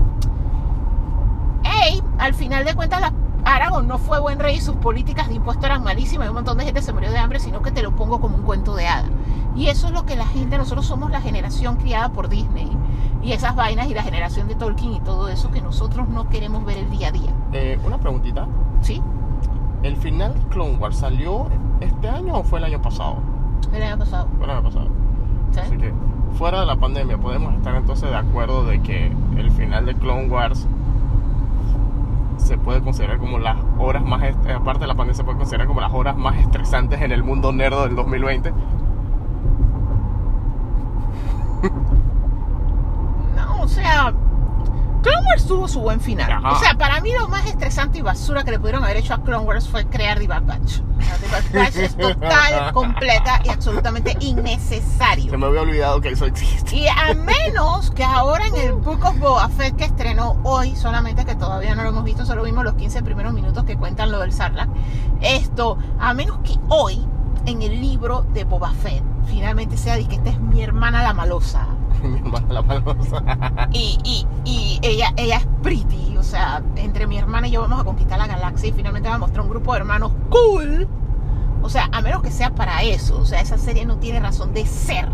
Hey, 1.63 2.01
al 2.17 2.33
final 2.33 2.65
de 2.65 2.73
cuentas, 2.73 3.01
la, 3.01 3.13
Aragorn 3.43 3.87
no 3.87 3.97
fue 3.97 4.19
buen 4.19 4.39
rey 4.39 4.57
y 4.57 4.61
sus 4.61 4.75
políticas 4.77 5.27
de 5.27 5.35
impuestos 5.35 5.65
eran 5.65 5.83
malísimas 5.83 6.25
y 6.27 6.29
un 6.29 6.35
montón 6.35 6.57
de 6.57 6.65
gente 6.65 6.81
se 6.81 6.93
murió 6.93 7.11
de 7.11 7.17
hambre, 7.17 7.39
sino 7.39 7.61
que 7.61 7.71
te 7.71 7.81
lo 7.81 7.95
pongo 7.95 8.19
como 8.19 8.35
un 8.37 8.43
cuento 8.43 8.75
de 8.75 8.87
hada. 8.87 9.09
Y 9.55 9.67
eso 9.67 9.87
es 9.87 9.93
lo 9.93 10.05
que 10.05 10.15
la 10.15 10.25
gente, 10.25 10.57
nosotros 10.57 10.85
somos 10.85 11.11
la 11.11 11.21
generación 11.21 11.77
criada 11.77 12.09
por 12.09 12.29
Disney 12.29 12.69
y 13.21 13.33
esas 13.33 13.55
vainas 13.55 13.89
y 13.89 13.93
la 13.93 14.03
generación 14.03 14.47
de 14.47 14.55
Tolkien 14.55 14.93
y 14.93 14.99
todo 15.01 15.27
eso 15.27 15.51
que 15.51 15.61
nosotros 15.61 16.07
no 16.07 16.29
queremos 16.29 16.63
ver 16.65 16.77
el 16.77 16.89
día 16.89 17.09
a 17.09 17.11
día. 17.11 17.33
Eh, 17.53 17.79
una 17.85 17.97
preguntita. 17.97 18.47
¿Sí? 18.81 19.01
¿El 19.83 19.97
final 19.97 20.33
de 20.33 20.39
Clone 20.47 20.77
Wars 20.77 20.97
salió 20.97 21.47
este 21.79 22.09
año 22.09 22.37
o 22.37 22.43
fue 22.43 22.59
el 22.59 22.65
año 22.65 22.81
pasado? 22.81 23.17
El 23.73 23.83
año 23.83 23.97
pasado. 23.97 24.27
Fue 24.37 24.45
el 24.45 24.51
año 24.51 24.63
pasado. 24.63 24.87
¿sí? 25.51 25.59
Así 25.59 25.77
que, 25.77 25.93
fuera 26.33 26.61
de 26.61 26.65
la 26.65 26.75
pandemia, 26.75 27.17
podemos 27.17 27.53
estar 27.55 27.75
entonces 27.75 28.09
de 28.09 28.15
acuerdo 28.15 28.65
de 28.65 28.81
que 28.81 29.11
el 29.37 29.51
final 29.51 29.85
de 29.85 29.95
Clone 29.95 30.29
Wars 30.29 30.67
se 32.37 32.57
puede 32.57 32.81
considerar 32.81 33.19
como 33.19 33.37
las 33.37 33.57
horas 33.77 34.03
más, 34.03 34.21
aparte 34.55 34.81
de 34.81 34.87
la 34.87 34.95
pandemia, 34.95 35.13
se 35.13 35.23
puede 35.23 35.37
considerar 35.37 35.67
como 35.67 35.81
las 35.81 35.93
horas 35.93 36.17
más 36.17 36.37
estresantes 36.37 37.01
en 37.01 37.11
el 37.11 37.23
mundo 37.23 37.51
nerdo 37.51 37.83
del 37.85 37.95
2020. 37.95 38.51
No, 43.35 43.58
o 43.58 43.58
sea, 43.69 44.13
Clone 45.01 45.25
Wars 45.27 45.45
tuvo 45.45 45.67
su 45.67 45.79
buen 45.79 46.01
final. 46.01 46.31
Ajá. 46.31 46.51
O 46.51 46.59
sea, 46.59 46.73
para 46.73 46.99
mí 46.99 47.11
lo 47.13 47.27
más 47.29 47.45
estresante 47.45 47.99
y 47.99 48.01
basura 48.01 48.43
que 48.43 48.51
le 48.51 48.59
pudieron 48.59 48.83
haber 48.83 48.97
hecho 48.97 49.13
a 49.13 49.23
Clone 49.23 49.45
Wars 49.45 49.67
fue 49.67 49.85
crear 49.85 50.19
The 50.19 50.27
Bad 50.27 50.43
Batch. 50.43 50.79
The 51.21 51.27
Bad 51.27 51.63
Batch 51.63 51.75
es 51.77 51.95
total, 51.95 52.73
completa 52.73 53.41
y 53.45 53.49
absolutamente 53.49 54.17
innecesario. 54.19 55.31
Se 55.31 55.37
me 55.37 55.45
había 55.45 55.61
olvidado 55.61 56.01
que 56.01 56.09
eso 56.09 56.25
existe. 56.25 56.75
Y 56.75 56.87
a 56.87 57.13
menos 57.13 57.91
que 57.91 58.03
ahora 58.03 58.45
en 58.47 58.55
el 58.57 58.73
Book 58.73 59.03
of 59.05 59.17
Boba 59.19 59.47
Fett 59.49 59.75
que 59.77 59.85
estrenó 59.85 60.37
hoy, 60.43 60.75
solamente 60.75 61.23
que 61.25 61.35
todavía 61.35 61.75
no 61.75 61.83
lo 61.83 61.89
hemos 61.89 62.03
visto, 62.03 62.25
solo 62.25 62.43
vimos 62.43 62.65
los 62.65 62.73
15 62.75 63.01
primeros 63.03 63.33
minutos 63.33 63.63
que 63.63 63.77
cuentan 63.77 64.11
lo 64.11 64.19
del 64.19 64.33
Sarlacc. 64.33 64.69
Esto, 65.21 65.77
a 65.99 66.13
menos 66.13 66.39
que 66.39 66.55
hoy 66.67 67.05
en 67.45 67.61
el 67.61 67.79
libro 67.79 68.25
de 68.33 68.43
Boba 68.43 68.73
Fett 68.73 69.03
finalmente 69.27 69.77
sea 69.77 69.95
de 69.95 70.05
que 70.07 70.15
esta 70.15 70.29
es 70.29 70.39
mi 70.39 70.61
hermana 70.61 71.03
la 71.03 71.13
malosa 71.13 71.67
Y, 73.71 73.97
y, 74.03 74.27
y 74.45 74.79
ella, 74.81 75.13
ella 75.17 75.37
es 75.37 75.47
pretty, 75.61 76.17
o 76.17 76.23
sea, 76.23 76.61
entre 76.75 77.07
mi 77.07 77.17
hermana 77.17 77.47
y 77.47 77.51
yo 77.51 77.61
vamos 77.61 77.81
a 77.81 77.83
conquistar 77.83 78.17
la 78.17 78.27
galaxia 78.27 78.69
y 78.69 78.71
finalmente 78.71 79.09
va 79.09 79.15
a 79.15 79.19
mostrar 79.19 79.41
un 79.41 79.49
grupo 79.49 79.73
de 79.73 79.79
hermanos 79.79 80.11
cool. 80.29 80.87
O 81.61 81.69
sea, 81.69 81.89
a 81.91 82.01
menos 82.01 82.23
que 82.23 82.31
sea 82.31 82.51
para 82.55 82.83
eso, 82.83 83.19
o 83.19 83.25
sea, 83.25 83.41
esa 83.41 83.57
serie 83.57 83.85
no 83.85 83.97
tiene 83.97 84.19
razón 84.19 84.53
de 84.53 84.65
ser. 84.65 85.09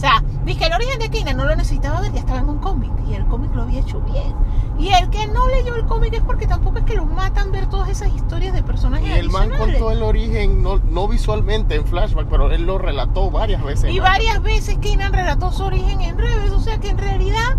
O 0.00 0.02
sea, 0.02 0.24
dije, 0.46 0.64
el 0.64 0.72
origen 0.72 0.98
de 0.98 1.10
Kanan 1.10 1.36
no 1.36 1.44
lo 1.44 1.54
necesitaba 1.54 2.00
ver, 2.00 2.10
ya 2.14 2.20
estaba 2.20 2.38
en 2.38 2.48
un 2.48 2.56
cómic 2.56 2.90
y 3.06 3.12
el 3.12 3.26
cómic 3.26 3.54
lo 3.54 3.64
había 3.64 3.80
hecho 3.80 4.00
bien. 4.00 4.34
Y 4.78 4.88
el 4.88 5.10
que 5.10 5.26
no 5.26 5.46
leyó 5.46 5.74
el 5.74 5.84
cómic 5.84 6.14
es 6.14 6.22
porque 6.22 6.46
tampoco 6.46 6.78
es 6.78 6.84
que 6.84 6.94
lo 6.94 7.04
matan 7.04 7.52
ver 7.52 7.66
todas 7.66 7.90
esas 7.90 8.08
historias 8.14 8.54
de 8.54 8.62
personajes 8.62 9.06
Y 9.06 9.12
el 9.12 9.28
man 9.28 9.50
contó 9.50 9.90
el 9.90 10.02
origen, 10.02 10.62
no, 10.62 10.78
no 10.78 11.06
visualmente 11.06 11.74
en 11.74 11.84
flashback, 11.84 12.28
pero 12.28 12.50
él 12.50 12.62
lo 12.62 12.78
relató 12.78 13.30
varias 13.30 13.62
veces. 13.62 13.92
Y 13.92 14.00
varias 14.00 14.42
veces 14.42 14.78
Kanan 14.82 15.12
relató 15.12 15.52
su 15.52 15.64
origen 15.64 16.00
en 16.00 16.16
Rebels, 16.16 16.52
o 16.52 16.60
sea 16.60 16.78
que 16.78 16.88
en 16.88 16.96
realidad 16.96 17.58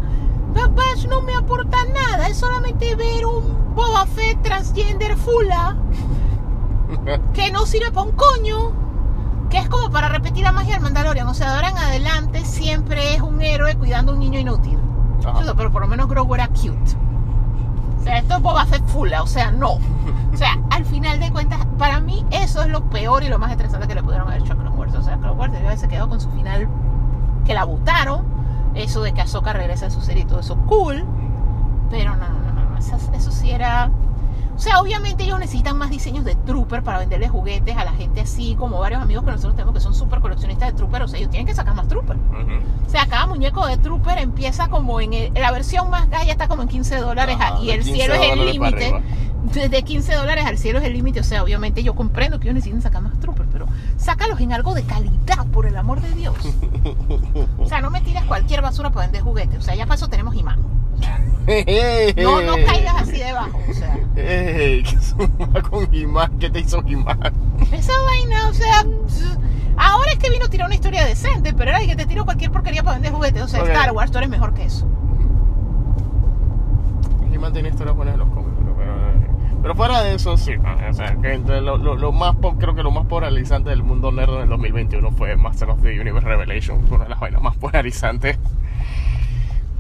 Bad 0.56 0.72
Batch 0.72 1.06
no 1.06 1.22
me 1.22 1.36
aporta 1.36 1.78
nada, 1.94 2.28
es 2.28 2.38
solamente 2.38 2.96
ver 2.96 3.24
un 3.24 3.76
Boba 3.76 4.08
Fett 4.08 4.42
transgender 4.42 5.16
fula 5.16 5.78
que 7.36 7.52
no 7.52 7.68
sirve 7.68 7.92
para 7.92 8.08
un 8.08 8.16
coño, 8.16 8.81
que 9.52 9.58
es 9.58 9.68
como 9.68 9.91
para 9.91 10.08
repetir 10.08 10.43
la 10.43 10.54
magia 10.54 10.74
del 10.76 10.82
Mandalorian, 10.82 11.28
o 11.28 11.34
sea, 11.34 11.49
de 11.49 11.56
ahora 11.56 11.70
en 11.70 11.78
adelante 11.78 12.45
siempre 12.45 13.14
es 13.14 13.22
un 13.22 13.41
héroe 13.41 13.76
cuidando 13.76 14.14
a 14.14 14.16
un 14.16 14.22
niño 14.22 14.39
inútil. 14.39 14.80
Ajá. 15.26 15.54
Pero 15.56 15.72
por 15.72 15.82
lo 15.82 15.88
menos 15.89 16.08
Grogu 16.08 16.36
era 16.36 16.47
cute. 16.47 16.95
O 17.99 18.04
sea, 18.04 18.18
esto 18.18 18.36
es 18.36 18.41
Boba 18.41 18.66
Fett 18.66 18.88
fula, 18.88 19.22
o 19.22 19.28
sea, 19.28 19.52
no. 19.52 19.74
O 19.74 20.38
sea, 20.38 20.58
al 20.72 20.86
final 20.86 21.20
de 21.20 21.32
cuentas, 21.32 21.60
para 21.78 21.99
mí 21.99 22.26
eso 22.32 22.62
es 22.62 22.70
lo 22.70 22.89
peor 22.89 23.24
y 23.24 23.28
lo 23.28 23.38
más 23.39 23.52
estresante 23.52 23.88
que 23.88 23.93
le 23.93 24.02
pudieron 24.02 24.28
haber 24.28 24.41
hecho 24.41 24.54
a 24.54 24.56
Clone 24.56 24.76
Wars. 24.76 24.95
O 24.95 25.04
sea, 25.04 25.18
Clone 25.18 25.34
Wars 25.34 25.52
debió 25.52 25.68
haberse 25.68 25.89
quedado 25.89 26.08
con 26.08 26.22
su 26.22 26.32
final 26.32 26.70
que 27.45 27.54
la 27.54 27.66
botaron. 27.66 28.26
Eso 28.74 29.02
de 29.02 29.12
que 29.12 29.20
Ahsoka 29.20 29.52
regresa 29.52 29.88
a 29.88 29.89
su 29.89 29.99
serie 29.99 30.24
y 30.24 30.26
todo 30.26 30.39
eso, 30.39 30.56
cool. 30.66 31.06
Pero 31.89 32.16
no, 32.16 32.30
no, 32.30 32.39
no, 32.39 32.54
no, 32.54 32.70
no, 32.70 32.78
Eso, 32.78 32.95
eso 33.14 33.32
sí 33.32 33.52
era... 33.52 33.91
O 34.62 34.64
sea, 34.64 34.80
obviamente 34.80 35.24
ellos 35.24 35.39
necesitan 35.39 35.76
más 35.76 35.89
diseños 35.89 36.24
de 36.24 36.36
Trooper 36.36 36.84
para 36.84 36.99
venderle 36.99 37.28
juguetes 37.28 37.76
a 37.76 37.84
la 37.84 37.93
gente 37.93 38.22
así, 38.22 38.53
como 38.55 38.78
varios 38.78 39.01
amigos 39.01 39.24
que 39.24 39.32
nosotros 39.32 39.55
tenemos 39.55 39.74
que 39.74 39.80
son 39.82 39.95
súper 39.95 40.20
coleccionistas 40.20 40.70
de 40.70 40.74
Trooper. 40.78 41.01
O 41.01 41.07
sea, 41.07 41.18
ellos 41.18 41.32
tienen 41.32 41.47
que 41.47 41.55
sacar 41.55 41.74
más 41.74 41.88
Trooper. 41.88 42.16
O 42.86 42.89
sea, 42.91 43.07
cada 43.07 43.26
muñeco 43.26 43.66
de 43.66 43.78
Trooper 43.78 44.20
empieza 44.20 44.68
como 44.68 45.01
en 45.01 45.14
el- 45.14 45.34
la 45.34 45.51
versión 45.51 45.89
más 45.89 46.07
gaya 46.12 46.32
está 46.32 46.47
como 46.47 46.62
en 46.62 46.68
15 46.68 46.97
dólares 46.97 47.38
Ajá, 47.39 47.57
y 47.59 47.72
el 47.72 47.82
15 47.82 47.91
cielo 47.95 48.14
es 48.14 48.22
el 48.34 48.45
límite. 48.45 49.03
Desde 49.51 49.82
15 49.82 50.14
dólares 50.14 50.45
al 50.45 50.59
cielo 50.59 50.78
es 50.78 50.86
el 50.86 50.93
límite. 50.93 51.22
O 51.22 51.24
sea, 51.24 51.41
obviamente 51.41 51.82
yo 51.82 51.95
comprendo 51.95 52.39
que 52.39 52.43
ellos 52.45 52.53
necesitan 52.53 52.84
sacar 52.84 53.01
más 53.01 53.20
Trooper, 53.20 53.47
pero 53.51 53.66
sácalos 53.97 54.39
en 54.41 54.53
algo 54.53 54.76
de 54.76 54.84
calidad, 54.84 55.47
por 55.51 55.66
el 55.66 55.76
amor 55.76 56.01
de 56.01 56.12
Dios. 56.12 56.36
O 57.57 57.66
sea, 57.68 57.82
no 57.82 57.89
me 57.89 58.01
tires 58.01 58.24
cualquier 58.26 58.62
basura 58.62 58.91
para 58.91 59.07
vender 59.07 59.24
juguetes. 59.24 59.57
O 59.57 59.62
sea, 59.64 59.74
ya 59.74 59.86
para 59.86 59.95
eso 59.95 60.07
tenemos 60.07 60.36
imán. 60.36 60.59
No, 62.22 62.41
no 62.41 62.54
caigas 62.66 63.02
así 63.02 63.18
debajo. 63.20 63.60
O 63.70 63.74
sea, 63.74 63.97
Ey, 64.16 64.84
¿qué 64.84 64.97
suma 64.99 65.62
con 65.70 65.93
Imán? 65.93 66.38
¿Qué 66.39 66.49
te 66.49 66.60
hizo 66.60 66.84
Imán? 66.88 67.20
esa 67.72 67.93
vaina, 68.06 68.47
o 68.49 68.54
sea. 68.54 68.86
Ahora 69.78 70.12
es 70.12 70.18
que 70.20 70.30
vino 70.30 70.45
a 70.45 70.49
tirar 70.49 70.68
una 70.68 70.76
historia 70.76 71.06
decente, 71.06 71.54
pero 71.54 71.72
era 71.72 71.80
de 71.80 71.88
que 71.88 71.95
te 71.95 72.06
tiro 72.06 72.26
cualquier 72.26 72.52
porquería 72.52 72.84
para 72.84 72.95
vender 72.97 73.12
juguetes. 73.14 73.41
O 73.41 73.47
sea. 73.47 73.64
Star 73.64 73.91
Wars, 73.93 74.12
tú 74.12 74.18
eres 74.20 74.30
mejor 74.30 74.54
que 74.54 74.66
eso. 74.66 74.86
Imán 77.34 77.54
tiene 77.54 77.70
historias 77.70 77.95
buenas 77.95 78.14
en 78.16 78.20
los 78.20 78.30
cómics, 78.30 78.52
pero, 78.60 78.76
pero, 79.62 79.76
fuera 79.76 80.02
de 80.04 80.16
eso, 80.16 80.38
sí. 80.38 80.52
o 80.89 80.93
sea, 80.93 81.16
que 81.16 81.38
lo, 81.38 81.78
lo- 81.78 81.95
lo 81.95 82.12
más, 82.12 82.36
creo 82.60 82.76
que 82.76 82.84
lo 82.84 82.91
más 82.91 83.06
polarizante 83.08 83.70
del 83.70 83.84
mundo 83.84 84.12
nerd 84.12 84.36
en 84.36 84.41
el 84.41 84.49
2021 84.49 85.12
fue 85.12 85.36
Master 85.38 85.70
of 85.70 85.82
the 85.82 85.99
Universe 85.99 86.28
Revelation, 86.28 86.86
una 86.91 87.06
de 87.06 87.10
las 87.10 87.20
vainas 87.20 87.41
más 87.41 87.56
polarizantes. 87.58 88.38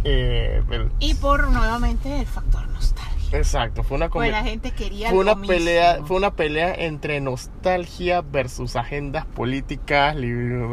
Eh, 0.03 0.63
pero- 0.67 0.89
Y 0.99 1.13
por 1.15 1.47
nuevamente 1.49 2.19
el 2.21 2.25
factor 2.25 2.67
nostalgia. 2.69 3.37
exacto, 3.37 3.83
fue 3.83 3.97
una 3.97 4.09
Pues 4.09 4.31
la 4.31 4.43
gente 4.43 4.71
quería 4.71 5.09
fue 5.09 5.19
una 5.19 5.35
pelea 5.35 5.99
fue 6.05 6.17
una 6.17 6.31
pelea 6.31 6.73
entre 6.73 7.21
nostalgia 7.21 8.21
versus 8.21 8.75
agendas 8.75 9.25
políticas 9.25 10.15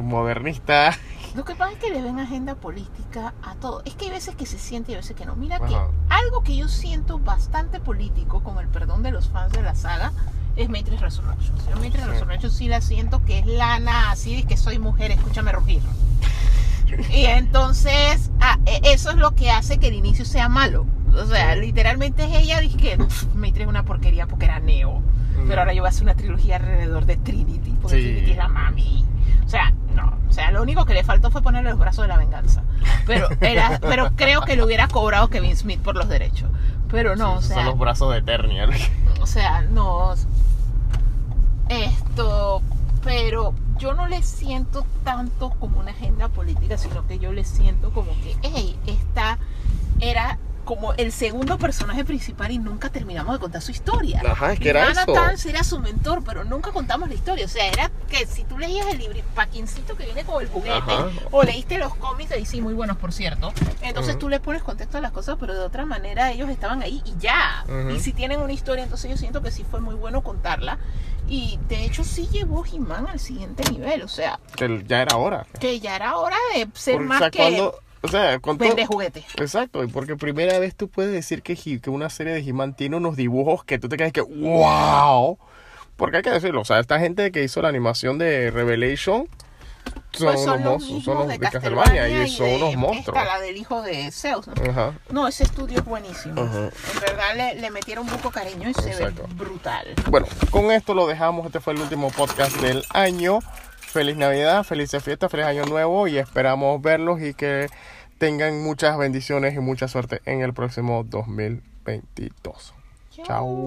modernistas 0.02 0.98
Lo 1.34 1.44
que 1.44 1.54
pasa 1.54 1.72
es 1.72 1.78
que 1.78 1.90
le 1.90 2.00
ven 2.00 2.18
agenda 2.18 2.54
política 2.54 3.34
a 3.42 3.54
todo. 3.56 3.82
Es 3.84 3.94
que 3.94 4.06
hay 4.06 4.10
veces 4.10 4.34
que 4.34 4.46
se 4.46 4.58
siente 4.58 4.92
y 4.92 4.94
hay 4.94 5.00
veces 5.02 5.14
que 5.14 5.26
no. 5.26 5.36
Mira 5.36 5.58
que 5.58 5.74
Ajá. 5.74 5.88
algo 6.08 6.42
que 6.42 6.56
yo 6.56 6.68
siento 6.68 7.18
bastante 7.18 7.80
político, 7.80 8.42
con 8.42 8.58
el 8.58 8.66
perdón 8.68 9.02
de 9.02 9.10
los 9.12 9.28
fans 9.28 9.52
de 9.52 9.60
la 9.62 9.74
saga, 9.74 10.12
es 10.58 10.68
Matrix 10.68 11.00
Resurrections. 11.00 11.64
Yo 11.68 11.74
Matrix 11.76 12.04
Sí. 12.04 12.10
Resurrections 12.10 12.54
sí 12.54 12.68
la 12.68 12.80
siento 12.80 13.24
que 13.24 13.38
es 13.40 13.46
lana 13.46 14.10
así 14.10 14.36
de 14.36 14.42
que 14.44 14.56
soy 14.56 14.78
mujer, 14.78 15.10
escúchame 15.10 15.52
rugir. 15.52 15.80
Y 17.12 17.26
entonces 17.26 18.30
ah, 18.40 18.58
e- 18.64 18.80
eso 18.92 19.10
es 19.10 19.16
lo 19.16 19.34
que 19.34 19.50
hace 19.50 19.78
que 19.78 19.88
el 19.88 19.94
inicio 19.94 20.24
sea 20.24 20.48
malo. 20.48 20.86
O 21.14 21.26
sea, 21.26 21.54
literalmente 21.56 22.24
es 22.24 22.42
ella 22.44 22.60
dice 22.60 22.76
que 22.78 22.96
"Pff, 22.96 23.24
Matrix 23.34 23.60
es 23.60 23.66
una 23.66 23.84
porquería 23.84 24.26
porque 24.26 24.46
era 24.46 24.58
Neo. 24.60 25.02
Pero 25.46 25.60
ahora 25.60 25.72
yo 25.72 25.82
voy 25.82 25.86
a 25.86 25.90
hacer 25.90 26.02
una 26.02 26.14
trilogía 26.14 26.56
alrededor 26.56 27.06
de 27.06 27.16
Trinity, 27.16 27.70
porque 27.80 27.96
Sí. 27.98 28.02
Trinity 28.02 28.30
es 28.32 28.36
la 28.38 28.48
mami. 28.48 29.04
O 29.48 29.50
sea, 29.50 29.72
no. 29.94 30.14
O 30.28 30.32
sea, 30.32 30.50
lo 30.50 30.60
único 30.62 30.84
que 30.84 30.92
le 30.92 31.02
faltó 31.04 31.30
fue 31.30 31.40
ponerle 31.40 31.70
los 31.70 31.78
brazos 31.78 32.02
de 32.02 32.08
la 32.08 32.18
venganza. 32.18 32.62
Pero, 33.06 33.28
era, 33.40 33.78
pero 33.80 34.10
creo 34.14 34.42
que 34.42 34.56
lo 34.56 34.66
hubiera 34.66 34.88
cobrado 34.88 35.28
Kevin 35.28 35.56
Smith 35.56 35.80
por 35.80 35.96
los 35.96 36.06
derechos. 36.10 36.50
Pero 36.90 37.16
no, 37.16 37.36
o 37.36 37.40
Sí, 37.40 37.48
sea, 37.48 37.56
son 37.56 37.64
los 37.64 37.78
brazos 37.78 38.12
de 38.12 38.18
Eternia 38.18 38.68
o 39.22 39.26
sea, 39.26 39.62
no. 39.62 40.14
Esto, 41.70 42.60
pero 43.02 43.54
yo 43.78 43.94
no 43.94 44.06
le 44.06 44.22
siento 44.22 44.84
tanto 45.02 45.48
como 45.58 45.80
una 45.80 45.92
agenda 45.92 46.28
política, 46.28 46.76
sino 46.76 47.06
que 47.06 47.18
yo 47.18 47.32
le 47.32 47.44
siento 47.44 47.90
como 47.90 48.12
que, 48.22 48.36
hey, 48.42 48.78
esta 48.86 49.38
era 50.00 50.38
como 50.68 50.92
el 50.92 51.12
segundo 51.12 51.56
personaje 51.56 52.04
principal 52.04 52.50
y 52.50 52.58
nunca 52.58 52.90
terminamos 52.90 53.32
de 53.32 53.38
contar 53.40 53.62
su 53.62 53.70
historia. 53.70 54.20
Ajá, 54.30 54.52
es 54.52 54.60
que 54.60 54.68
era 54.68 54.90
eso. 54.90 55.00
Jonathan 55.06 55.36
era 55.48 55.64
su 55.64 55.78
mentor, 55.80 56.22
pero 56.22 56.44
nunca 56.44 56.72
contamos 56.72 57.08
la 57.08 57.14
historia. 57.14 57.46
O 57.46 57.48
sea, 57.48 57.66
era 57.68 57.90
que 58.10 58.26
si 58.26 58.44
tú 58.44 58.58
leías 58.58 58.86
el 58.88 58.98
libro 58.98 59.18
paquincito 59.34 59.96
que 59.96 60.04
viene 60.04 60.24
con 60.24 60.42
el 60.42 60.48
juguete, 60.50 60.74
Ajá. 60.76 61.06
o 61.30 61.42
leíste 61.42 61.78
los 61.78 61.94
cómics 61.94 62.28
de 62.28 62.36
DC, 62.36 62.60
muy 62.60 62.74
buenos 62.74 62.98
por 62.98 63.14
cierto, 63.14 63.50
entonces 63.80 64.16
Ujú. 64.16 64.20
tú 64.20 64.28
le 64.28 64.40
pones 64.40 64.62
contexto 64.62 64.98
a 64.98 65.00
las 65.00 65.10
cosas, 65.12 65.38
pero 65.40 65.54
de 65.54 65.60
otra 65.60 65.86
manera 65.86 66.32
ellos 66.32 66.50
estaban 66.50 66.82
ahí 66.82 67.00
y 67.06 67.14
ya. 67.18 67.64
Ujú. 67.66 67.88
Y 67.96 68.00
si 68.00 68.12
tienen 68.12 68.38
una 68.42 68.52
historia, 68.52 68.84
entonces 68.84 69.10
yo 69.10 69.16
siento 69.16 69.40
que 69.40 69.50
sí 69.50 69.64
fue 69.70 69.80
muy 69.80 69.94
bueno 69.94 70.22
contarla. 70.22 70.76
Y 71.30 71.58
de 71.68 71.84
hecho 71.86 72.04
sí 72.04 72.28
llevó 72.30 72.64
He-Man 72.64 73.06
al 73.08 73.20
siguiente 73.20 73.62
nivel. 73.70 74.02
O 74.02 74.08
sea, 74.08 74.38
Que 74.54 74.82
ya 74.86 75.00
era 75.00 75.16
hora. 75.16 75.46
que 75.60 75.80
ya 75.80 75.96
era 75.96 76.16
hora 76.16 76.36
de 76.54 76.68
ser 76.74 76.96
Porque, 76.96 77.08
más 77.08 77.16
o 77.16 77.24
sea, 77.24 77.30
que 77.30 77.38
cuando- 77.38 77.74
o 78.08 78.10
sea, 78.10 78.38
con 78.40 78.58
todo- 78.58 78.68
vender 78.68 78.86
juguetes. 78.86 79.24
Exacto, 79.36 79.82
y 79.84 79.86
porque 79.88 80.16
primera 80.16 80.58
vez 80.58 80.74
tú 80.74 80.88
puedes 80.88 81.12
decir 81.12 81.42
que, 81.42 81.52
He- 81.52 81.80
que 81.80 81.90
una 81.90 82.10
serie 82.10 82.32
de 82.32 82.40
He-Man 82.40 82.74
tiene 82.74 82.96
unos 82.96 83.16
dibujos 83.16 83.64
que 83.64 83.78
tú 83.78 83.88
te 83.88 83.96
quedas 83.96 84.12
que 84.12 84.20
¡Wow! 84.22 85.38
Porque 85.96 86.18
hay 86.18 86.22
que 86.22 86.30
decirlo, 86.30 86.60
o 86.60 86.64
sea, 86.64 86.78
esta 86.78 86.98
gente 87.00 87.32
que 87.32 87.42
hizo 87.42 87.60
la 87.62 87.68
animación 87.68 88.18
de 88.18 88.50
Revelation 88.50 89.28
son, 90.12 90.34
Pues 90.34 90.46
unos 90.46 90.60
monstruos, 90.60 91.04
son 91.04 91.18
los 91.18 91.28
de 91.28 91.38
de 91.38 91.50
Castlevania 91.50 92.08
y 92.24 92.28
son 92.30 92.46
de 92.46 92.56
unos 92.56 92.76
monstruos. 92.76 93.16
Esta, 93.18 93.24
la 93.24 93.40
del 93.40 93.56
hijo 93.56 93.82
de 93.82 94.10
Zeus, 94.10 94.46
¿no? 94.48 94.54
Ajá. 94.70 94.92
No, 95.10 95.26
ese 95.28 95.44
estudio 95.44 95.78
es 95.78 95.84
buenísimo. 95.84 96.40
Ajá. 96.42 96.58
En 96.94 97.00
verdad 97.00 97.36
le, 97.36 97.54
le 97.60 97.70
metieron 97.70 98.04
un 98.04 98.10
poco 98.16 98.30
cariño 98.30 98.68
y 98.68 98.74
se 98.74 98.94
ve 98.94 99.10
brutal. 99.34 99.86
Bueno, 100.10 100.26
con 100.50 100.70
esto 100.72 100.94
lo 100.94 101.06
dejamos. 101.06 101.46
Este 101.46 101.60
fue 101.60 101.72
el 101.74 101.80
último 101.80 102.10
podcast 102.10 102.56
del 102.60 102.84
año. 102.90 103.40
Feliz 103.80 104.16
Navidad, 104.16 104.64
felices 104.64 105.02
fiestas, 105.02 105.30
feliz 105.30 105.46
año 105.46 105.64
nuevo 105.64 106.06
y 106.08 106.18
esperamos 106.18 106.80
verlos 106.82 107.22
y 107.22 107.32
que 107.34 107.68
tengan 108.18 108.62
muchas 108.62 108.98
bendiciones 108.98 109.54
y 109.54 109.60
mucha 109.60 109.88
suerte 109.88 110.20
en 110.24 110.42
el 110.42 110.52
próximo 110.52 111.04
2022. 111.04 112.74
Chao. 113.10 113.64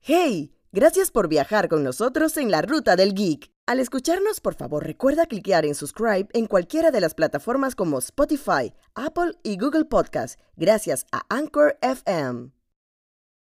¡Hey! 0.00 0.54
Gracias 0.72 1.10
por 1.10 1.26
viajar 1.26 1.68
con 1.68 1.82
nosotros 1.82 2.36
en 2.36 2.52
la 2.52 2.62
Ruta 2.62 2.94
del 2.94 3.12
Geek. 3.12 3.50
Al 3.66 3.80
escucharnos, 3.80 4.40
por 4.40 4.54
favor, 4.54 4.84
recuerda 4.84 5.26
cliquear 5.26 5.66
en 5.66 5.74
subscribe 5.74 6.28
en 6.32 6.46
cualquiera 6.46 6.92
de 6.92 7.00
las 7.00 7.14
plataformas 7.14 7.74
como 7.74 7.98
Spotify, 7.98 8.72
Apple 8.94 9.32
y 9.42 9.58
Google 9.58 9.84
Podcast, 9.86 10.38
gracias 10.56 11.06
a 11.10 11.22
Anchor 11.28 11.76
FM. 11.80 12.52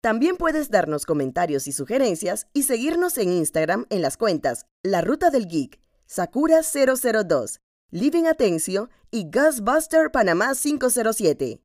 También 0.00 0.36
puedes 0.36 0.70
darnos 0.70 1.04
comentarios 1.04 1.66
y 1.66 1.72
sugerencias 1.72 2.46
y 2.52 2.62
seguirnos 2.62 3.18
en 3.18 3.32
Instagram 3.32 3.86
en 3.90 4.02
las 4.02 4.16
cuentas 4.16 4.66
La 4.84 5.00
Ruta 5.00 5.30
del 5.30 5.48
Geek, 5.48 5.80
Sakura002, 6.08 7.60
Living 7.90 8.24
Atencio 8.24 8.88
y 9.10 9.30
Ghostbuster 9.30 10.10
Panamá 10.10 10.52
507. 10.54 11.60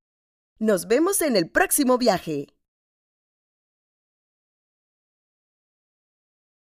Nos 0.60 0.88
vemos 0.88 1.22
en 1.22 1.36
el 1.36 1.50
próximo 1.50 1.98
viaje. 1.98 2.48